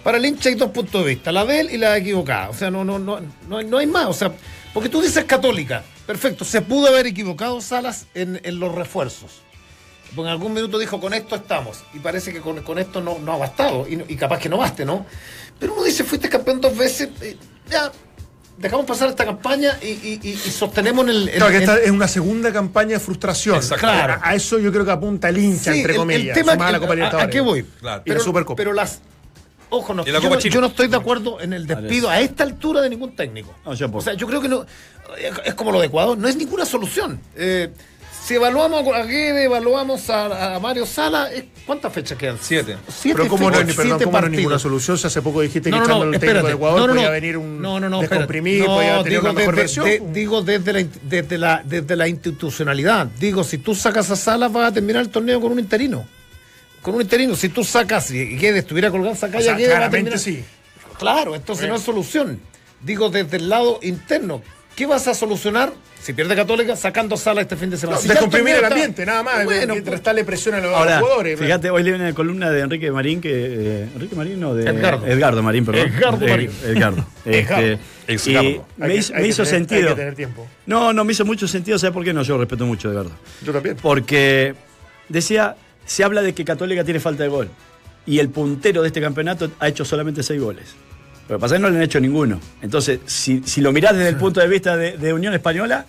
para 0.03 0.18
el 0.18 0.26
hincha 0.26 0.49
hay 0.49 0.55
dos 0.55 0.70
puntos 0.70 1.03
de 1.05 1.14
vista, 1.14 1.32
la 1.32 1.44
de 1.44 1.61
él 1.61 1.70
y 1.70 1.78
la 1.78 1.96
equivocada. 1.96 2.51
O 2.51 2.55
sea, 2.55 2.70
no, 2.70 2.84
no, 2.84 2.99
no, 2.99 3.20
no, 3.49 3.62
no 3.62 3.78
hay 3.78 3.86
más. 3.86 4.07
O 4.07 4.12
sea, 4.12 4.32
porque 4.74 4.88
tú 4.88 5.01
dices 5.01 5.24
católica, 5.24 5.82
perfecto, 6.07 6.44
se 6.44 6.62
pudo 6.62 6.88
haber 6.88 7.07
equivocado 7.07 7.61
Salas 7.61 8.07
en, 8.14 8.40
en 8.42 8.61
los 8.61 8.74
refuerzos. 8.74 9.40
Porque 10.14 10.28
en 10.28 10.32
algún 10.32 10.55
minuto 10.55 10.78
dijo, 10.78 11.01
con 11.01 11.12
esto 11.12 11.36
estamos. 11.36 11.84
Y 11.92 11.99
parece 11.99 12.32
que 12.32 12.40
con, 12.40 12.62
con 12.62 12.78
esto 12.78 13.01
no, 13.03 13.18
no 13.18 13.32
ha 13.32 13.36
bastado. 13.36 13.86
Y, 13.86 14.03
y 14.09 14.16
capaz 14.16 14.38
que 14.38 14.49
no 14.49 14.57
baste, 14.57 14.84
¿no? 14.84 15.05
Pero 15.59 15.74
uno 15.74 15.84
dice, 15.84 16.05
fuiste 16.05 16.28
campeón 16.28 16.61
dos 16.61 16.76
veces. 16.76 17.11
eh, 17.20 17.36
ya, 17.70 17.92
dejamos 18.59 18.86
pasar 18.86 19.09
esta 19.09 19.24
campaña 19.24 19.78
y, 19.82 19.86
y- 20.22 20.36
sostenemos 20.36 21.04
en 21.04 21.11
el... 21.11 21.28
en- 21.28 21.34
Claro, 21.36 21.50
que 21.50 21.56
en- 21.56 21.62
esta 21.62 21.78
es 21.80 21.90
una 21.90 22.09
segunda 22.09 22.52
campaña 22.52 22.90
de 22.94 23.00
frustración. 23.00 23.56
Exacto. 23.56 23.80
Claro. 23.86 24.14
A, 24.22 24.28
a 24.30 24.34
eso 24.34 24.59
yo 24.59 24.72
creo 24.72 24.84
que 24.84 24.90
apunta 24.90 25.28
el 25.28 25.38
hincha, 25.38 25.72
Sí, 25.72 25.78
entre 25.80 25.92
el- 25.94 25.98
comillas. 25.98 26.36
El, 26.36 26.44
tema 26.44 26.52
a 26.66 26.72
la 26.72 26.80
que- 26.80 26.86
Copa 26.86 27.18
a-. 27.18 27.22
¿A 27.22 27.30
qué 27.30 27.40
voy? 27.40 27.62
Claro. 27.80 28.02
Y 28.04 28.09
la 28.11 28.14
Pero, 28.14 28.20
Supercopa. 28.24 28.56
pero 28.56 28.72
las. 28.72 29.00
Ojo, 29.70 29.92
no, 29.92 30.02
yo, 30.06 30.38
yo 30.38 30.61
no 30.62 30.68
estoy 30.68 30.88
de 30.88 30.96
acuerdo 30.96 31.40
en 31.42 31.52
el 31.52 31.66
despido 31.66 32.09
a 32.09 32.20
esta 32.20 32.42
altura 32.42 32.80
de 32.80 32.88
ningún 32.88 33.14
técnico. 33.14 33.54
No, 33.66 33.72
o 33.72 34.00
sea, 34.00 34.14
yo 34.14 34.26
creo 34.26 34.40
que 34.40 34.48
no. 34.48 34.64
Es, 35.18 35.32
es 35.44 35.54
como 35.54 35.72
lo 35.72 35.80
de 35.80 35.88
Ecuador, 35.88 36.16
no 36.16 36.26
es 36.26 36.36
ninguna 36.36 36.64
solución. 36.64 37.20
Eh, 37.36 37.70
si 38.29 38.35
evaluamos 38.35 38.87
a 38.95 39.03
Guede, 39.05 39.45
evaluamos 39.45 40.11
a, 40.11 40.57
a 40.57 40.61
Mario 40.61 40.85
Sala, 40.85 41.31
¿cuántas 41.64 41.91
fechas 41.91 42.18
quedan? 42.18 42.37
Siete. 42.39 42.76
Siete 42.87 43.16
Pero 43.16 43.29
como 43.31 43.51
no, 43.51 43.57
fechas, 43.57 43.68
ni- 43.68 43.72
perdón, 43.72 43.87
siete 43.99 44.05
como 44.05 44.12
no 44.12 44.18
es 44.18 44.22
partidos. 44.22 44.37
ninguna 44.39 44.59
solución, 44.59 44.99
si 44.99 45.07
hace 45.07 45.22
poco 45.22 45.41
dijiste 45.41 45.70
No, 45.70 45.76
que 45.76 45.81
no, 45.81 45.85
echando 45.87 46.05
no, 46.05 46.12
al 46.12 46.20
técnico 46.20 46.47
de 46.47 46.53
Ecuador 46.53 46.81
no, 46.81 46.87
no, 46.89 46.95
podía 46.95 47.11
venir 47.11 47.37
un 47.39 47.62
no, 47.62 47.81
no, 47.81 47.89
no, 47.89 48.03
espérate. 48.03 48.14
descomprimido, 48.16 48.66
No, 48.66 48.74
podía 48.74 48.97
tener 48.99 49.09
digo 49.11 49.22
una 49.22 49.33
mejor 49.33 49.57
desde, 49.57 49.81
versión. 49.81 50.12
de- 50.12 50.20
digo 50.20 50.43
desde 50.43 50.72
la, 50.74 50.87
desde, 51.05 51.39
la, 51.39 51.62
desde 51.64 51.97
la 51.97 52.07
institucionalidad. 52.09 53.07
Digo, 53.18 53.45
si 53.45 53.57
tú 53.57 53.74
sacas 53.74 54.11
a 54.11 54.16
Salas, 54.16 54.53
vas 54.53 54.70
a 54.70 54.74
terminar 54.74 55.01
el 55.03 55.09
torneo 55.09 55.41
con 55.41 55.53
un 55.53 55.59
interino. 55.59 56.07
Con 56.83 56.95
un 56.97 57.01
interino. 57.01 57.35
Si 57.35 57.49
tú 57.49 57.64
sacas 57.64 58.11
y 58.11 58.37
Guedes 58.37 58.59
estuviera 58.61 58.91
colgado, 58.91 59.14
saca 59.16 59.39
O 59.39 59.41
sea, 59.41 59.55
Guedes, 59.55 59.70
va 59.72 59.76
a 59.87 59.89
claramente 59.89 60.11
terminar. 60.18 60.45
sí. 60.45 60.45
Claro, 60.99 61.35
entonces 61.35 61.66
no 61.68 61.76
es 61.76 61.83
solución. 61.83 62.41
Digo, 62.83 63.09
desde 63.09 63.39
el 63.39 63.49
lado 63.49 63.79
interno. 63.83 64.43
¿Qué 64.79 64.87
vas 64.87 65.09
a 65.09 65.12
solucionar 65.14 65.72
si 66.01 66.12
pierde 66.12 66.37
Católica 66.37 66.76
sacando 66.76 67.16
Sala 67.16 67.41
este 67.41 67.57
fin 67.57 67.68
de 67.68 67.76
semana? 67.76 67.97
No, 67.97 68.03
Si 68.03 68.07
descomprimir 68.09 68.51
el 68.55 68.62
está- 68.62 68.68
ambiente, 68.68 69.05
nada 69.05 69.24
más. 69.24 69.45
Bueno, 69.45 69.74
que 69.74 69.81
pues, 69.83 69.93
restarle 69.93 70.22
presión 70.24 70.55
a 70.55 70.61
los, 70.61 70.72
Ahora, 70.72 71.01
jugadores. 71.01 71.37
fíjate, 71.37 71.68
hoy 71.68 71.83
leí 71.83 71.95
una 71.95 72.14
columna 72.14 72.49
de 72.49 72.61
Enrique 72.61 72.93
Marín, 72.93 73.20
que 73.20 73.29
eh, 73.33 73.89
Enrique 73.93 74.14
Marín 74.14 74.39
no, 74.39 74.55
de 74.55 74.70
Edgardo. 74.70 75.05
Edgardo 75.05 75.43
Marín, 75.43 75.64
perdón. 75.66 75.89
Edgardo 75.89 76.24
Eh, 76.24 76.31
Marín. 76.31 76.51
Edgardo. 76.64 77.07
Este, 78.09 78.33
Hay 78.33 78.61
me 78.76 78.87
que- 78.89 78.95
hizo, 78.97 79.12
hay 79.14 79.18
me 79.18 79.22
que 79.24 79.29
hizo 79.31 79.43
tener- 79.43 79.59
sentido. 79.59 79.81
Hay 79.89 79.95
que 79.95 80.01
tener 80.01 80.14
tiempo. 80.14 80.47
No, 80.66 80.93
no 80.93 81.05
me 81.05 81.12
hizo 81.12 81.24
mucho 81.24 81.49
sentido, 81.49 81.76
¿sabes 81.76 81.93
por 81.93 82.05
qué 82.05 82.12
no? 82.14 82.22
Yo 82.22 82.39
respeto 82.39 82.64
mucho 82.64 82.89
a 82.89 82.93
Edgardo. 82.93 83.11
Yo 83.45 83.53
también. 83.53 83.76
Porque 83.83 84.55
decía, 85.09 85.57
se 85.87 86.05
habla 86.05 86.22
de 86.22 86.35
que 86.35 86.45
Católica 86.45 86.85
tiene 86.85 87.01
falta 87.01 87.24
de 87.24 87.29
gol. 87.31 87.49
Y 88.07 88.20
el 88.20 88.29
puntero 88.29 88.81
de 88.83 88.87
este 88.87 89.01
campeonato 89.01 89.51
ha 89.59 89.66
hecho 89.66 89.85
solamente 89.85 90.22
seis 90.22 90.41
goles. 90.41 90.66
Lo 91.29 91.37
que 91.37 91.41
pasa 91.41 91.55
es 91.57 91.59
que 91.61 91.62
no 91.62 91.70
le 91.70 91.76
han 91.76 91.83
hecho 91.83 92.01
ninguno. 92.01 92.41
Entonces, 92.62 93.01
si, 93.07 93.43
si 93.45 93.61
lo 93.61 93.70
mirás 93.72 93.95
desde 93.97 94.09
el 94.09 94.16
punto 94.16 94.41
de 94.41 94.49
vista 94.49 94.76
de, 94.76 94.97
de 94.97 95.12
Unión 95.12 95.35
Española, 95.35 95.85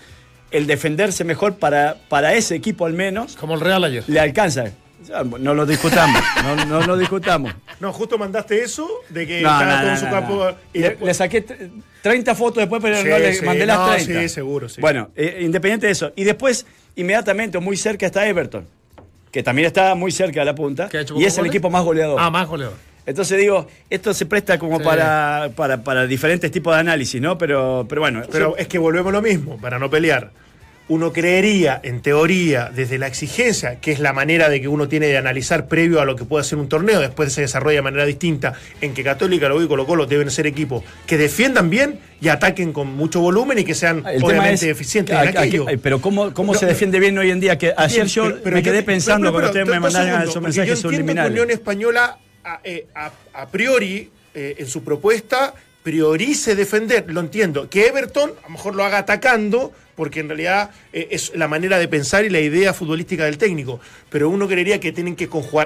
el 0.51 0.67
defenderse 0.67 1.23
mejor 1.23 1.55
para, 1.55 1.95
para 2.09 2.33
ese 2.33 2.55
equipo 2.55 2.85
al 2.85 2.93
menos, 2.93 3.35
Como 3.37 3.53
el 3.55 3.61
Real 3.61 3.83
ayer. 3.83 4.03
le 4.07 4.19
alcanza. 4.19 4.65
No 5.39 5.53
lo 5.53 5.65
discutamos, 5.65 6.21
no, 6.43 6.55
no 6.67 6.81
lo 6.85 6.97
discutamos. 6.97 7.53
No, 7.79 7.93
justo 7.93 8.17
mandaste 8.17 8.61
eso 8.61 8.85
de 9.09 9.25
que 9.25 9.41
No, 9.41 9.49
estaba 9.49 9.65
no, 9.65 9.77
todo 9.77 9.85
no, 9.85 9.91
en 9.91 9.97
su 9.97 10.05
no, 10.05 10.11
campo. 10.11 10.35
no. 10.45 10.55
Y 10.73 10.79
Le, 10.79 10.89
después- 10.89 11.07
le 11.07 11.13
saqué 11.13 11.41
t- 11.41 11.71
30 12.01 12.35
fotos 12.35 12.57
después, 12.57 12.81
pero 12.81 12.97
Sí, 13.01 13.07
no 13.07 13.17
le 13.17 13.33
sí, 13.33 13.45
mandé 13.45 13.65
las 13.65 13.79
no, 13.79 13.93
30. 13.93 14.21
sí, 14.21 14.29
seguro, 14.29 14.67
sí. 14.67 14.81
Bueno, 14.81 15.09
eh, 15.15 15.39
independiente 15.41 15.85
de 15.85 15.93
eso. 15.93 16.11
Y 16.17 16.25
después, 16.25 16.65
inmediatamente, 16.97 17.57
o 17.57 17.61
muy 17.61 17.77
cerca 17.77 18.05
está 18.05 18.27
Everton, 18.27 18.65
que 19.31 19.41
también 19.41 19.67
está 19.67 19.95
muy 19.95 20.11
cerca 20.11 20.41
de 20.41 20.45
la 20.47 20.55
punta. 20.55 20.89
¿Que 20.89 20.97
ha 20.97 21.01
hecho 21.01 21.15
Y 21.17 21.23
es 21.23 21.37
el 21.37 21.45
equipo 21.45 21.69
más 21.69 21.83
goleador. 21.85 22.17
Ah, 22.19 22.29
más 22.29 22.45
goleador. 22.47 22.75
Entonces 23.05 23.37
digo, 23.39 23.67
esto 23.89 24.13
se 24.13 24.25
presta 24.25 24.59
como 24.59 24.77
Sí. 24.79 24.83
para, 24.83 25.49
para, 25.55 25.83
para 25.83 26.05
diferentes 26.07 26.51
tipos 26.51 26.73
de 26.75 26.79
análisis, 26.81 27.19
¿no? 27.21 27.37
Pero, 27.37 27.85
pero 27.89 28.01
bueno, 28.01 28.21
Pero 28.31 28.55
es 28.57 28.67
que 28.67 28.77
volvemos 28.77 29.09
a 29.09 29.13
lo 29.13 29.21
mismo, 29.21 29.57
para 29.57 29.79
no 29.79 29.89
pelear. 29.89 30.31
Uno 30.89 31.13
creería, 31.13 31.79
en 31.83 32.01
teoría, 32.01 32.71
desde 32.73 32.97
la 32.97 33.05
exigencia, 33.05 33.79
que 33.79 33.91
es 33.91 33.99
la 33.99 34.11
manera 34.11 34.49
de 34.49 34.59
que 34.59 34.67
uno 34.67 34.87
tiene 34.87 35.05
de 35.05 35.17
analizar 35.19 35.67
previo 35.67 36.01
a 36.01 36.05
lo 36.05 36.15
que 36.15 36.23
puede 36.25 36.43
ser 36.43 36.57
un 36.57 36.67
torneo, 36.67 36.99
después 36.99 37.31
se 37.31 37.41
desarrolla 37.41 37.75
de 37.75 37.81
manera 37.83 38.05
distinta, 38.07 38.53
en 38.81 38.95
que 38.95 39.03
Católica, 39.03 39.47
Lobo 39.49 39.61
y 39.61 39.67
Colo 39.67 39.85
Colo 39.85 40.07
deben 40.07 40.31
ser 40.31 40.47
equipos 40.47 40.83
que 41.05 41.19
defiendan 41.19 41.69
bien 41.69 41.99
y 42.21 42.29
ataquen 42.29 42.73
con 42.73 42.87
mucho 42.87 43.19
volumen 43.21 43.59
y 43.59 43.65
que 43.65 43.75
sean 43.75 43.97
el 43.97 44.15
tema 44.15 44.25
obviamente 44.25 44.65
es, 44.65 44.71
eficientes 44.71 45.15
a- 45.15 45.25
en 45.25 45.37
aquello. 45.37 45.67
a- 45.69 45.73
pero 45.79 46.01
¿cómo, 46.01 46.33
cómo 46.33 46.53
No, 46.53 46.59
se 46.59 46.65
defiende 46.65 46.99
bien 46.99 47.15
hoy 47.19 47.29
en 47.29 47.39
día? 47.39 47.55
Que 47.59 47.71
ayer 47.77 48.05
Bien, 48.05 48.07
yo 48.07 48.23
pero- 48.23 48.39
pero 48.45 48.55
me 48.55 48.63
quedé 48.63 48.81
pensando 48.81 49.27
pero- 49.27 49.33
cuando 49.33 49.51
pero- 49.51 49.63
ustedes 49.65 49.81
me 49.81 49.91
segundos, 49.91 50.29
esos 50.29 50.41
mensajes 50.41 50.55
Yo 50.55 50.73
entiendo 50.73 50.89
que 50.89 50.95
subliminales. 50.95 51.31
Unión 51.33 51.51
Española, 51.51 52.17
a, 52.53 52.59
eh, 52.63 52.87
a 52.93 53.47
priori, 53.47 54.09
eh, 54.33 54.55
en 54.59 54.67
su 54.67 54.83
propuesta, 54.83 55.53
priorice 55.83 56.55
defender. 56.55 57.05
Lo 57.11 57.19
entiendo. 57.19 57.69
Que 57.69 57.87
Everton 57.87 58.31
a 58.43 58.43
lo 58.43 58.49
mejor 58.51 58.75
lo 58.75 58.83
haga 58.83 58.99
atacando, 58.99 59.73
porque 59.95 60.19
en 60.19 60.29
realidad 60.29 60.71
eh, 60.93 61.07
es 61.11 61.35
la 61.35 61.47
manera 61.47 61.79
de 61.79 61.87
pensar 61.87 62.25
y 62.25 62.29
la 62.29 62.39
idea 62.39 62.73
futbolística 62.73 63.25
del 63.25 63.37
técnico. 63.37 63.79
Pero 64.09 64.29
uno 64.29 64.47
creería 64.47 64.79
que 64.79 64.91
tienen 64.91 65.15
que 65.15 65.27
conjugar 65.27 65.57